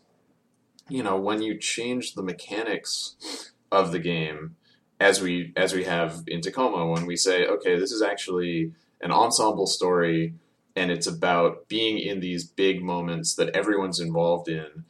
you 0.89 1.03
know 1.03 1.17
when 1.17 1.43
you 1.43 1.59
change 1.59 2.15
the 2.15 2.23
mechanics 2.23 3.53
of 3.71 3.93
the 3.93 3.99
game 3.99 4.57
as 5.01 5.21
we 5.21 5.53
as 5.57 5.75
we 5.75 5.85
have 5.85 6.23
in 6.27 6.41
Tacoma 6.41 6.87
when 6.87 7.07
we 7.07 7.17
say 7.17 7.47
okay 7.47 7.79
this 7.79 7.93
is 7.93 8.03
actually 8.03 8.73
an 9.03 9.11
ensemble 9.11 9.67
story 9.67 10.35
and 10.75 10.91
it's 10.91 11.07
about 11.07 11.69
being 11.69 11.99
in 11.99 12.21
these 12.21 12.45
big 12.45 12.83
moments 12.83 13.35
that 13.35 13.55
everyone's 13.55 14.01
involved 14.01 14.49
in. 14.49 14.85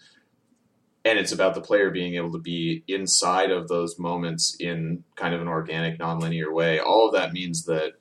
And 1.05 1.19
it's 1.19 1.33
about 1.33 1.55
the 1.55 1.61
player 1.61 1.91
being 1.91 2.15
able 2.15 2.31
to 2.33 2.39
be 2.39 2.85
inside 2.87 3.51
of 3.51 3.67
those 3.67 3.99
moments 3.99 4.57
in 4.61 5.03
kind 5.17 5.35
of 5.35 5.41
an 5.41 5.49
organic 5.49 5.99
nonlinear 5.99 6.53
way. 6.53 6.79
All 6.79 7.09
of 7.09 7.15
that 7.15 7.33
means 7.33 7.65
that 7.65 7.95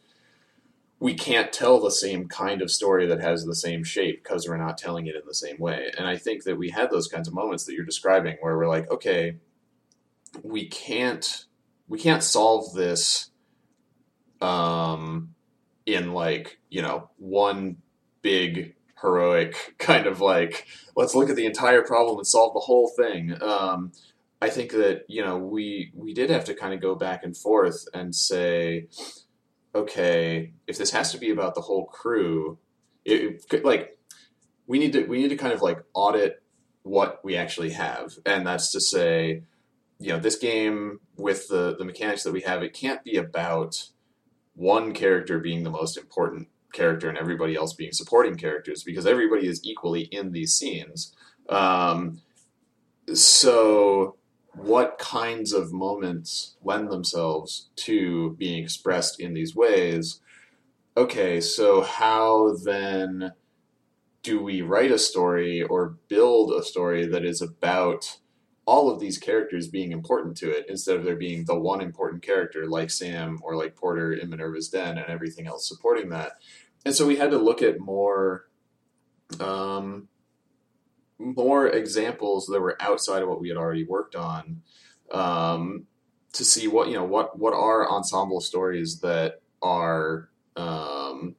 we 1.02 1.16
can't 1.16 1.52
tell 1.52 1.80
the 1.80 1.90
same 1.90 2.28
kind 2.28 2.62
of 2.62 2.70
story 2.70 3.08
that 3.08 3.20
has 3.20 3.44
the 3.44 3.56
same 3.56 3.84
shape 3.84 4.24
because 4.24 4.48
we're 4.48 4.56
not 4.56 4.78
telling 4.78 5.08
it 5.08 5.16
in 5.16 5.24
the 5.26 5.34
same 5.34 5.58
way. 5.58 5.92
And 5.98 6.08
i 6.08 6.16
think 6.16 6.44
that 6.44 6.58
we 6.58 6.70
had 6.70 6.92
those 6.92 7.08
kinds 7.08 7.28
of 7.28 7.34
moments 7.34 7.66
that 7.66 7.74
you're 7.74 7.84
describing 7.84 8.38
where 8.40 8.56
we're 8.56 8.70
like 8.70 8.90
okay 8.92 9.38
we 10.44 10.68
can't 10.68 11.46
we 11.88 12.00
can't 12.00 12.24
solve 12.24 12.74
this 12.74 13.32
um 14.42 15.34
in 15.86 16.14
like 16.14 16.60
you 16.70 16.82
know 16.82 17.10
one 17.18 17.78
big 18.22 18.76
heroic 19.02 19.76
kind 19.80 20.06
of 20.06 20.22
like 20.22 20.68
let's 20.96 21.16
look 21.16 21.30
at 21.30 21.36
the 21.36 21.46
entire 21.46 21.82
problem 21.82 22.18
and 22.18 22.28
solve 22.28 22.54
the 22.54 22.60
whole 22.60 22.92
thing. 22.96 23.42
Um, 23.42 23.92
i 24.44 24.50
think 24.50 24.72
that 24.72 25.04
you 25.08 25.24
know 25.24 25.38
we 25.38 25.92
we 25.94 26.16
did 26.16 26.32
have 26.32 26.46
to 26.46 26.56
kind 26.56 26.74
of 26.74 26.82
go 26.82 26.96
back 26.96 27.24
and 27.24 27.38
forth 27.38 27.86
and 27.94 28.16
say 28.16 28.88
okay 29.76 30.52
if 30.66 30.80
this 30.80 30.90
has 30.90 31.12
to 31.12 31.20
be 31.20 31.30
about 31.30 31.54
the 31.54 31.62
whole 31.62 31.86
crew 31.86 32.58
it, 33.06 33.64
like 33.64 33.98
we 34.68 34.80
need 34.80 34.94
to 34.94 35.06
we 35.06 35.22
need 35.22 35.30
to 35.30 35.36
kind 35.36 35.54
of 35.54 35.62
like 35.62 35.84
audit 35.94 36.42
what 36.84 37.24
we 37.24 37.36
actually 37.36 37.72
have. 37.72 38.14
And 38.26 38.46
that's 38.46 38.72
to 38.72 38.82
say 38.82 39.44
you 40.00 40.10
know 40.10 40.20
this 40.20 40.38
game 40.38 41.00
with 41.16 41.48
the 41.48 41.76
the 41.78 41.86
mechanics 41.86 42.24
that 42.24 42.34
we 42.34 42.42
have 42.42 42.64
it 42.64 42.74
can't 42.74 43.04
be 43.04 43.18
about 43.18 43.90
one 44.56 44.94
character 44.94 45.40
being 45.40 45.64
the 45.64 45.70
most 45.70 45.98
important 45.98 46.48
character 46.74 47.10
and 47.10 47.18
everybody 47.18 47.56
else 47.56 47.74
being 47.74 47.92
supporting 47.92 48.36
characters 48.36 48.84
because 48.84 49.06
everybody 49.06 49.48
is 49.48 49.62
equally 49.64 50.04
in 50.04 50.32
these 50.32 50.54
scenes. 50.54 51.14
Um, 51.50 52.22
so, 53.14 54.16
what 54.54 54.98
kinds 55.00 55.54
of 55.54 55.72
moments 55.72 56.56
lend 56.64 56.92
themselves 56.92 57.70
to 57.78 58.36
being 58.38 58.64
expressed 58.64 59.20
in 59.20 59.34
these 59.34 59.56
ways? 59.56 60.20
Okay, 60.98 61.40
so 61.40 61.82
how 61.82 62.56
then 62.64 63.32
do 64.24 64.42
we 64.44 64.62
write 64.62 64.92
a 64.92 65.00
story 65.00 65.64
or 65.64 65.98
build 66.10 66.52
a 66.54 66.64
story 66.64 67.06
that 67.06 67.26
is 67.26 67.42
about 67.42 68.18
all 68.66 68.90
of 68.90 69.00
these 69.00 69.18
characters 69.18 69.68
being 69.68 69.92
important 69.92 70.38
to 70.38 70.52
it 70.52 70.66
instead 70.70 70.96
of 70.96 71.04
there 71.04 71.16
being 71.16 71.46
the 71.46 71.58
one 71.58 71.82
important 71.82 72.22
character 72.22 72.68
like 72.68 72.92
Sam 72.92 73.40
or 73.42 73.56
like 73.56 73.76
Porter 73.76 74.14
in 74.14 74.30
Minerva's 74.30 74.70
Den 74.70 74.98
and 74.98 75.08
everything 75.08 75.48
else 75.48 75.68
supporting 75.68 76.10
that. 76.10 76.34
And 76.86 76.96
so 76.96 77.08
we 77.08 77.18
had 77.18 77.32
to 77.32 77.38
look 77.38 77.62
at 77.62 77.80
more 77.80 78.48
um, 79.40 80.08
more 81.18 81.68
examples 81.68 82.48
that 82.48 82.60
were 82.60 82.82
outside 82.82 83.22
of 83.22 83.30
what 83.30 83.40
we 83.40 83.50
had 83.50 83.58
already 83.58 83.84
worked 83.84 84.16
on 84.16 84.62
um, 85.12 85.86
to 86.34 86.44
see 86.44 86.68
what 86.68 86.88
you 86.88 86.96
know 86.96 87.04
what 87.04 87.38
what 87.38 87.54
are 87.54 87.90
ensemble 87.90 88.42
stories 88.42 89.00
that 89.00 89.42
are 89.62 90.30
um, 90.56 91.36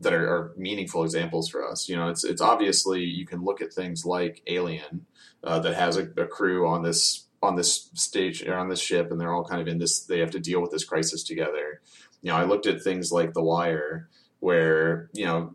that 0.00 0.12
are, 0.12 0.28
are, 0.28 0.52
meaningful 0.56 1.04
examples 1.04 1.48
for 1.48 1.68
us. 1.68 1.88
You 1.88 1.96
know, 1.96 2.08
it's 2.08 2.24
it's 2.24 2.40
obviously 2.40 3.04
you 3.04 3.26
can 3.26 3.44
look 3.44 3.60
at 3.60 3.72
things 3.72 4.04
like 4.04 4.42
Alien 4.46 5.06
uh, 5.44 5.60
that 5.60 5.74
has 5.74 5.96
a, 5.96 6.04
a, 6.16 6.26
crew 6.26 6.66
on 6.66 6.82
this 6.82 7.26
on 7.42 7.56
this 7.56 7.90
stage 7.94 8.42
or 8.46 8.56
on 8.56 8.68
this 8.68 8.80
ship, 8.80 9.10
and 9.10 9.20
they're 9.20 9.32
all 9.32 9.44
kind 9.44 9.60
of 9.60 9.68
in 9.68 9.78
this. 9.78 10.00
They 10.00 10.20
have 10.20 10.30
to 10.32 10.40
deal 10.40 10.60
with 10.60 10.70
this 10.70 10.84
crisis 10.84 11.22
together. 11.22 11.80
You 12.22 12.30
know, 12.30 12.36
I 12.36 12.44
looked 12.44 12.66
at 12.66 12.82
things 12.82 13.12
like 13.12 13.32
The 13.32 13.42
Wire, 13.42 14.08
where 14.40 15.10
you 15.12 15.26
know 15.26 15.52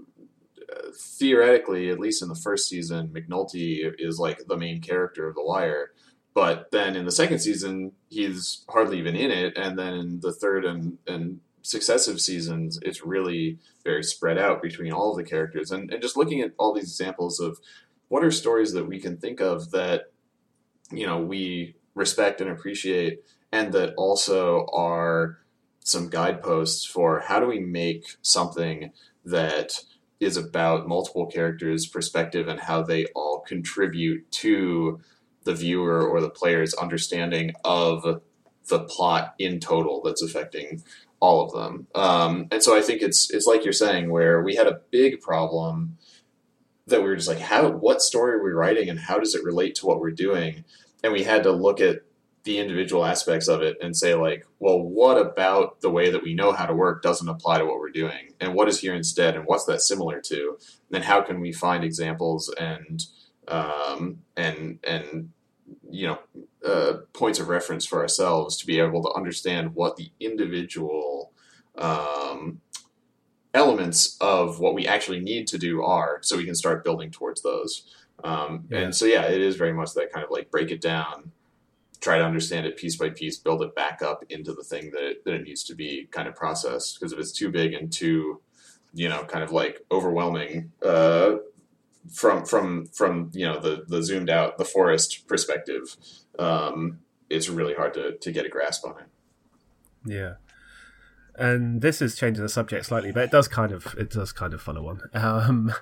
theoretically, 0.94 1.90
at 1.90 2.00
least 2.00 2.22
in 2.22 2.30
the 2.30 2.36
first 2.36 2.70
season, 2.70 3.10
McNulty 3.10 3.92
is 3.98 4.20
like 4.20 4.46
the 4.48 4.58
main 4.58 4.82
character 4.82 5.28
of 5.28 5.36
The 5.36 5.44
Wire. 5.44 5.92
But 6.34 6.72
then 6.72 6.96
in 6.96 7.06
the 7.06 7.12
second 7.12 7.40
season, 7.40 7.94
he's 8.10 8.66
hardly 8.70 9.00
even 9.00 9.16
in 9.16 9.32
it, 9.32 9.58
and 9.58 9.80
then 9.80 9.94
in 9.94 10.20
the 10.20 10.34
third 10.34 10.66
and 10.66 10.98
and 11.08 11.40
successive 11.66 12.22
seasons, 12.22 12.78
it's 12.84 13.04
really 13.04 13.58
very 13.84 14.04
spread 14.04 14.38
out 14.38 14.62
between 14.62 14.94
all 14.94 15.12
of 15.12 15.18
the 15.18 15.24
characters. 15.24 15.72
And, 15.72 15.92
and 15.92 16.02
just 16.02 16.16
looking 16.16 16.42
at 16.42 16.52
all 16.58 16.74
these 16.74 16.92
examples 16.92 17.40
of 17.40 17.58
what 18.08 18.24
are 18.24 18.32
stories 18.32 18.72
that 18.74 18.88
we 18.88 19.00
can 19.00 19.18
think 19.18 19.42
of 19.42 19.72
that, 19.72 20.12
you 20.92 21.08
know, 21.08 21.18
we 21.18 21.76
respect 21.96 22.40
and 22.40 22.52
appreciate, 22.52 23.24
and 23.52 23.74
that 23.74 23.96
also 23.98 24.68
are 24.74 25.40
some 25.80 26.10
guideposts 26.10 26.86
for 26.86 27.22
how 27.22 27.40
do 27.40 27.48
we 27.48 27.60
make 27.60 28.18
something 28.22 28.92
that 29.24 29.80
is 30.20 30.38
about 30.38 30.88
multiple 30.88 31.26
characters' 31.26 31.88
perspective 31.88 32.48
and 32.48 32.60
how 32.60 32.84
they 32.84 33.06
all 33.16 33.40
contribute 33.40 34.32
to 34.32 35.00
the 35.46 35.54
viewer 35.56 36.08
or 36.08 36.22
the 36.22 36.30
player's 36.30 36.76
understanding 36.76 37.54
of 37.64 38.22
the 38.68 38.80
plot 38.80 39.36
in 39.38 39.60
total 39.60 40.02
that's 40.04 40.22
affecting 40.22 40.84
all 41.20 41.46
of 41.46 41.52
them. 41.54 41.88
Um, 41.96 42.48
and 42.52 42.62
so 42.62 42.78
I 42.78 42.82
think 42.82 43.02
it's 43.02 43.32
it's 43.32 43.46
like 43.46 43.64
you're 43.64 43.74
saying, 43.74 44.10
where 44.10 44.42
we 44.42 44.56
had 44.56 44.68
a 44.68 44.82
big 44.92 45.22
problem 45.22 45.98
that 46.88 47.02
we 47.02 47.08
were 47.08 47.16
just 47.16 47.28
like, 47.28 47.40
how 47.40 47.70
what 47.70 48.02
story 48.02 48.36
are 48.36 48.44
we 48.44 48.52
writing, 48.52 48.90
and 48.90 49.00
how 49.00 49.20
does 49.20 49.36
it 49.36 49.44
relate 49.44 49.76
to 49.76 49.86
what 49.86 50.00
we're 50.00 50.12
doing? 50.12 50.64
And 51.04 51.14
we 51.14 51.24
had 51.24 51.44
to 51.44 51.52
look 51.52 51.82
at 51.82 52.02
the 52.44 52.60
individual 52.60 53.04
aspects 53.04 53.48
of 53.48 53.64
it 53.64 53.76
and 53.82 53.98
say 53.98 54.14
like, 54.14 54.46
well, 54.60 54.80
what 54.80 55.18
about 55.18 55.82
the 55.82 55.90
way 55.90 56.12
that 56.12 56.22
we 56.22 56.36
know 56.36 56.52
how 56.52 56.68
to 56.68 56.76
work 56.76 57.02
doesn't 57.02 57.28
apply 57.28 57.58
to 57.58 57.66
what 57.66 57.80
we're 57.80 57.90
doing, 57.90 58.34
and 58.40 58.54
what 58.54 58.68
is 58.68 58.80
here 58.80 58.94
instead, 58.94 59.36
and 59.36 59.46
what's 59.46 59.66
that 59.66 59.82
similar 59.82 60.22
to? 60.22 60.58
then 60.96 61.04
how 61.04 61.22
can 61.22 61.40
we 61.40 61.52
find 61.52 61.84
examples 61.84 62.54
and 62.60 63.06
um, 63.48 64.20
and 64.36 64.80
and 64.88 65.32
you 65.90 66.08
know 66.08 66.20
uh, 66.66 66.94
points 67.14 67.40
of 67.40 67.48
reference 67.48 67.86
for 67.86 68.00
ourselves 68.02 68.58
to 68.58 68.66
be 68.66 68.80
able 68.80 69.04
to 69.04 69.12
understand 69.14 69.76
what 69.76 69.96
the 69.96 70.12
individual 70.20 71.32
um, 71.78 72.62
elements 73.54 74.18
of 74.22 74.60
what 74.60 74.76
we 74.76 74.86
actually 74.86 75.20
need 75.20 75.48
to 75.48 75.58
do 75.58 75.84
are, 75.84 76.20
so 76.22 76.38
we 76.38 76.46
can 76.46 76.56
start 76.56 76.84
building 76.84 77.10
towards 77.12 77.42
those. 77.42 77.90
Um, 78.24 78.66
yeah. 78.70 78.80
And 78.80 78.96
so, 78.96 79.06
yeah, 79.06 79.24
it 79.24 79.42
is 79.42 79.56
very 79.56 79.74
much 79.74 79.94
that 79.94 80.12
kind 80.12 80.24
of 80.24 80.32
like 80.32 80.52
break 80.52 80.72
it 80.72 80.82
down, 80.82 81.32
try 82.02 82.18
to 82.18 82.26
understand 82.26 82.66
it 82.66 82.78
piece 82.78 82.96
by 82.96 83.10
piece, 83.10 83.38
build 83.38 83.62
it 83.62 83.76
back 83.76 84.02
up 84.02 84.24
into 84.30 84.54
the 84.54 84.64
thing 84.64 84.92
that 84.92 85.04
it, 85.04 85.26
that 85.26 85.34
it 85.34 85.44
needs 85.44 85.64
to 85.64 85.76
be 85.76 86.08
kind 86.12 86.28
of 86.28 86.36
processed. 86.36 87.00
Because 87.00 87.14
if 87.14 87.20
it's 87.20 87.32
too 87.32 87.50
big 87.50 87.74
and 87.74 87.92
too, 87.92 88.42
you 88.94 89.10
know, 89.10 89.24
kind 89.26 89.44
of 89.44 89.52
like 89.52 89.82
overwhelming 89.92 90.72
uh, 90.84 91.36
from 92.14 92.46
from 92.46 92.86
from 92.88 93.32
you 93.34 93.46
know 93.46 93.60
the 93.60 93.86
the 93.88 94.02
zoomed 94.02 94.30
out 94.30 94.58
the 94.58 94.66
forest 94.66 95.28
perspective, 95.28 95.96
um, 96.40 97.00
it's 97.30 97.50
really 97.50 97.74
hard 97.74 97.94
to 97.96 98.18
to 98.18 98.32
get 98.32 98.46
a 98.46 98.50
grasp 98.50 98.86
on 98.86 98.96
it. 99.00 99.08
Yeah 100.06 100.34
and 101.38 101.82
this 101.82 102.02
is 102.02 102.16
changing 102.16 102.44
the 102.44 102.50
subject 102.50 102.86
slightly, 102.86 103.12
but 103.12 103.24
it 103.24 103.32
does 103.32 103.48
kind 103.48 103.72
of 103.72 103.96
it 103.98 104.10
does 104.10 104.32
kind 104.32 104.54
of 104.54 104.62
follow 104.62 104.88
on. 104.88 105.02
Um, 105.14 105.74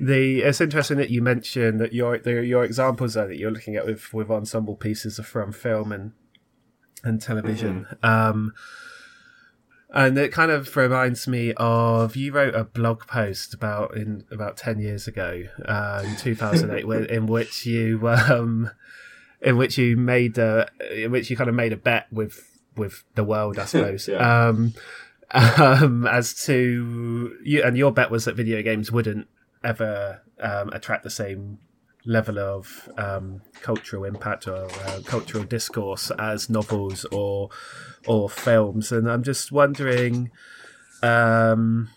the 0.00 0.40
it's 0.40 0.60
interesting 0.60 0.98
that 0.98 1.10
you 1.10 1.22
mentioned 1.22 1.80
that 1.80 1.92
your 1.92 2.18
the, 2.18 2.44
your 2.44 2.64
examples 2.64 3.14
there 3.14 3.26
that 3.26 3.36
you're 3.36 3.50
looking 3.50 3.76
at 3.76 3.86
with 3.86 4.12
with 4.12 4.30
ensemble 4.30 4.76
pieces 4.76 5.18
are 5.18 5.24
from 5.24 5.52
film 5.52 5.92
and 5.92 6.12
and 7.02 7.20
television. 7.20 7.86
Mm-hmm. 8.02 8.06
Um, 8.06 8.52
and 9.92 10.16
it 10.18 10.32
kind 10.32 10.50
of 10.50 10.76
reminds 10.76 11.26
me 11.26 11.52
of 11.56 12.16
you 12.16 12.32
wrote 12.32 12.54
a 12.54 12.64
blog 12.64 13.06
post 13.06 13.54
about 13.54 13.96
in 13.96 14.24
about 14.30 14.56
ten 14.56 14.78
years 14.78 15.06
ago, 15.06 15.44
uh, 15.64 16.02
in 16.06 16.16
two 16.16 16.34
thousand 16.34 16.70
eight, 16.70 16.84
in 17.10 17.26
which 17.26 17.66
you 17.66 18.08
um, 18.08 18.70
in 19.40 19.56
which 19.56 19.78
you 19.78 19.96
made 19.96 20.38
a 20.38 20.68
in 20.92 21.10
which 21.10 21.30
you 21.30 21.36
kind 21.36 21.48
of 21.48 21.56
made 21.56 21.72
a 21.72 21.76
bet 21.76 22.06
with 22.12 22.60
with 22.76 23.04
the 23.14 23.24
world, 23.24 23.58
I 23.58 23.64
suppose. 23.66 24.08
yeah. 24.08 24.48
um, 24.48 24.74
um, 25.32 26.06
as 26.06 26.34
to 26.46 27.36
you, 27.44 27.62
and 27.62 27.76
your 27.76 27.92
bet 27.92 28.10
was 28.10 28.24
that 28.24 28.36
video 28.36 28.62
games 28.62 28.90
wouldn't 28.90 29.28
ever 29.62 30.22
um, 30.40 30.70
attract 30.70 31.04
the 31.04 31.10
same 31.10 31.58
level 32.04 32.38
of 32.38 32.88
um, 32.96 33.42
cultural 33.62 34.04
impact 34.04 34.48
or 34.48 34.68
uh, 34.86 35.00
cultural 35.04 35.44
discourse 35.44 36.10
as 36.18 36.48
novels 36.48 37.04
or 37.12 37.50
or 38.06 38.30
films. 38.30 38.92
And 38.92 39.10
I'm 39.10 39.22
just 39.22 39.52
wondering, 39.52 40.30
um, 41.02 41.90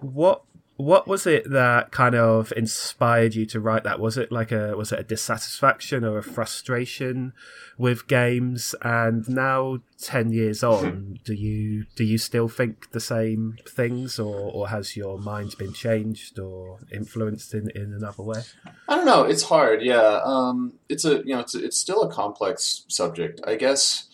what 0.00 0.42
what 0.80 1.06
was 1.06 1.26
it 1.26 1.50
that 1.50 1.90
kind 1.90 2.14
of 2.14 2.52
inspired 2.56 3.34
you 3.34 3.46
to 3.46 3.60
write 3.60 3.84
that? 3.84 4.00
Was 4.00 4.16
it 4.16 4.32
like 4.32 4.50
a 4.52 4.76
was 4.76 4.92
it 4.92 5.00
a 5.00 5.04
dissatisfaction 5.04 6.04
or 6.04 6.18
a 6.18 6.22
frustration 6.22 7.32
with 7.78 8.06
games? 8.06 8.74
And 8.82 9.28
now, 9.28 9.78
ten 9.98 10.32
years 10.32 10.62
on, 10.62 11.18
do 11.24 11.34
you 11.34 11.86
do 11.96 12.04
you 12.04 12.18
still 12.18 12.48
think 12.48 12.92
the 12.92 13.00
same 13.00 13.58
things, 13.68 14.18
or 14.18 14.50
or 14.52 14.68
has 14.68 14.96
your 14.96 15.18
mind 15.18 15.54
been 15.58 15.72
changed 15.72 16.38
or 16.38 16.78
influenced 16.92 17.54
in 17.54 17.70
in 17.74 17.92
another 17.92 18.22
way? 18.22 18.42
I 18.88 18.96
don't 18.96 19.06
know. 19.06 19.24
It's 19.24 19.42
hard. 19.42 19.82
Yeah, 19.82 20.20
um, 20.24 20.74
it's 20.88 21.04
a 21.04 21.18
you 21.18 21.34
know 21.34 21.40
it's 21.40 21.54
a, 21.54 21.64
it's 21.64 21.76
still 21.76 22.02
a 22.02 22.12
complex 22.12 22.84
subject. 22.88 23.40
I 23.46 23.56
guess. 23.56 24.06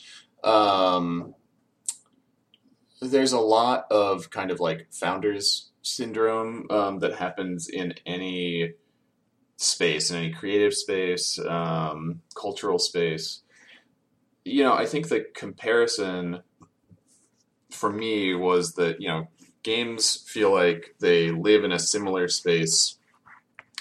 Um, 0.45 1.35
there's 3.01 3.33
a 3.33 3.41
lot 3.41 3.87
of 3.91 4.31
kind 4.31 4.51
of 4.51 4.61
like 4.61 4.87
founders 4.91 5.71
syndrome 5.83 6.67
um, 6.71 6.99
that 7.01 7.17
happens 7.17 7.69
in 7.69 7.95
any 8.05 8.73
space, 9.57 10.11
in 10.11 10.17
any 10.17 10.33
creative 10.33 10.75
space, 10.75 11.39
um, 11.39 12.21
cultural 12.35 12.79
space. 12.79 13.41
You 14.45 14.63
know, 14.63 14.75
I 14.75 14.87
think 14.87 15.09
the 15.09 15.27
comparison 15.35 16.41
for 17.71 17.91
me 17.91 18.35
was 18.35 18.75
that, 18.75 19.01
you 19.01 19.09
know, 19.09 19.29
games 19.63 20.25
feel 20.27 20.53
like 20.53 20.95
they 21.01 21.31
live 21.31 21.65
in 21.65 21.73
a 21.73 21.79
similar 21.79 22.29
space 22.29 22.97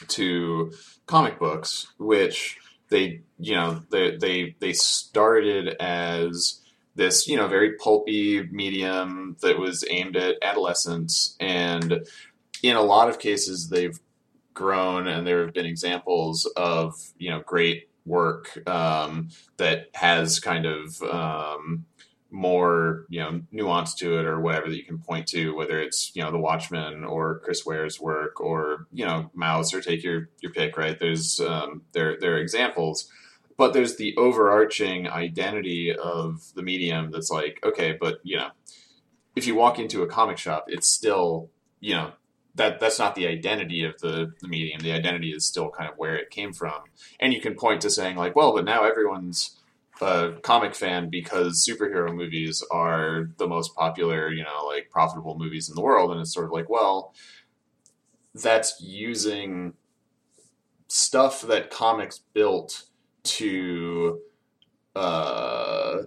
to 0.08 0.72
comic 1.06 1.40
books, 1.40 1.88
which 1.98 2.58
they, 2.90 3.22
you 3.38 3.56
know, 3.56 3.82
they, 3.92 4.18
they, 4.18 4.56
they 4.60 4.74
started 4.74 5.76
as 5.80 6.62
this 6.96 7.28
you 7.28 7.38
know 7.38 7.48
very 7.48 7.74
pulpy 7.74 8.48
medium 8.52 9.38
that 9.42 9.60
was 9.60 9.84
aimed 9.90 10.16
at 10.16 10.38
adolescents. 10.42 11.36
And 11.40 12.06
in 12.64 12.76
a 12.76 12.82
lot 12.82 13.10
of 13.10 13.20
cases 13.20 13.70
they've 13.70 14.00
grown 14.54 15.08
and 15.08 15.28
there 15.28 15.46
have 15.46 15.54
been 15.54 15.66
examples 15.66 16.46
of 16.56 16.96
you 17.18 17.30
know 17.30 17.42
great 17.42 17.90
work 18.06 18.68
um, 18.68 19.30
that 19.58 19.90
has 19.94 20.40
kind 20.40 20.66
of 20.66 21.02
um, 21.04 21.86
more 22.32 23.06
you 23.10 23.20
know 23.20 23.42
nuance 23.52 23.94
to 23.96 24.18
it 24.20 24.26
or 24.26 24.40
whatever 24.40 24.70
that 24.70 24.78
you 24.78 24.84
can 24.84 24.98
point 24.98 25.28
to 25.28 25.56
whether 25.56 25.80
it's 25.80 26.12
you 26.16 26.22
know 26.22 26.32
the 26.32 26.38
watchmen 26.38 27.04
or 27.04 27.40
chris 27.40 27.66
ware's 27.66 28.00
work 28.00 28.42
or 28.42 28.88
you 28.92 29.06
know 29.06 29.30
Maus 29.36 29.74
or 29.74 29.82
take 29.82 30.04
your 30.04 30.30
your 30.42 30.52
pick 30.52 30.78
right? 30.78 31.00
There's 31.00 31.40
um, 31.40 31.84
there 31.92 32.18
there 32.20 32.36
are 32.36 32.40
examples 32.40 33.10
but 33.58 33.74
there's 33.74 33.96
the 33.96 34.16
overarching 34.18 35.08
identity 35.08 35.96
of 35.96 36.54
the 36.56 36.64
medium 36.64 37.12
that's 37.12 37.30
like 37.30 37.60
okay 37.64 37.98
but 38.00 38.20
you 38.24 38.38
know 38.38 38.50
if 39.36 39.48
you 39.48 39.56
walk 39.56 39.80
into 39.80 40.04
a 40.04 40.08
comic 40.08 40.38
shop 40.38 40.66
it's 40.68 40.88
still 40.88 41.50
you 41.80 41.94
know 41.94 42.12
that 42.56 42.80
that's 42.80 42.98
not 42.98 43.16
the 43.16 43.28
identity 43.28 43.84
of 43.84 44.00
the, 44.00 44.34
the 44.42 44.48
medium. 44.48 44.80
The 44.80 44.94
identity 44.94 45.32
is 45.32 45.46
still 45.46 45.70
kind 45.70 45.90
of 45.90 45.98
where 45.98 46.16
it 46.16 46.30
came 46.30 46.54
from. 46.54 46.84
And 47.20 47.34
you 47.34 47.42
can 47.42 47.56
point 47.56 47.82
to 47.82 47.90
saying 47.90 48.16
like 48.16 48.36
well 48.36 48.54
but 48.54 48.66
now 48.66 48.84
everyone's 48.84 49.60
a 50.02 50.34
comic 50.42 50.76
fan 50.76 51.10
because 51.10 51.66
superhero 51.66 52.14
movies 52.14 52.64
are 52.70 53.30
the 53.38 53.48
most 53.48 53.76
popular 53.76 54.30
you 54.30 54.44
know 54.44 54.66
like 54.66 54.90
profitable 54.90 55.38
movies 55.38 55.70
in 55.70 55.76
the 55.76 55.82
world. 55.82 56.12
And 56.12 56.22
it's 56.22 56.34
sort 56.34 56.46
of 56.46 56.52
like 56.52 56.70
well 56.70 57.14
that's 58.34 58.82
using 58.82 59.74
stuff 60.88 61.42
that 61.42 61.70
comics 61.70 62.20
built 62.34 62.86
to 63.26 64.22
uh, 64.96 65.98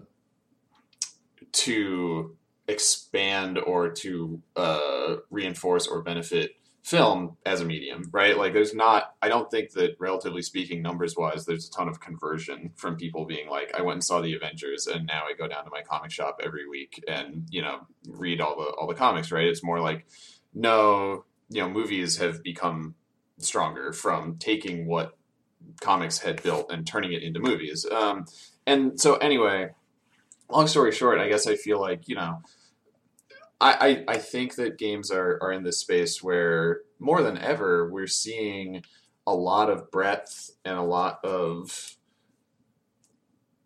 to 1.52 2.36
expand 2.66 3.58
or 3.58 3.90
to 3.90 4.40
uh, 4.56 5.16
reinforce 5.30 5.86
or 5.86 6.02
benefit 6.02 6.52
film 6.88 7.36
as 7.44 7.60
a 7.60 7.66
medium, 7.66 8.08
right? 8.12 8.38
Like, 8.38 8.54
there's 8.54 8.74
not, 8.74 9.14
I 9.20 9.28
don't 9.28 9.50
think 9.50 9.72
that, 9.72 9.96
relatively 9.98 10.40
speaking, 10.40 10.80
numbers 10.80 11.16
wise, 11.16 11.44
there's 11.44 11.68
a 11.68 11.70
ton 11.70 11.86
of 11.86 12.00
conversion 12.00 12.70
from 12.76 12.96
people 12.96 13.26
being 13.26 13.48
like, 13.48 13.74
I 13.78 13.82
went 13.82 13.96
and 13.96 14.04
saw 14.04 14.22
the 14.22 14.34
Avengers, 14.34 14.86
and 14.86 15.06
now 15.06 15.24
I 15.24 15.34
go 15.36 15.46
down 15.46 15.64
to 15.64 15.70
my 15.70 15.82
comic 15.82 16.10
shop 16.10 16.40
every 16.42 16.66
week 16.66 17.04
and 17.06 17.46
you 17.50 17.60
know 17.60 17.80
read 18.06 18.40
all 18.40 18.56
the 18.56 18.70
all 18.70 18.86
the 18.86 18.94
comics, 18.94 19.30
right? 19.30 19.46
It's 19.46 19.62
more 19.62 19.80
like, 19.80 20.06
no, 20.54 21.24
you 21.50 21.60
know, 21.60 21.68
movies 21.68 22.16
have 22.18 22.42
become 22.42 22.94
stronger 23.38 23.92
from 23.92 24.36
taking 24.38 24.86
what 24.86 25.17
comics 25.80 26.18
had 26.18 26.42
built 26.42 26.70
and 26.70 26.86
turning 26.86 27.12
it 27.12 27.22
into 27.22 27.40
movies. 27.40 27.86
Um, 27.90 28.26
and 28.66 29.00
so, 29.00 29.16
anyway, 29.16 29.70
long 30.50 30.66
story 30.66 30.92
short, 30.92 31.18
I 31.18 31.28
guess 31.28 31.46
I 31.46 31.56
feel 31.56 31.80
like 31.80 32.08
you 32.08 32.16
know, 32.16 32.42
I, 33.60 34.04
I, 34.08 34.14
I 34.14 34.18
think 34.18 34.56
that 34.56 34.78
games 34.78 35.10
are 35.10 35.38
are 35.42 35.52
in 35.52 35.64
this 35.64 35.78
space 35.78 36.22
where 36.22 36.80
more 36.98 37.22
than 37.22 37.38
ever 37.38 37.90
we're 37.90 38.06
seeing 38.06 38.82
a 39.26 39.34
lot 39.34 39.70
of 39.70 39.90
breadth 39.90 40.50
and 40.64 40.78
a 40.78 40.82
lot 40.82 41.24
of 41.24 41.96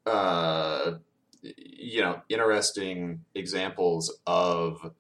uh, 0.07 0.92
you 1.42 2.00
know 2.00 2.20
interesting 2.28 3.24
examples 3.34 4.18
of 4.26 4.92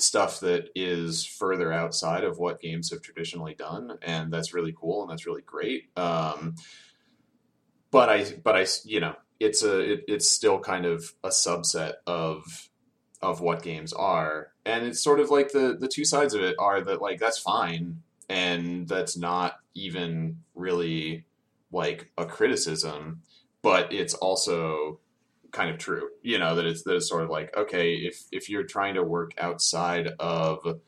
stuff 0.00 0.40
that 0.40 0.70
is 0.74 1.24
further 1.24 1.72
outside 1.72 2.24
of 2.24 2.38
what 2.38 2.60
games 2.60 2.90
have 2.90 3.02
traditionally 3.02 3.54
done, 3.54 3.98
and 4.02 4.32
that's 4.32 4.54
really 4.54 4.74
cool 4.76 5.02
and 5.02 5.10
that's 5.10 5.26
really 5.26 5.42
great. 5.42 5.90
Um, 5.96 6.54
but 7.90 8.08
I, 8.08 8.24
but 8.42 8.56
I, 8.56 8.66
you 8.84 9.00
know, 9.00 9.16
it's 9.40 9.62
a, 9.62 9.92
it, 9.92 10.04
it's 10.08 10.30
still 10.30 10.58
kind 10.58 10.86
of 10.86 11.12
a 11.22 11.28
subset 11.28 11.94
of 12.06 12.68
of 13.20 13.40
what 13.40 13.62
games 13.62 13.92
are, 13.92 14.48
and 14.64 14.86
it's 14.86 15.02
sort 15.02 15.20
of 15.20 15.30
like 15.30 15.52
the 15.52 15.76
the 15.78 15.88
two 15.88 16.04
sides 16.04 16.34
of 16.34 16.42
it 16.42 16.56
are 16.58 16.80
that 16.80 17.02
like 17.02 17.18
that's 17.18 17.38
fine, 17.38 18.02
and 18.28 18.88
that's 18.88 19.16
not 19.16 19.56
even 19.74 20.38
really 20.54 21.24
like 21.72 22.10
a 22.16 22.24
criticism, 22.24 23.22
but 23.62 23.92
it's 23.92 24.14
also 24.14 25.00
kind 25.52 25.70
of 25.70 25.78
true. 25.78 26.08
You 26.22 26.38
know 26.38 26.54
that 26.54 26.66
it's 26.66 26.82
that 26.84 26.96
it's 26.96 27.08
sort 27.08 27.24
of 27.24 27.30
like 27.30 27.56
okay, 27.56 27.94
if 27.94 28.22
if 28.32 28.48
you're 28.48 28.64
trying 28.64 28.94
to 28.94 29.02
work 29.02 29.32
outside 29.38 30.08
of 30.18 30.80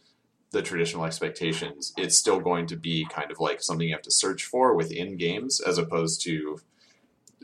the 0.53 0.63
traditional 0.63 1.05
expectations, 1.05 1.93
it's 1.97 2.17
still 2.17 2.41
going 2.41 2.67
to 2.67 2.77
be 2.77 3.07
kind 3.11 3.31
of 3.31 3.39
like 3.39 3.63
something 3.63 3.89
you 3.89 3.95
have 3.95 4.03
to 4.03 4.11
search 4.11 4.45
for 4.45 4.75
within 4.75 5.17
games, 5.17 5.61
as 5.61 5.79
opposed 5.79 6.23
to 6.23 6.59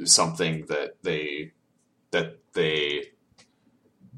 something 0.04 0.66
that 0.66 0.96
they 1.02 1.52
that 2.10 2.38
they 2.52 3.10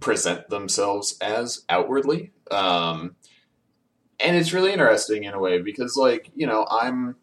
present 0.00 0.48
themselves 0.48 1.16
as 1.20 1.64
outwardly. 1.68 2.32
Um, 2.50 3.16
and 4.20 4.36
it's 4.36 4.52
really 4.52 4.72
interesting 4.72 5.24
in 5.24 5.34
a 5.34 5.38
way 5.38 5.60
because, 5.60 5.96
like, 5.96 6.30
you 6.34 6.46
know, 6.46 6.66
I'm, 6.68 7.16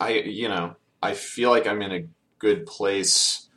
I, 0.00 0.14
you 0.14 0.48
know, 0.48 0.76
I 1.02 1.14
feel 1.14 1.50
like 1.50 1.66
I'm 1.66 1.82
in 1.82 1.92
a 1.92 2.06
good 2.38 2.66
place 2.66 3.48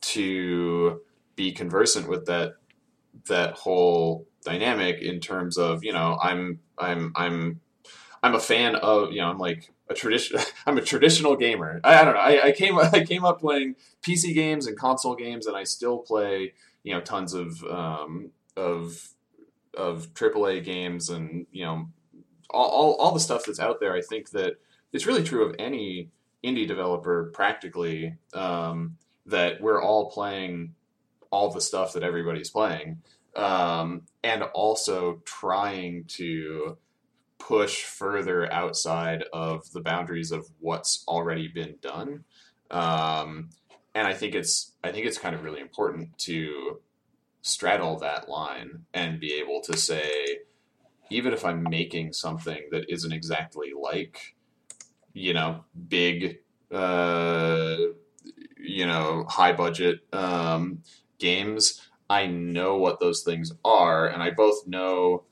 to 0.00 1.00
be 1.36 1.52
conversant 1.52 2.08
with 2.08 2.26
that 2.26 2.54
that 3.26 3.54
whole 3.54 4.26
dynamic 4.44 5.00
in 5.02 5.20
terms 5.20 5.58
of 5.58 5.84
you 5.84 5.92
know 5.92 6.18
I'm 6.22 6.60
I'm 6.78 7.12
I'm 7.14 7.60
I'm 8.22 8.34
a 8.34 8.40
fan 8.40 8.76
of 8.76 9.12
you 9.12 9.20
know 9.20 9.28
I'm 9.28 9.38
like 9.38 9.70
a 9.88 9.94
tradition 9.94 10.38
I'm 10.66 10.78
a 10.78 10.82
traditional 10.82 11.36
gamer. 11.36 11.80
I, 11.84 12.00
I 12.00 12.04
don't 12.04 12.14
know. 12.14 12.20
I, 12.20 12.46
I, 12.46 12.52
came 12.52 12.78
I 12.78 13.04
came 13.04 13.24
up 13.24 13.40
playing 13.40 13.76
PC 14.02 14.34
games 14.34 14.66
and 14.66 14.78
console 14.78 15.14
games 15.14 15.46
and 15.46 15.56
I 15.56 15.64
still 15.64 15.98
play 15.98 16.54
you 16.82 16.94
know 16.94 17.00
tons 17.00 17.34
of 17.34 17.62
um, 17.64 18.30
of 18.56 19.14
of 19.76 20.12
AAA 20.14 20.64
games 20.64 21.10
and 21.10 21.46
you 21.52 21.64
know 21.64 21.88
all, 22.50 22.68
all, 22.68 22.92
all 22.94 23.12
the 23.12 23.20
stuff 23.20 23.44
that's 23.46 23.60
out 23.60 23.80
there. 23.80 23.94
I 23.94 24.00
think 24.00 24.30
that 24.30 24.54
it's 24.92 25.06
really 25.06 25.22
true 25.22 25.44
of 25.44 25.54
any 25.58 26.10
indie 26.44 26.66
developer 26.66 27.30
practically. 27.32 28.16
Um, 28.34 28.96
that 29.30 29.60
we're 29.60 29.82
all 29.82 30.10
playing 30.10 30.74
all 31.30 31.50
the 31.50 31.60
stuff 31.60 31.92
that 31.92 32.02
everybody's 32.02 32.50
playing 32.50 33.02
um, 33.36 34.02
and 34.22 34.42
also 34.42 35.22
trying 35.24 36.04
to 36.08 36.76
push 37.38 37.84
further 37.84 38.52
outside 38.52 39.24
of 39.32 39.70
the 39.72 39.80
boundaries 39.80 40.32
of 40.32 40.46
what's 40.58 41.04
already 41.08 41.48
been 41.48 41.76
done. 41.80 42.24
Um, 42.70 43.50
and 43.94 44.06
i 44.06 44.14
think 44.14 44.34
it's 44.34 44.72
i 44.84 44.90
think 44.90 45.06
it's 45.06 45.18
kind 45.18 45.34
of 45.34 45.42
really 45.42 45.60
important 45.60 46.16
to 46.18 46.80
straddle 47.42 47.98
that 47.98 48.28
line 48.28 48.84
and 48.92 49.20
be 49.20 49.34
able 49.34 49.60
to 49.62 49.76
say 49.76 50.38
even 51.10 51.32
if 51.32 51.44
i'm 51.44 51.62
making 51.62 52.12
something 52.12 52.62
that 52.70 52.84
isn't 52.88 53.12
exactly 53.12 53.72
like 53.78 54.34
you 55.12 55.32
know 55.32 55.64
big 55.88 56.38
uh, 56.70 57.76
you 58.62 58.86
know 58.86 59.24
high 59.28 59.52
budget 59.52 60.00
um, 60.12 60.82
games 61.18 61.80
I 62.10 62.26
know 62.26 62.76
what 62.76 62.98
those 62.98 63.22
things 63.22 63.52
are, 63.64 64.08
and 64.08 64.20
I 64.20 64.32
both 64.32 64.66
know 64.66 65.22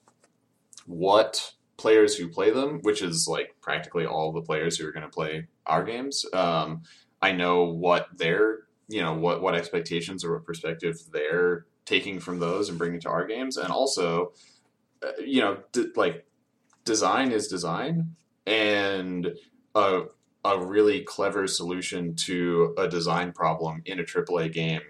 what 0.86 1.54
players 1.76 2.14
who 2.14 2.28
play 2.28 2.52
them, 2.52 2.78
which 2.82 3.02
is 3.02 3.26
like 3.28 3.56
practically 3.60 4.06
all 4.06 4.30
the 4.30 4.42
players 4.42 4.78
who 4.78 4.86
are 4.86 4.92
going 4.92 5.02
to 5.02 5.08
play 5.10 5.48
our 5.66 5.82
games. 5.82 6.24
Um, 6.32 6.82
I 7.20 7.32
know 7.32 7.64
what 7.64 8.06
their, 8.16 8.60
you 8.86 9.02
know, 9.02 9.12
what 9.12 9.42
what 9.42 9.56
expectations 9.56 10.24
or 10.24 10.34
what 10.34 10.46
perspective 10.46 10.94
they're 11.12 11.66
taking 11.84 12.20
from 12.20 12.38
those 12.38 12.68
and 12.68 12.78
bringing 12.78 13.00
to 13.00 13.08
our 13.08 13.26
games, 13.26 13.56
and 13.56 13.72
also, 13.72 14.32
uh, 15.02 15.20
you 15.20 15.40
know, 15.40 15.58
d- 15.72 15.90
like 15.96 16.26
design 16.84 17.32
is 17.32 17.48
design, 17.48 18.14
and 18.46 19.34
a 19.74 20.02
a 20.44 20.58
really 20.58 21.02
clever 21.02 21.46
solution 21.46 22.14
to 22.14 22.74
a 22.78 22.88
design 22.88 23.32
problem 23.32 23.82
in 23.84 23.98
a 23.98 24.04
AAA 24.04 24.52
game 24.52 24.82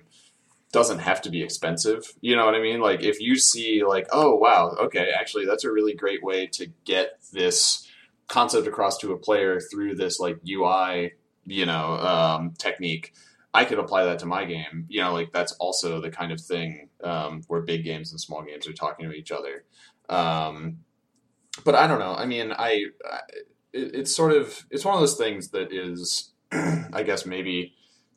doesn't 0.73 0.99
have 0.99 1.23
to 1.23 1.31
be 1.31 1.43
expensive. 1.43 2.05
You 2.21 2.37
know 2.37 2.45
what 2.45 2.55
I 2.55 2.61
mean? 2.61 2.81
Like 2.81 3.03
if 3.03 3.21
you 3.21 3.37
see 3.37 3.83
like, 3.85 4.07
oh 4.13 4.35
wow, 4.35 4.77
okay, 4.81 5.11
actually 5.19 5.47
that's 5.47 5.65
a 5.65 5.73
really 5.73 5.95
great 5.95 6.23
way 6.23 6.47
to 6.49 6.67
get 6.85 7.19
this 7.33 7.89
concept 8.29 8.67
across 8.67 8.99
to 8.99 9.13
a 9.13 9.19
player 9.19 9.61
through 9.61 9.95
this 9.95 10.21
like 10.21 10.39
UI, 10.49 11.13
you 11.47 11.65
know, 11.65 11.93
um, 11.95 12.53
technique. 12.59 13.15
I 13.55 13.65
could 13.65 13.79
apply 13.79 14.05
that 14.05 14.19
to 14.21 14.27
my 14.27 14.45
game. 14.45 14.85
You 14.89 15.01
know, 15.01 15.15
like 15.15 15.33
that's 15.33 15.53
also 15.53 16.01
the 16.01 16.11
kind 16.11 16.33
of 16.33 16.41
thing 16.41 16.91
um, 17.03 17.43
where 17.49 17.63
big 17.63 17.85
games 17.85 18.11
and 18.11 18.21
small 18.21 18.43
games 18.43 18.69
are 18.69 18.75
talking 18.75 19.09
to 19.09 19.17
each 19.17 19.33
other. 19.33 19.65
Um, 20.11 20.79
but 21.65 21.75
I 21.75 21.87
don't 21.87 21.99
know. 21.99 22.15
I 22.15 22.27
mean, 22.27 22.53
I, 22.53 22.85
I 23.05 23.21
it, 23.73 23.95
it's 23.95 24.15
sort 24.15 24.33
of 24.33 24.65
it's 24.71 24.85
one 24.85 24.95
of 24.95 25.01
those 25.01 25.17
things 25.17 25.49
that 25.51 25.73
is, 25.73 26.33
I 26.53 27.03
guess 27.05 27.27
maybe 27.27 27.75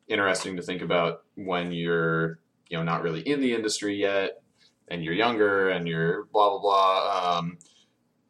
interesting 0.07 0.57
to 0.57 0.61
think 0.61 0.81
about 0.81 1.23
when 1.35 1.71
you're 1.71 2.39
you 2.69 2.77
know 2.77 2.83
not 2.83 3.01
really 3.01 3.21
in 3.21 3.39
the 3.41 3.53
industry 3.53 3.95
yet 3.95 4.41
and 4.89 5.03
you're 5.03 5.13
younger 5.13 5.69
and 5.69 5.87
you're 5.87 6.25
blah 6.25 6.49
blah 6.49 6.59
blah 6.59 7.37
um, 7.37 7.57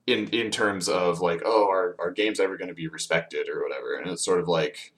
in 0.08 0.28
in 0.30 0.52
terms 0.52 0.88
of 0.88 1.22
like 1.22 1.42
oh 1.46 1.70
are, 1.70 1.96
are 2.00 2.12
games 2.12 2.40
ever 2.40 2.58
going 2.58 2.68
to 2.68 2.74
be 2.74 2.88
respected 2.88 3.48
or 3.50 3.64
whatever? 3.64 3.96
And 3.96 4.10
it's 4.12 4.26
sort 4.26 4.40
of 4.40 4.48
like 4.48 4.94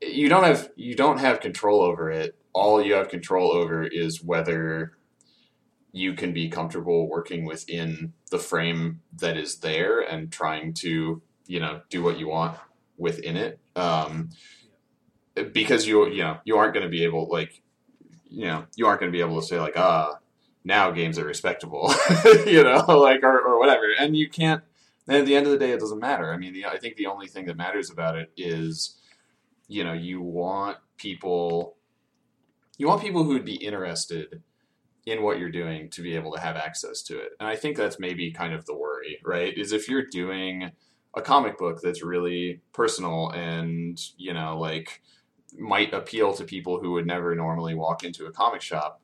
you 0.00 0.28
don't 0.28 0.44
have 0.44 0.70
you 0.76 0.94
don't 0.94 1.18
have 1.18 1.40
control 1.40 1.82
over 1.82 2.10
it. 2.10 2.36
All 2.52 2.82
you 2.82 2.94
have 2.94 3.08
control 3.08 3.52
over 3.52 3.84
is 3.84 4.22
whether 4.22 4.92
you 5.92 6.12
can 6.12 6.32
be 6.32 6.48
comfortable 6.48 7.08
working 7.08 7.44
within 7.46 8.12
the 8.30 8.38
frame 8.38 9.00
that 9.18 9.36
is 9.36 9.56
there 9.56 10.00
and 10.00 10.30
trying 10.30 10.74
to 10.74 11.22
you 11.46 11.60
know 11.60 11.80
do 11.88 12.02
what 12.02 12.18
you 12.18 12.28
want 12.28 12.56
within 12.98 13.36
it 13.36 13.58
um, 13.76 14.30
because 15.52 15.86
you 15.86 16.08
you 16.08 16.22
know 16.22 16.38
you 16.44 16.56
aren't 16.56 16.74
going 16.74 16.84
to 16.84 16.90
be 16.90 17.04
able 17.04 17.28
like 17.28 17.60
you 18.28 18.46
know 18.46 18.64
you 18.74 18.86
aren't 18.86 19.00
going 19.00 19.10
to 19.10 19.16
be 19.16 19.22
able 19.22 19.40
to 19.40 19.46
say 19.46 19.60
like 19.60 19.76
ah 19.76 20.18
now 20.64 20.90
games 20.90 21.18
are 21.18 21.24
respectable 21.24 21.92
you 22.46 22.62
know 22.62 22.84
like 22.88 23.22
or, 23.22 23.40
or 23.40 23.58
whatever 23.58 23.84
and 23.98 24.16
you 24.16 24.28
can't 24.28 24.62
and 25.06 25.18
at 25.18 25.26
the 25.26 25.36
end 25.36 25.46
of 25.46 25.52
the 25.52 25.58
day 25.58 25.70
it 25.70 25.78
doesn't 25.78 26.00
matter. 26.00 26.32
I 26.32 26.36
mean 26.36 26.52
the, 26.52 26.66
i 26.66 26.78
think 26.78 26.96
the 26.96 27.06
only 27.06 27.28
thing 27.28 27.46
that 27.46 27.56
matters 27.56 27.90
about 27.90 28.16
it 28.16 28.32
is 28.36 28.98
you 29.68 29.84
know 29.84 29.92
you 29.92 30.20
want 30.20 30.78
people 30.96 31.76
you 32.78 32.88
want 32.88 33.02
people 33.02 33.24
who 33.24 33.30
would 33.30 33.44
be 33.44 33.56
interested 33.56 34.42
in 35.06 35.22
what 35.22 35.38
you're 35.38 35.50
doing 35.50 35.88
to 35.90 36.02
be 36.02 36.16
able 36.16 36.32
to 36.32 36.40
have 36.40 36.56
access 36.56 37.02
to 37.02 37.18
it 37.18 37.30
and 37.38 37.48
i 37.48 37.54
think 37.54 37.76
that's 37.76 37.98
maybe 37.98 38.32
kind 38.32 38.52
of 38.52 38.66
the 38.66 38.74
worry 38.74 39.18
right 39.24 39.56
is 39.56 39.72
if 39.72 39.88
you're 39.88 40.06
doing 40.10 40.70
a 41.16 41.22
comic 41.22 41.58
book 41.58 41.80
that's 41.82 42.02
really 42.02 42.60
personal 42.72 43.30
and 43.30 43.98
you 44.16 44.32
know 44.32 44.58
like 44.58 45.02
might 45.58 45.94
appeal 45.94 46.34
to 46.34 46.44
people 46.44 46.78
who 46.78 46.92
would 46.92 47.06
never 47.06 47.34
normally 47.34 47.74
walk 47.74 48.04
into 48.04 48.26
a 48.26 48.32
comic 48.32 48.60
shop 48.60 49.00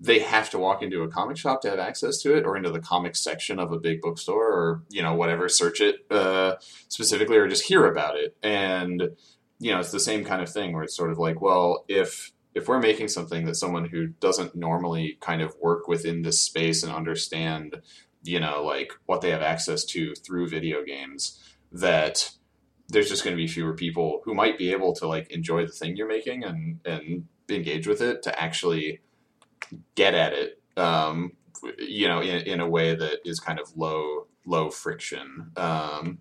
they 0.00 0.18
have 0.18 0.50
to 0.50 0.58
walk 0.58 0.82
into 0.82 1.02
a 1.02 1.08
comic 1.08 1.36
shop 1.36 1.62
to 1.62 1.70
have 1.70 1.78
access 1.78 2.18
to 2.18 2.36
it 2.36 2.44
or 2.44 2.56
into 2.56 2.70
the 2.70 2.80
comic 2.80 3.16
section 3.16 3.58
of 3.58 3.72
a 3.72 3.78
big 3.78 4.00
bookstore 4.00 4.52
or 4.52 4.82
you 4.90 5.02
know 5.02 5.14
whatever 5.14 5.48
search 5.48 5.80
it 5.80 5.96
uh, 6.10 6.54
specifically 6.88 7.36
or 7.36 7.48
just 7.48 7.64
hear 7.64 7.86
about 7.86 8.16
it. 8.16 8.36
And 8.42 9.10
you 9.58 9.72
know 9.72 9.80
it's 9.80 9.92
the 9.92 10.00
same 10.00 10.24
kind 10.24 10.42
of 10.42 10.50
thing 10.50 10.72
where 10.72 10.82
it's 10.82 10.96
sort 10.96 11.10
of 11.10 11.18
like 11.18 11.40
well 11.40 11.84
if 11.88 12.32
if 12.54 12.68
we're 12.68 12.80
making 12.80 13.08
something 13.08 13.46
that 13.46 13.56
someone 13.56 13.86
who 13.86 14.08
doesn't 14.08 14.54
normally 14.54 15.16
kind 15.20 15.42
of 15.42 15.56
work 15.60 15.88
within 15.88 16.22
this 16.22 16.40
space 16.40 16.82
and 16.82 16.92
understand 16.92 17.80
you 18.24 18.40
know 18.40 18.64
like 18.64 18.92
what 19.06 19.20
they 19.20 19.30
have 19.30 19.42
access 19.42 19.84
to 19.84 20.14
through 20.14 20.48
video 20.48 20.84
games 20.84 21.40
that 21.72 22.30
there's 22.88 23.08
just 23.08 23.24
going 23.24 23.34
to 23.34 23.42
be 23.42 23.46
fewer 23.46 23.74
people 23.74 24.20
who 24.24 24.34
might 24.34 24.58
be 24.58 24.72
able 24.72 24.92
to 24.94 25.06
like 25.06 25.30
enjoy 25.30 25.64
the 25.64 25.72
thing 25.72 25.96
you're 25.96 26.08
making 26.08 26.44
and 26.44 26.80
and 26.84 27.26
engage 27.48 27.86
with 27.86 28.00
it 28.00 28.22
to 28.22 28.42
actually 28.42 29.00
get 29.94 30.14
at 30.14 30.32
it 30.32 30.60
um, 30.76 31.32
you 31.78 32.08
know 32.08 32.20
in, 32.20 32.42
in 32.46 32.60
a 32.60 32.68
way 32.68 32.94
that 32.94 33.20
is 33.24 33.40
kind 33.40 33.60
of 33.60 33.76
low 33.76 34.26
low 34.46 34.70
friction. 34.70 35.50
Um, 35.56 36.18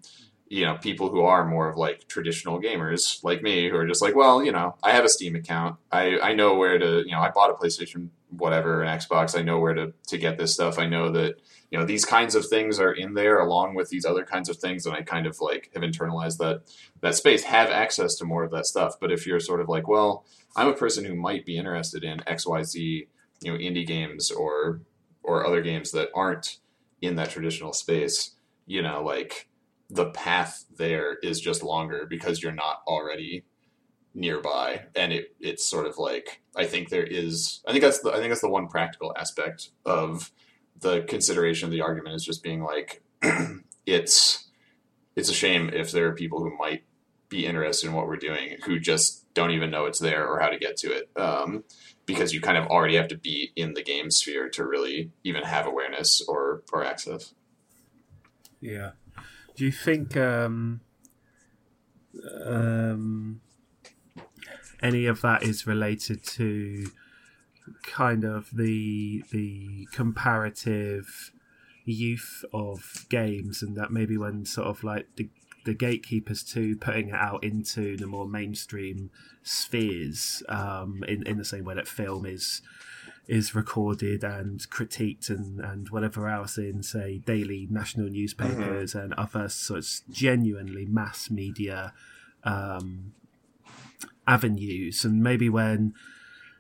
you 0.47 0.65
know 0.65 0.75
people 0.75 1.09
who 1.09 1.21
are 1.21 1.47
more 1.47 1.67
of 1.67 1.77
like 1.77 2.07
traditional 2.07 2.61
gamers 2.61 3.23
like 3.23 3.41
me 3.41 3.69
who 3.69 3.75
are 3.75 3.87
just 3.87 4.03
like 4.03 4.15
well 4.15 4.43
you 4.43 4.51
know 4.51 4.75
i 4.83 4.91
have 4.91 5.03
a 5.03 5.09
steam 5.09 5.35
account. 5.35 5.77
I 5.91 6.19
i 6.19 6.33
know 6.33 6.55
where 6.55 6.77
to 6.77 7.03
you 7.05 7.11
know 7.11 7.21
i 7.21 7.31
bought 7.31 7.49
a 7.49 7.53
playstation 7.53 8.09
whatever 8.37 8.81
an 8.81 8.99
xbox 8.99 9.37
i 9.37 9.41
know 9.41 9.59
where 9.59 9.73
to 9.73 9.93
to 10.07 10.17
get 10.17 10.37
this 10.37 10.53
stuff. 10.53 10.79
I 10.79 10.87
know 10.87 11.11
that 11.11 11.35
you 11.71 11.77
know 11.77 11.85
these 11.85 12.05
kinds 12.05 12.35
of 12.35 12.47
things 12.47 12.79
are 12.79 12.91
in 12.91 13.13
there 13.13 13.39
along 13.39 13.75
with 13.75 13.89
these 13.89 14.05
other 14.05 14.23
kinds 14.23 14.49
of 14.49 14.57
things 14.57 14.85
and 14.85 14.95
i 14.95 15.01
kind 15.01 15.25
of 15.25 15.39
like 15.41 15.69
have 15.73 15.83
internalized 15.83 16.37
that 16.37 16.61
that 17.01 17.15
space 17.15 17.43
have 17.43 17.69
access 17.69 18.15
to 18.15 18.25
more 18.25 18.43
of 18.43 18.51
that 18.51 18.65
stuff. 18.65 18.95
But 18.99 19.11
if 19.11 19.25
you're 19.25 19.39
sort 19.39 19.61
of 19.61 19.69
like 19.69 19.87
well 19.87 20.25
i'm 20.55 20.67
a 20.67 20.73
person 20.73 21.05
who 21.05 21.15
might 21.15 21.45
be 21.45 21.57
interested 21.57 22.03
in 22.03 22.19
xyz 22.19 22.75
you 23.41 23.51
know 23.51 23.57
indie 23.57 23.87
games 23.87 24.31
or 24.31 24.81
or 25.23 25.45
other 25.45 25.61
games 25.61 25.91
that 25.91 26.09
aren't 26.13 26.57
in 27.01 27.15
that 27.15 27.29
traditional 27.29 27.73
space 27.73 28.35
you 28.65 28.81
know 28.81 29.03
like 29.03 29.47
the 29.89 30.09
path 30.11 30.65
there 30.77 31.17
is 31.21 31.39
just 31.39 31.61
longer 31.61 32.05
because 32.09 32.41
you're 32.41 32.51
not 32.51 32.81
already 32.87 33.43
nearby 34.15 34.85
and 34.95 35.11
it 35.11 35.35
it's 35.39 35.65
sort 35.65 35.87
of 35.87 35.97
like 35.97 36.41
i 36.55 36.65
think 36.65 36.89
there 36.89 37.03
is 37.03 37.61
i 37.67 37.71
think 37.71 37.83
that's 37.83 37.99
the 37.99 38.11
i 38.11 38.17
think 38.17 38.29
that's 38.29 38.41
the 38.41 38.49
one 38.49 38.67
practical 38.67 39.13
aspect 39.17 39.69
of 39.85 40.31
the 40.79 41.01
consideration 41.03 41.65
of 41.65 41.71
the 41.71 41.81
argument 41.81 42.15
is 42.15 42.23
just 42.23 42.43
being 42.43 42.61
like 42.61 43.01
it's 43.85 44.49
it's 45.15 45.29
a 45.29 45.33
shame 45.33 45.69
if 45.73 45.91
there 45.91 46.07
are 46.07 46.13
people 46.13 46.39
who 46.39 46.55
might 46.57 46.83
be 47.29 47.45
interested 47.47 47.87
in 47.87 47.93
what 47.93 48.07
we're 48.07 48.15
doing 48.15 48.57
who 48.65 48.79
just 48.79 49.23
don't 49.33 49.51
even 49.51 49.71
know 49.71 49.85
it's 49.85 49.99
there 49.99 50.27
or 50.27 50.39
how 50.39 50.49
to 50.49 50.57
get 50.57 50.77
to 50.77 50.91
it. 50.91 51.09
Um, 51.15 51.63
because 52.05 52.33
you 52.33 52.41
kind 52.41 52.57
of 52.57 52.67
already 52.67 52.95
have 52.95 53.07
to 53.07 53.17
be 53.17 53.51
in 53.55 53.73
the 53.73 53.83
game 53.83 54.11
sphere 54.11 54.49
to 54.49 54.65
really 54.65 55.11
even 55.23 55.43
have 55.43 55.65
awareness 55.65 56.21
or 56.27 56.63
or 56.71 56.83
access. 56.83 57.33
Yeah. 58.59 58.91
Do 59.55 59.65
you 59.65 59.71
think 59.71 60.17
um, 60.17 60.81
um, 62.45 63.41
any 64.83 65.05
of 65.05 65.21
that 65.21 65.43
is 65.43 65.65
related 65.65 66.23
to 66.23 66.91
kind 67.83 68.23
of 68.23 68.49
the 68.53 69.23
the 69.31 69.87
comparative 69.91 71.31
youth 71.85 72.45
of 72.53 73.05
games, 73.09 73.63
and 73.63 73.75
that 73.77 73.91
maybe 73.91 74.17
when 74.17 74.45
sort 74.45 74.67
of 74.67 74.83
like 74.83 75.07
the 75.15 75.29
the 75.65 75.73
gatekeepers 75.73 76.43
too 76.43 76.75
putting 76.75 77.09
it 77.09 77.15
out 77.15 77.43
into 77.43 77.95
the 77.95 78.05
more 78.05 78.27
mainstream 78.27 79.09
spheres 79.43 80.43
um, 80.49 81.03
in 81.07 81.25
in 81.25 81.37
the 81.37 81.45
same 81.45 81.63
way 81.63 81.73
that 81.73 81.87
film 81.87 82.25
is 82.25 82.61
is 83.25 83.55
recorded 83.55 84.21
and 84.21 84.69
critiqued 84.69 85.29
and, 85.29 85.61
and 85.61 85.89
whatever 85.89 86.27
else 86.27 86.57
in 86.57 86.83
say 86.83 87.19
daily 87.19 87.65
national 87.71 88.09
newspapers 88.09 88.93
mm-hmm. 88.93 88.99
and 88.99 89.13
other 89.13 89.47
sorts 89.47 90.03
genuinely 90.09 90.85
mass 90.85 91.31
media 91.31 91.93
um, 92.43 93.13
avenues 94.27 95.03
and 95.03 95.21
maybe 95.21 95.49
when 95.49 95.93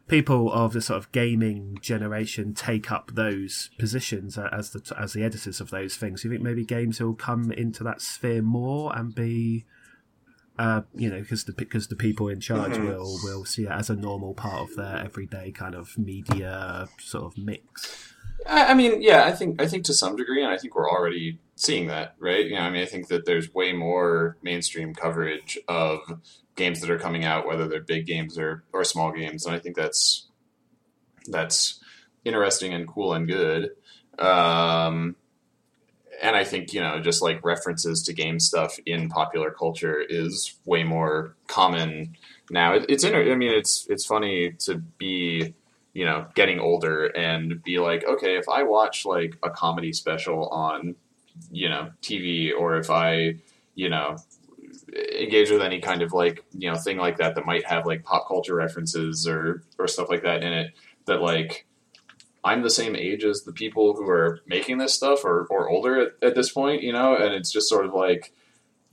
people 0.07 0.51
of 0.51 0.73
the 0.73 0.81
sort 0.81 0.97
of 0.97 1.11
gaming 1.11 1.77
generation 1.81 2.53
take 2.53 2.91
up 2.91 3.11
those 3.13 3.69
positions 3.79 4.37
as 4.37 4.71
the 4.71 4.95
as 4.99 5.13
the 5.13 5.23
editors 5.23 5.61
of 5.61 5.69
those 5.69 5.95
things. 5.95 6.21
Do 6.21 6.27
you 6.27 6.33
think 6.33 6.43
maybe 6.43 6.65
games 6.65 6.99
will 6.99 7.13
come 7.13 7.51
into 7.51 7.83
that 7.83 8.01
sphere 8.01 8.41
more 8.41 8.95
and 8.95 9.15
be, 9.15 9.65
uh, 10.59 10.81
you 10.93 11.09
know, 11.09 11.21
because 11.21 11.45
the 11.45 11.53
because 11.53 11.87
the 11.87 11.95
people 11.95 12.27
in 12.27 12.39
charge 12.39 12.73
mm-hmm. 12.73 12.87
will 12.87 13.17
will 13.23 13.45
see 13.45 13.63
it 13.63 13.71
as 13.71 13.89
a 13.89 13.95
normal 13.95 14.33
part 14.33 14.69
of 14.69 14.75
their 14.75 14.97
everyday 14.97 15.51
kind 15.51 15.75
of 15.75 15.97
media 15.97 16.87
sort 16.99 17.23
of 17.23 17.37
mix. 17.37 18.12
I 18.47 18.73
mean, 18.73 19.01
yeah, 19.01 19.23
I 19.25 19.31
think 19.31 19.61
I 19.61 19.67
think 19.67 19.85
to 19.85 19.93
some 19.93 20.15
degree, 20.15 20.43
and 20.43 20.51
I 20.51 20.57
think 20.57 20.75
we're 20.75 20.89
already 20.89 21.39
seeing 21.55 21.87
that, 21.87 22.15
right? 22.19 22.45
You 22.45 22.55
know, 22.55 22.61
I 22.61 22.69
mean, 22.69 22.81
I 22.81 22.85
think 22.85 23.07
that 23.07 23.25
there's 23.25 23.53
way 23.53 23.73
more 23.73 24.37
mainstream 24.41 24.93
coverage 24.93 25.57
of 25.67 25.99
games 26.55 26.81
that 26.81 26.89
are 26.89 26.99
coming 26.99 27.25
out, 27.25 27.47
whether 27.47 27.67
they're 27.67 27.81
big 27.81 28.05
games 28.05 28.37
or 28.37 28.63
or 28.73 28.83
small 28.83 29.11
games, 29.11 29.45
and 29.45 29.55
I 29.55 29.59
think 29.59 29.75
that's 29.75 30.27
that's 31.27 31.79
interesting 32.25 32.73
and 32.73 32.87
cool 32.87 33.13
and 33.13 33.27
good. 33.27 33.71
Um, 34.19 35.15
and 36.21 36.35
I 36.35 36.43
think 36.43 36.73
you 36.73 36.81
know, 36.81 36.99
just 36.99 37.21
like 37.21 37.43
references 37.43 38.03
to 38.03 38.13
game 38.13 38.39
stuff 38.39 38.77
in 38.85 39.09
popular 39.09 39.51
culture 39.51 39.99
is 40.01 40.55
way 40.65 40.83
more 40.83 41.35
common 41.47 42.15
now. 42.49 42.75
It, 42.75 42.85
it's 42.89 43.03
inter- 43.03 43.31
I 43.31 43.35
mean, 43.35 43.51
it's 43.51 43.87
it's 43.89 44.05
funny 44.05 44.53
to 44.59 44.75
be 44.75 45.53
you 45.93 46.05
know 46.05 46.27
getting 46.35 46.59
older 46.59 47.05
and 47.05 47.61
be 47.63 47.79
like, 47.79 48.03
okay, 48.03 48.37
if 48.37 48.49
I 48.49 48.63
watch 48.63 49.05
like 49.05 49.37
a 49.43 49.49
comedy 49.49 49.93
special 49.93 50.47
on 50.49 50.95
you 51.51 51.69
know 51.69 51.91
TV, 52.01 52.51
or 52.57 52.77
if 52.77 52.89
I 52.89 53.35
you 53.75 53.89
know 53.89 54.17
engage 55.19 55.49
with 55.49 55.61
any 55.61 55.79
kind 55.79 56.01
of 56.01 56.13
like 56.13 56.43
you 56.51 56.71
know 56.71 56.77
thing 56.77 56.97
like 56.97 57.17
that 57.17 57.35
that 57.35 57.45
might 57.45 57.65
have 57.65 57.85
like 57.85 58.03
pop 58.03 58.27
culture 58.27 58.55
references 58.55 59.27
or 59.27 59.63
or 59.79 59.87
stuff 59.87 60.09
like 60.09 60.23
that 60.23 60.43
in 60.43 60.53
it 60.53 60.73
that 61.05 61.21
like 61.21 61.65
I'm 62.43 62.61
the 62.61 62.69
same 62.69 62.95
age 62.95 63.23
as 63.23 63.43
the 63.43 63.53
people 63.53 63.95
who 63.95 64.09
are 64.09 64.41
making 64.45 64.77
this 64.77 64.93
stuff 64.93 65.23
or, 65.23 65.47
or 65.49 65.69
older 65.69 66.01
at, 66.01 66.11
at 66.21 66.35
this 66.35 66.51
point, 66.51 66.83
you 66.83 66.91
know, 66.91 67.15
and 67.15 67.33
it's 67.33 67.51
just 67.51 67.69
sort 67.69 67.85
of 67.85 67.93
like 67.93 68.33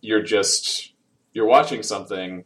you're 0.01 0.23
just 0.23 0.93
you're 1.33 1.47
watching 1.47 1.83
something 1.83 2.45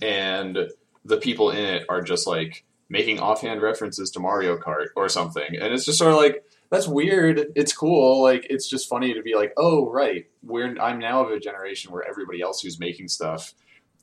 and 0.00 0.70
the 1.04 1.16
people 1.16 1.50
in 1.50 1.64
it 1.64 1.86
are 1.88 2.00
just 2.00 2.26
like 2.26 2.64
making 2.88 3.20
offhand 3.20 3.62
references 3.62 4.10
to 4.12 4.20
Mario 4.20 4.56
Kart 4.56 4.88
or 4.96 5.08
something. 5.08 5.56
And 5.60 5.72
it's 5.72 5.84
just 5.84 5.98
sort 5.98 6.12
of 6.12 6.18
like 6.18 6.44
that's 6.70 6.88
weird. 6.88 7.46
It's 7.54 7.72
cool. 7.72 8.22
Like 8.22 8.46
it's 8.50 8.68
just 8.68 8.88
funny 8.88 9.14
to 9.14 9.22
be 9.22 9.34
like, 9.34 9.52
oh 9.56 9.90
right, 9.90 10.26
we're 10.42 10.76
I'm 10.78 10.98
now 10.98 11.24
of 11.24 11.30
a 11.30 11.40
generation 11.40 11.92
where 11.92 12.04
everybody 12.08 12.40
else 12.40 12.60
who's 12.60 12.78
making 12.78 13.08
stuff 13.08 13.54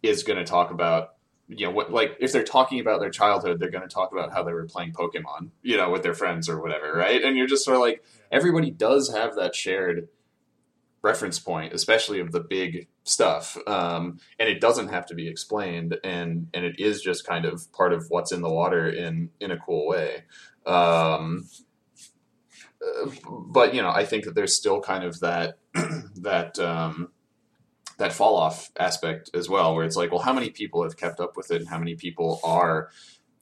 is 0.01 0.23
going 0.23 0.39
to 0.39 0.45
talk 0.45 0.71
about 0.71 1.15
you 1.47 1.65
know 1.65 1.71
what 1.71 1.91
like 1.91 2.15
if 2.19 2.31
they're 2.31 2.43
talking 2.43 2.79
about 2.79 2.99
their 3.01 3.09
childhood 3.09 3.59
they're 3.59 3.69
going 3.69 3.87
to 3.87 3.93
talk 3.93 4.11
about 4.11 4.31
how 4.31 4.41
they 4.41 4.53
were 4.53 4.65
playing 4.65 4.93
pokemon 4.93 5.49
you 5.61 5.75
know 5.75 5.89
with 5.89 6.01
their 6.01 6.13
friends 6.13 6.47
or 6.47 6.61
whatever 6.61 6.93
right 6.93 7.23
and 7.23 7.35
you're 7.35 7.47
just 7.47 7.65
sort 7.65 7.75
of 7.75 7.81
like 7.81 8.03
everybody 8.31 8.71
does 8.71 9.13
have 9.13 9.35
that 9.35 9.53
shared 9.53 10.07
reference 11.03 11.39
point 11.39 11.73
especially 11.73 12.19
of 12.19 12.31
the 12.31 12.39
big 12.39 12.87
stuff 13.03 13.57
um, 13.67 14.19
and 14.39 14.47
it 14.47 14.61
doesn't 14.61 14.89
have 14.89 15.05
to 15.05 15.15
be 15.15 15.27
explained 15.27 15.97
and 16.03 16.47
and 16.53 16.65
it 16.65 16.79
is 16.79 17.01
just 17.01 17.25
kind 17.25 17.45
of 17.45 17.71
part 17.73 17.93
of 17.93 18.05
what's 18.09 18.31
in 18.31 18.41
the 18.41 18.49
water 18.49 18.87
in 18.89 19.29
in 19.39 19.51
a 19.51 19.57
cool 19.57 19.87
way. 19.87 20.23
Um, 20.65 21.47
but 23.49 23.73
you 23.73 23.81
know, 23.81 23.89
I 23.89 24.05
think 24.05 24.25
that 24.25 24.35
there's 24.35 24.55
still 24.55 24.81
kind 24.81 25.03
of 25.03 25.19
that 25.19 25.57
that 26.15 26.57
um, 26.59 27.09
that 27.97 28.13
fall 28.13 28.35
off 28.35 28.71
aspect 28.79 29.29
as 29.33 29.49
well, 29.49 29.75
where 29.75 29.85
it's 29.85 29.95
like, 29.95 30.11
well, 30.11 30.21
how 30.21 30.33
many 30.33 30.49
people 30.49 30.83
have 30.83 30.97
kept 30.97 31.19
up 31.19 31.37
with 31.37 31.51
it, 31.51 31.61
and 31.61 31.69
how 31.69 31.77
many 31.77 31.95
people 31.95 32.39
are, 32.43 32.89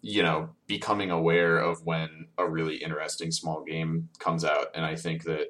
you 0.01 0.24
know, 0.24 0.49
becoming 0.68 1.12
aware 1.12 1.57
of 1.57 1.86
when 1.86 2.28
a 2.38 2.47
really 2.47 2.78
interesting 2.78 3.32
small 3.32 3.64
game 3.64 4.10
comes 4.20 4.43
out, 4.43 4.68
and 4.76 4.86
I 4.86 4.95
think 4.95 5.24
that 5.24 5.47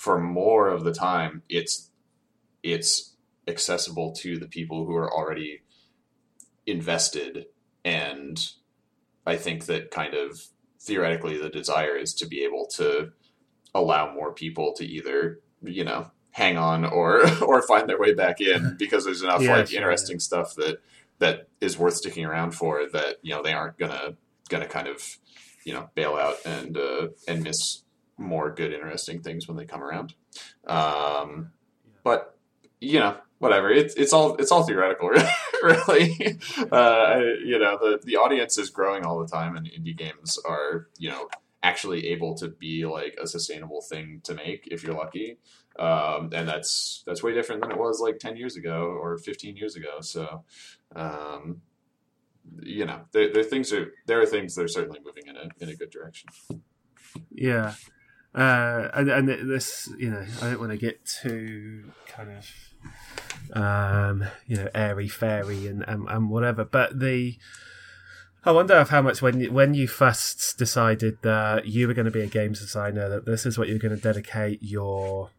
for 0.00 0.18
more 0.18 0.68
of 0.68 0.82
the 0.82 0.94
time, 0.94 1.42
it's 1.50 1.90
it's 2.62 3.16
accessible 3.46 4.14
to 4.14 4.38
the 4.38 4.48
people 4.48 4.86
who 4.86 4.96
are 4.96 5.12
already 5.12 5.60
invested, 6.66 7.44
and 7.84 8.40
I 9.26 9.36
think 9.36 9.66
that 9.66 9.90
kind 9.90 10.14
of 10.14 10.40
theoretically 10.80 11.36
the 11.36 11.50
desire 11.50 11.96
is 11.96 12.14
to 12.14 12.26
be 12.26 12.44
able 12.44 12.66
to 12.76 13.12
allow 13.74 14.14
more 14.14 14.32
people 14.32 14.72
to 14.78 14.86
either 14.86 15.40
you 15.62 15.84
know 15.84 16.10
hang 16.30 16.56
on 16.56 16.86
or 16.86 17.20
or 17.42 17.60
find 17.60 17.86
their 17.86 18.00
way 18.00 18.14
back 18.14 18.40
in 18.40 18.76
because 18.78 19.04
there's 19.04 19.20
enough 19.20 19.42
yeah, 19.42 19.58
like 19.58 19.68
sure. 19.68 19.80
interesting 19.80 20.18
stuff 20.18 20.54
that 20.54 20.80
that 21.18 21.48
is 21.60 21.76
worth 21.76 21.96
sticking 21.96 22.24
around 22.24 22.52
for 22.52 22.88
that 22.90 23.16
you 23.20 23.34
know 23.34 23.42
they 23.42 23.52
aren't 23.52 23.76
gonna 23.76 24.16
gonna 24.48 24.66
kind 24.66 24.88
of 24.88 25.18
you 25.66 25.74
know 25.74 25.90
bail 25.94 26.16
out 26.16 26.36
and 26.46 26.78
uh, 26.78 27.08
and 27.28 27.44
miss 27.44 27.82
more 28.20 28.50
good 28.50 28.72
interesting 28.72 29.20
things 29.20 29.48
when 29.48 29.56
they 29.56 29.64
come 29.64 29.82
around 29.82 30.14
um, 30.66 31.50
but 32.04 32.36
you 32.80 32.98
know 32.98 33.16
whatever 33.38 33.70
it's 33.70 33.94
it's 33.94 34.12
all 34.12 34.36
it's 34.36 34.52
all 34.52 34.64
theoretical 34.64 35.08
really 35.62 36.38
uh, 36.70 37.20
you 37.44 37.58
know 37.58 37.78
the 37.80 37.98
the 38.04 38.16
audience 38.16 38.58
is 38.58 38.70
growing 38.70 39.04
all 39.04 39.18
the 39.18 39.26
time 39.26 39.56
and 39.56 39.66
indie 39.66 39.96
games 39.96 40.38
are 40.46 40.88
you 40.98 41.08
know 41.08 41.28
actually 41.62 42.08
able 42.08 42.34
to 42.34 42.48
be 42.48 42.86
like 42.86 43.16
a 43.22 43.26
sustainable 43.26 43.82
thing 43.82 44.20
to 44.24 44.34
make 44.34 44.68
if 44.70 44.82
you're 44.82 44.94
lucky. 44.94 45.38
Um, 45.78 46.30
and 46.32 46.48
that's 46.48 47.02
that's 47.06 47.22
way 47.22 47.32
different 47.34 47.62
than 47.62 47.70
it 47.70 47.78
was 47.78 48.00
like 48.00 48.18
10 48.18 48.36
years 48.36 48.56
ago 48.56 48.96
or 49.00 49.18
15 49.18 49.56
years 49.56 49.76
ago. 49.76 50.00
So, 50.00 50.44
um, 50.94 51.62
you 52.62 52.84
know, 52.84 53.02
there, 53.12 53.42
things 53.42 53.72
are 53.72 53.92
there 54.06 54.20
are 54.20 54.26
things 54.26 54.54
that 54.54 54.64
are 54.64 54.68
certainly 54.68 55.00
moving 55.04 55.24
in 55.26 55.36
a 55.36 55.48
in 55.60 55.68
a 55.68 55.74
good 55.74 55.90
direction. 55.90 56.30
Yeah, 57.30 57.74
uh, 58.34 58.88
and 58.94 59.08
and 59.08 59.50
this, 59.50 59.88
you 59.98 60.10
know, 60.10 60.24
I 60.40 60.50
don't 60.50 60.60
want 60.60 60.72
to 60.72 60.78
get 60.78 61.04
too 61.04 61.90
kind 62.06 62.30
of, 62.30 63.56
um, 63.56 64.24
you 64.46 64.56
know, 64.56 64.68
airy 64.74 65.08
fairy 65.08 65.66
and, 65.66 65.84
and 65.88 66.08
and 66.08 66.30
whatever, 66.30 66.64
but 66.64 66.98
the 66.98 67.36
I 68.42 68.52
wonder 68.52 68.78
if 68.78 68.88
how 68.88 69.02
much 69.02 69.20
when 69.20 69.40
you, 69.40 69.52
when 69.52 69.74
you 69.74 69.86
first 69.86 70.56
decided 70.56 71.18
that 71.22 71.66
you 71.66 71.86
were 71.86 71.94
going 71.94 72.06
to 72.06 72.10
be 72.10 72.22
a 72.22 72.26
games 72.26 72.60
designer, 72.60 73.08
that 73.08 73.26
this 73.26 73.44
is 73.44 73.58
what 73.58 73.68
you're 73.68 73.78
going 73.78 73.94
to 73.94 74.00
dedicate 74.00 74.62
your 74.62 75.30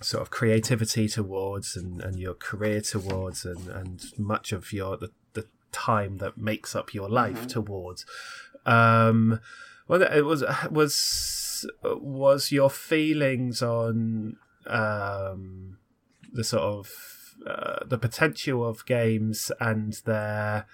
sort 0.00 0.22
of 0.22 0.30
creativity 0.30 1.08
towards 1.08 1.76
and, 1.76 2.00
and 2.00 2.18
your 2.18 2.34
career 2.34 2.80
towards 2.80 3.44
and, 3.44 3.68
and 3.68 4.04
much 4.16 4.52
of 4.52 4.72
your 4.72 4.96
the, 4.96 5.10
the 5.34 5.46
time 5.72 6.18
that 6.18 6.38
makes 6.38 6.74
up 6.74 6.94
your 6.94 7.10
life 7.10 7.40
mm-hmm. 7.40 7.46
towards. 7.48 8.06
Um, 8.64 9.40
well, 9.86 10.02
it 10.02 10.24
was 10.24 10.44
was 10.70 10.94
was 11.82 12.52
your 12.52 12.70
feelings 12.70 13.62
on 13.62 14.36
um, 14.66 15.78
the 16.32 16.44
sort 16.44 16.62
of 16.62 16.90
uh, 17.46 17.84
the 17.86 17.98
potential 17.98 18.66
of 18.66 18.84
games 18.86 19.52
and 19.60 19.94
their 20.04 20.66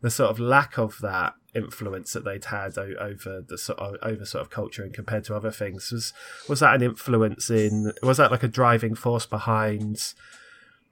the 0.00 0.10
sort 0.10 0.30
of 0.30 0.40
lack 0.40 0.78
of 0.78 0.98
that 1.02 1.34
influence 1.54 2.12
that 2.12 2.24
they'd 2.24 2.46
had 2.46 2.78
over 2.78 3.44
the 3.46 3.58
sort 3.58 3.78
of 3.78 3.96
over 4.02 4.24
sort 4.24 4.42
of 4.42 4.50
culture 4.50 4.82
and 4.82 4.94
compared 4.94 5.24
to 5.24 5.34
other 5.34 5.50
things? 5.50 5.90
Was 5.92 6.12
was 6.48 6.60
that 6.60 6.74
an 6.74 6.82
influence 6.82 7.50
in 7.50 7.92
was 8.02 8.16
that 8.16 8.30
like 8.30 8.42
a 8.42 8.48
driving 8.48 8.94
force 8.94 9.26
behind 9.26 10.14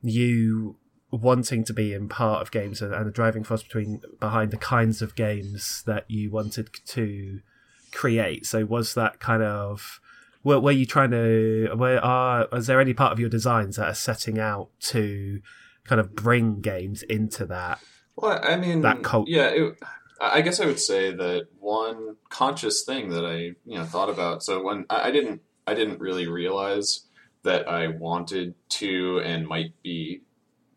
you 0.03 0.77
wanting 1.11 1.65
to 1.65 1.73
be 1.73 1.95
in 1.95 2.09
part 2.09 2.43
of 2.43 2.51
games 2.51 2.83
and, 2.83 2.93
and 2.93 3.09
a 3.09 3.11
driving 3.11 3.43
force 3.43 3.63
between 3.63 4.03
behind 4.21 4.51
the 4.51 4.59
kinds 4.59 5.01
of 5.01 5.15
games 5.15 5.83
that 5.87 6.05
you 6.09 6.31
wanted 6.31 6.69
to 6.85 7.41
create 7.93 8.47
so 8.47 8.65
was 8.65 8.95
that 8.95 9.21
kind 9.21 9.43
of 9.43 10.01
were, 10.45 10.61
were 10.61 10.73
you 10.73 10.87
trying 10.87 11.11
to 11.11 11.71
where 11.77 12.03
are 12.05 12.49
is 12.53 12.67
there 12.67 12.81
any 12.81 12.95
part 12.95 13.13
of 13.13 13.21
your 13.21 13.29
designs 13.29 13.77
that 13.77 13.89
are 13.89 13.95
setting 13.95 14.39
out 14.39 14.69
to 14.81 15.41
kind 15.85 16.01
of 16.01 16.15
bring 16.15 16.61
games 16.61 17.03
into 17.03 17.47
that 17.47 17.81
Well, 18.21 18.41
I 18.43 18.57
mean, 18.57 18.81
that 18.81 19.05
cult. 19.05 19.29
Yeah, 19.29 19.49
it, 19.49 19.79
I 20.21 20.41
guess 20.41 20.61
I 20.61 20.67
would 20.67 20.81
say 20.81 21.13
that 21.13 21.47
one 21.61 22.17
conscious 22.31 22.85
thing 22.85 23.11
that 23.11 23.25
I 23.25 23.53
you 23.65 23.79
know 23.79 23.85
thought 23.85 24.11
about. 24.11 24.43
So 24.43 24.63
when 24.63 24.87
I, 24.91 25.09
I 25.09 25.11
didn't, 25.13 25.41
I 25.67 25.75
didn't 25.75 26.01
really 26.01 26.27
realize 26.27 27.07
that 27.45 27.69
I 27.69 27.87
wanted 27.87 28.55
to 28.71 29.21
and 29.25 29.47
might 29.47 29.73
be 29.83 30.23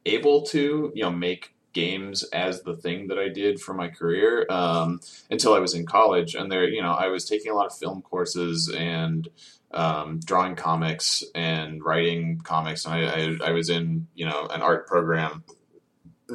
able 0.06 0.44
to, 0.44 0.92
you 0.94 1.02
know, 1.02 1.10
make 1.10 1.56
games 1.74 2.24
as 2.34 2.62
the 2.64 2.76
thing 2.76 3.08
that 3.08 3.18
I 3.18 3.30
did 3.30 3.60
for 3.60 3.74
my 3.74 3.90
career 3.90 4.46
um, 4.50 5.00
until 5.30 5.54
I 5.54 5.60
was 5.60 5.74
in 5.74 5.86
college. 5.86 6.36
And 6.36 6.52
there, 6.52 6.68
you 6.68 6.82
know, 6.82 6.94
I 6.94 7.08
was 7.08 7.26
taking 7.26 7.52
a 7.52 7.56
lot 7.56 7.68
of 7.68 7.78
film 7.78 8.02
courses 8.02 8.74
and 8.76 9.28
um, 9.74 10.20
drawing 10.24 10.56
comics 10.56 11.24
and 11.34 11.84
writing 11.84 12.42
comics. 12.44 12.86
And 12.86 12.94
I, 12.94 13.00
I, 13.00 13.50
I, 13.50 13.52
was 13.52 13.70
in, 13.70 14.08
you 14.14 14.26
know, 14.26 14.48
an 14.48 14.62
art 14.62 14.86
program 14.88 15.44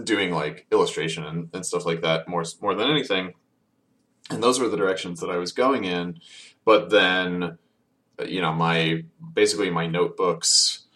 doing 0.05 0.33
like 0.33 0.67
illustration 0.73 1.25
and, 1.25 1.51
and 1.53 1.65
stuff 1.65 1.85
like 1.85 2.03
that 2.03 2.29
more, 2.29 2.45
more 2.61 2.75
than 2.75 2.91
anything. 2.91 3.35
And 4.31 4.43
those 4.43 4.59
were 4.59 4.69
the 4.69 4.77
directions 4.77 5.21
that 5.21 5.31
I 5.31 5.37
was 5.37 5.53
going 5.53 5.85
in. 5.85 6.19
But 6.65 6.91
then, 6.91 7.59
you 8.27 8.41
know, 8.41 8.53
my 8.53 9.05
basically 9.35 9.71
my 9.71 9.87
notebooks 9.87 10.87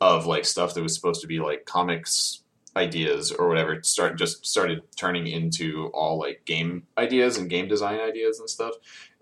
of 0.00 0.26
like 0.26 0.44
stuff 0.44 0.74
that 0.74 0.82
was 0.82 0.94
supposed 0.94 1.20
to 1.22 1.26
be 1.26 1.40
like 1.40 1.64
comics 1.64 2.42
ideas 2.76 3.32
or 3.32 3.48
whatever 3.48 3.82
start 3.82 4.18
just 4.18 4.46
started 4.46 4.82
turning 4.96 5.26
into 5.26 5.90
all 5.94 6.18
like 6.18 6.42
game 6.44 6.84
ideas 6.96 7.36
and 7.36 7.50
game 7.50 7.68
design 7.68 7.98
ideas 8.00 8.38
and 8.38 8.48
stuff. 8.48 8.74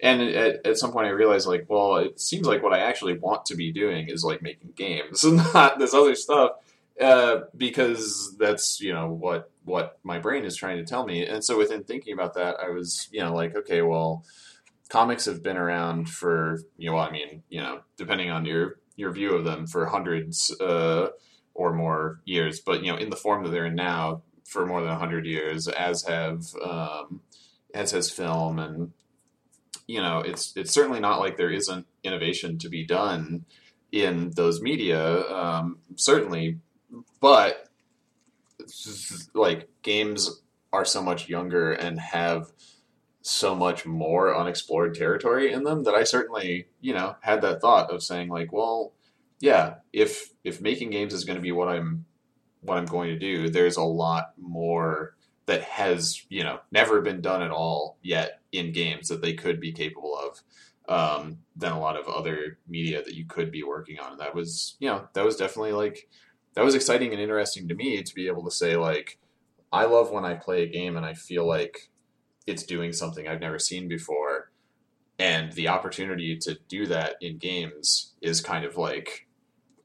And 0.03 0.20
at, 0.20 0.66
at 0.66 0.76
some 0.76 0.92
point 0.92 1.07
i 1.07 1.11
realized 1.11 1.47
like 1.47 1.66
well 1.68 1.97
it 1.97 2.20
seems 2.20 2.47
like 2.47 2.62
what 2.62 2.74
i 2.74 2.80
actually 2.80 3.16
want 3.18 3.47
to 3.47 3.55
be 3.55 3.72
doing 3.72 4.09
is 4.09 4.22
like 4.24 4.42
making 4.42 4.72
games 4.76 5.24
and 5.24 5.36
not 5.55 5.78
this 5.78 5.94
other 5.94 6.14
stuff 6.14 6.53
uh, 7.01 7.40
because 7.57 8.34
that's 8.38 8.80
you 8.80 8.92
know 8.92 9.11
what 9.11 9.51
what 9.64 9.99
my 10.03 10.18
brain 10.18 10.44
is 10.44 10.57
trying 10.57 10.78
to 10.78 10.84
tell 10.84 11.05
me. 11.05 11.26
And 11.26 11.44
so 11.44 11.59
within 11.59 11.84
thinking 11.84 12.14
about 12.14 12.34
that 12.34 12.57
i 12.61 12.70
was 12.70 13.09
you 13.12 13.20
know 13.20 13.34
like 13.34 13.55
okay 13.57 13.82
well 13.82 14.24
comics 14.88 15.24
have 15.24 15.42
been 15.42 15.57
around 15.57 16.09
for 16.09 16.61
you 16.76 16.90
know 16.90 16.97
i 16.97 17.11
mean 17.11 17.42
you 17.49 17.61
know 17.61 17.80
depending 17.97 18.30
on 18.30 18.44
your 18.44 18.78
your 18.94 19.11
view 19.11 19.34
of 19.34 19.44
them 19.44 19.66
for 19.66 19.86
hundreds 19.86 20.55
uh, 20.61 21.09
or 21.57 21.72
more 21.72 22.20
years, 22.24 22.61
but 22.61 22.84
you 22.84 22.92
know, 22.92 22.98
in 22.98 23.11
the 23.11 23.16
form 23.16 23.42
that 23.42 23.50
they're 23.50 23.66
in 23.66 23.74
now 23.74 24.22
for 24.44 24.66
more 24.66 24.82
than 24.82 24.94
hundred 24.96 25.26
years, 25.26 25.66
as 25.66 26.04
have 26.04 26.44
um, 26.64 27.20
as 27.74 27.90
has 27.90 28.11
film, 28.11 28.59
and 28.59 28.92
you 29.86 30.00
know, 30.00 30.20
it's 30.20 30.57
it's 30.57 30.72
certainly 30.72 31.00
not 31.00 31.18
like 31.18 31.36
there 31.36 31.50
isn't 31.50 31.86
innovation 32.04 32.59
to 32.59 32.68
be 32.68 32.84
done 32.84 33.44
in 33.90 34.30
those 34.36 34.61
media, 34.61 35.22
um, 35.30 35.78
certainly, 35.96 36.59
but 37.20 37.68
like 39.34 39.68
games 39.82 40.42
are 40.72 40.84
so 40.84 41.02
much 41.02 41.28
younger 41.28 41.72
and 41.72 41.98
have 41.98 42.52
so 43.22 43.54
much 43.54 43.86
more 43.86 44.36
unexplored 44.36 44.94
territory 44.94 45.52
in 45.52 45.64
them 45.64 45.82
that 45.84 45.94
I 45.94 46.04
certainly, 46.04 46.68
you 46.80 46.94
know, 46.94 47.16
had 47.20 47.42
that 47.42 47.61
thought 47.61 47.90
of 47.90 48.02
saying 48.02 48.28
like, 48.28 48.52
well, 48.52 48.92
yeah, 49.41 49.74
if 49.93 50.30
if 50.45 50.61
making 50.61 50.91
games 50.91 51.12
is 51.12 51.24
going 51.24 51.37
to 51.37 51.43
be 51.43 51.53
what 51.53 51.68
I'm 51.68 52.07
what 52.62 52.78
I'm 52.78 52.87
going 52.87 53.11
to 53.11 53.18
do, 53.18 53.51
there's 53.51 53.76
a 53.76 53.82
lot 53.82 54.32
more 54.39 55.14
that 55.47 55.62
has 55.62 56.24
you 56.28 56.43
know 56.43 56.61
never 56.72 57.01
been 57.01 57.20
done 57.20 57.43
at 57.43 57.51
all 57.51 57.99
yet 58.03 58.41
in 58.53 58.72
games 58.72 59.09
that 59.09 59.22
they 59.22 59.34
could 59.34 59.61
be 59.61 59.72
capable 59.72 60.16
of 60.16 60.41
um, 60.89 61.39
than 61.57 61.72
a 61.72 61.80
lot 61.80 61.99
of 61.99 62.09
other 62.09 62.59
media 62.68 63.03
that 63.03 63.14
you 63.14 63.24
could 63.26 63.51
be 63.51 63.62
working 63.62 63.99
on. 63.99 64.12
And 64.12 64.20
that 64.20 64.34
was 64.34 64.76
you 64.78 64.89
know 64.89 65.09
that 65.12 65.24
was 65.24 65.37
definitely 65.37 65.72
like 65.72 66.09
that 66.55 66.64
was 66.64 66.74
exciting 66.74 67.12
and 67.12 67.20
interesting 67.20 67.68
to 67.68 67.74
me 67.74 68.03
to 68.03 68.14
be 68.14 68.26
able 68.28 68.45
to 68.45 68.51
say 68.51 68.76
like 68.76 69.18
I 69.72 69.84
love 69.84 70.11
when 70.11 70.24
I 70.24 70.34
play 70.34 70.62
a 70.62 70.68
game 70.68 70.97
and 70.97 71.05
I 71.05 71.14
feel 71.14 71.47
like 71.47 71.91
it's 72.47 72.62
doing 72.62 72.93
something 72.93 73.26
I've 73.26 73.41
never 73.41 73.59
seen 73.59 73.89
before. 73.89 74.51
And 75.18 75.53
the 75.53 75.68
opportunity 75.68 76.37
to 76.39 76.59
do 76.68 76.87
that 76.87 77.16
in 77.20 77.39
games 77.39 78.14
is 78.20 78.41
kind 78.41 78.64
of 78.64 78.76
like 78.76 79.25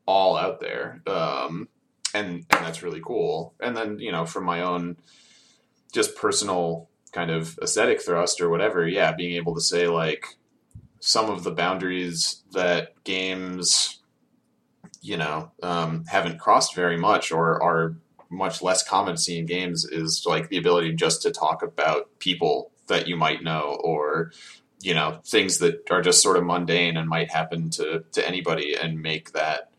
all 0.05 0.37
out 0.37 0.59
there, 0.59 1.01
um, 1.07 1.67
and 2.13 2.45
and 2.49 2.65
that's 2.65 2.83
really 2.83 3.01
cool. 3.03 3.53
And 3.59 3.75
then 3.75 3.99
you 3.99 4.11
know, 4.11 4.25
from 4.25 4.45
my 4.45 4.61
own 4.61 4.97
just 5.93 6.15
personal 6.15 6.89
kind 7.11 7.29
of 7.29 7.59
aesthetic 7.61 8.01
thrust 8.01 8.39
or 8.41 8.49
whatever, 8.49 8.87
yeah, 8.87 9.11
being 9.11 9.35
able 9.35 9.53
to 9.55 9.61
say 9.61 9.87
like 9.87 10.37
some 10.99 11.29
of 11.29 11.43
the 11.43 11.51
boundaries 11.51 12.43
that 12.51 13.03
games, 13.03 13.99
you 15.01 15.17
know, 15.17 15.51
um, 15.61 16.05
haven't 16.05 16.39
crossed 16.39 16.75
very 16.75 16.97
much 16.97 17.31
or 17.31 17.61
are 17.61 17.95
much 18.29 18.61
less 18.61 18.81
common 18.81 19.15
to 19.15 19.21
see 19.21 19.37
in 19.37 19.45
games 19.45 19.83
is 19.85 20.23
like 20.25 20.49
the 20.49 20.57
ability 20.57 20.93
just 20.93 21.21
to 21.21 21.31
talk 21.31 21.61
about 21.61 22.07
people 22.19 22.71
that 22.87 23.07
you 23.07 23.17
might 23.17 23.43
know 23.43 23.77
or 23.83 24.31
you 24.81 24.93
know 24.93 25.19
things 25.25 25.59
that 25.59 25.89
are 25.91 26.01
just 26.01 26.21
sort 26.21 26.37
of 26.37 26.43
mundane 26.45 26.97
and 26.97 27.09
might 27.09 27.29
happen 27.29 27.69
to 27.69 28.03
to 28.13 28.25
anybody 28.25 28.73
and 28.73 29.01
make 29.01 29.33
that 29.33 29.70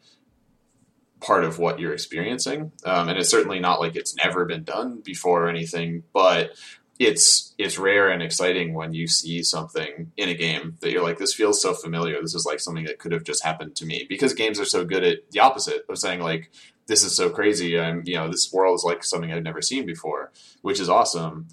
part 1.22 1.44
of 1.44 1.58
what 1.58 1.78
you're 1.78 1.92
experiencing. 1.92 2.72
Um, 2.84 3.08
and 3.08 3.18
it's 3.18 3.30
certainly 3.30 3.60
not 3.60 3.80
like 3.80 3.96
it's 3.96 4.14
never 4.16 4.44
been 4.44 4.64
done 4.64 5.00
before 5.04 5.46
or 5.46 5.48
anything, 5.48 6.02
but 6.12 6.52
it's 6.98 7.54
it's 7.58 7.78
rare 7.78 8.10
and 8.10 8.22
exciting 8.22 8.74
when 8.74 8.92
you 8.92 9.06
see 9.06 9.42
something 9.42 10.12
in 10.16 10.28
a 10.28 10.34
game 10.34 10.76
that 10.80 10.92
you're 10.92 11.02
like, 11.02 11.18
this 11.18 11.34
feels 11.34 11.60
so 11.60 11.74
familiar. 11.74 12.20
This 12.20 12.34
is 12.34 12.46
like 12.46 12.60
something 12.60 12.84
that 12.84 12.98
could 12.98 13.12
have 13.12 13.24
just 13.24 13.44
happened 13.44 13.74
to 13.76 13.86
me 13.86 14.06
because 14.08 14.34
games 14.34 14.60
are 14.60 14.64
so 14.64 14.84
good 14.84 15.02
at 15.02 15.30
the 15.30 15.40
opposite 15.40 15.84
of 15.88 15.98
saying 15.98 16.20
like, 16.20 16.50
this 16.86 17.02
is 17.02 17.16
so 17.16 17.30
crazy. 17.30 17.78
I'm 17.78 18.02
you 18.04 18.14
know 18.14 18.28
this 18.28 18.52
world 18.52 18.76
is 18.76 18.84
like 18.84 19.04
something 19.04 19.32
I've 19.32 19.42
never 19.42 19.62
seen 19.62 19.86
before, 19.86 20.32
which 20.60 20.80
is 20.80 20.88
awesome. 20.88 21.48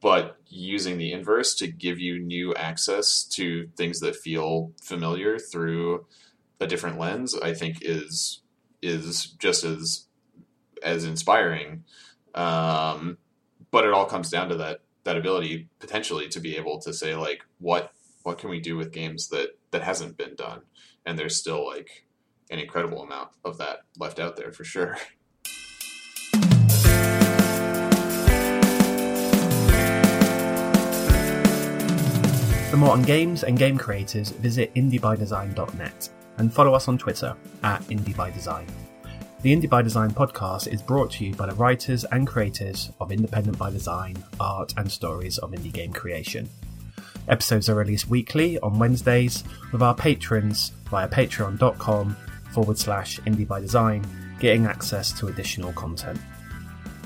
But 0.00 0.38
using 0.48 0.96
the 0.96 1.12
inverse 1.12 1.54
to 1.56 1.66
give 1.66 1.98
you 1.98 2.18
new 2.18 2.54
access 2.54 3.22
to 3.24 3.68
things 3.76 4.00
that 4.00 4.16
feel 4.16 4.72
familiar 4.82 5.38
through 5.38 6.06
a 6.58 6.66
different 6.66 6.98
lens, 6.98 7.34
I 7.34 7.52
think 7.52 7.78
is 7.82 8.40
is 8.82 9.26
just 9.38 9.64
as 9.64 10.06
as 10.82 11.04
inspiring. 11.04 11.84
Um, 12.34 13.18
but 13.70 13.84
it 13.84 13.92
all 13.92 14.06
comes 14.06 14.30
down 14.30 14.48
to 14.48 14.56
that 14.56 14.80
that 15.04 15.16
ability 15.16 15.68
potentially 15.78 16.28
to 16.28 16.40
be 16.40 16.56
able 16.56 16.78
to 16.80 16.92
say 16.92 17.14
like 17.14 17.42
what 17.58 17.92
what 18.22 18.38
can 18.38 18.50
we 18.50 18.60
do 18.60 18.76
with 18.76 18.92
games 18.92 19.28
that 19.28 19.58
that 19.70 19.82
hasn't 19.82 20.16
been 20.16 20.34
done? 20.34 20.62
And 21.06 21.18
there's 21.18 21.36
still 21.36 21.66
like 21.66 22.06
an 22.50 22.58
incredible 22.58 23.02
amount 23.02 23.30
of 23.44 23.58
that 23.58 23.80
left 23.98 24.18
out 24.18 24.36
there 24.36 24.52
for 24.52 24.64
sure. 24.64 24.96
For 32.70 32.76
more 32.76 32.92
on 32.92 33.02
games 33.02 33.42
and 33.42 33.58
game 33.58 33.76
creators, 33.76 34.30
visit 34.30 34.72
indiebydesign.net 34.76 36.08
and 36.40 36.52
follow 36.52 36.74
us 36.74 36.88
on 36.88 36.96
Twitter 36.96 37.36
at 37.62 37.82
Indie 37.82 38.16
by 38.16 38.30
Design. 38.30 38.66
The 39.42 39.54
Indie 39.54 39.68
by 39.68 39.82
Design 39.82 40.10
podcast 40.10 40.68
is 40.72 40.82
brought 40.82 41.10
to 41.12 41.24
you 41.24 41.34
by 41.34 41.46
the 41.46 41.54
writers 41.54 42.04
and 42.04 42.26
creators 42.26 42.90
of 42.98 43.12
Independent 43.12 43.58
by 43.58 43.70
Design, 43.70 44.16
art 44.40 44.72
and 44.76 44.90
stories 44.90 45.38
of 45.38 45.52
indie 45.52 45.72
game 45.72 45.92
creation. 45.92 46.48
Episodes 47.28 47.68
are 47.68 47.74
released 47.74 48.08
weekly 48.08 48.58
on 48.60 48.78
Wednesdays 48.78 49.44
with 49.70 49.82
our 49.82 49.94
patrons 49.94 50.72
via 50.90 51.08
patreon.com 51.08 52.16
forward 52.52 52.78
slash 52.78 53.20
indie 53.20 53.46
by 53.46 53.60
design, 53.60 54.04
getting 54.40 54.66
access 54.66 55.12
to 55.12 55.28
additional 55.28 55.72
content. 55.74 56.18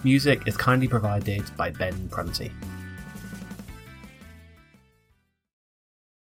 Music 0.04 0.46
is 0.46 0.56
kindly 0.56 0.86
provided 0.86 1.44
by 1.56 1.70
Ben 1.70 2.08
Prunty. 2.08 2.52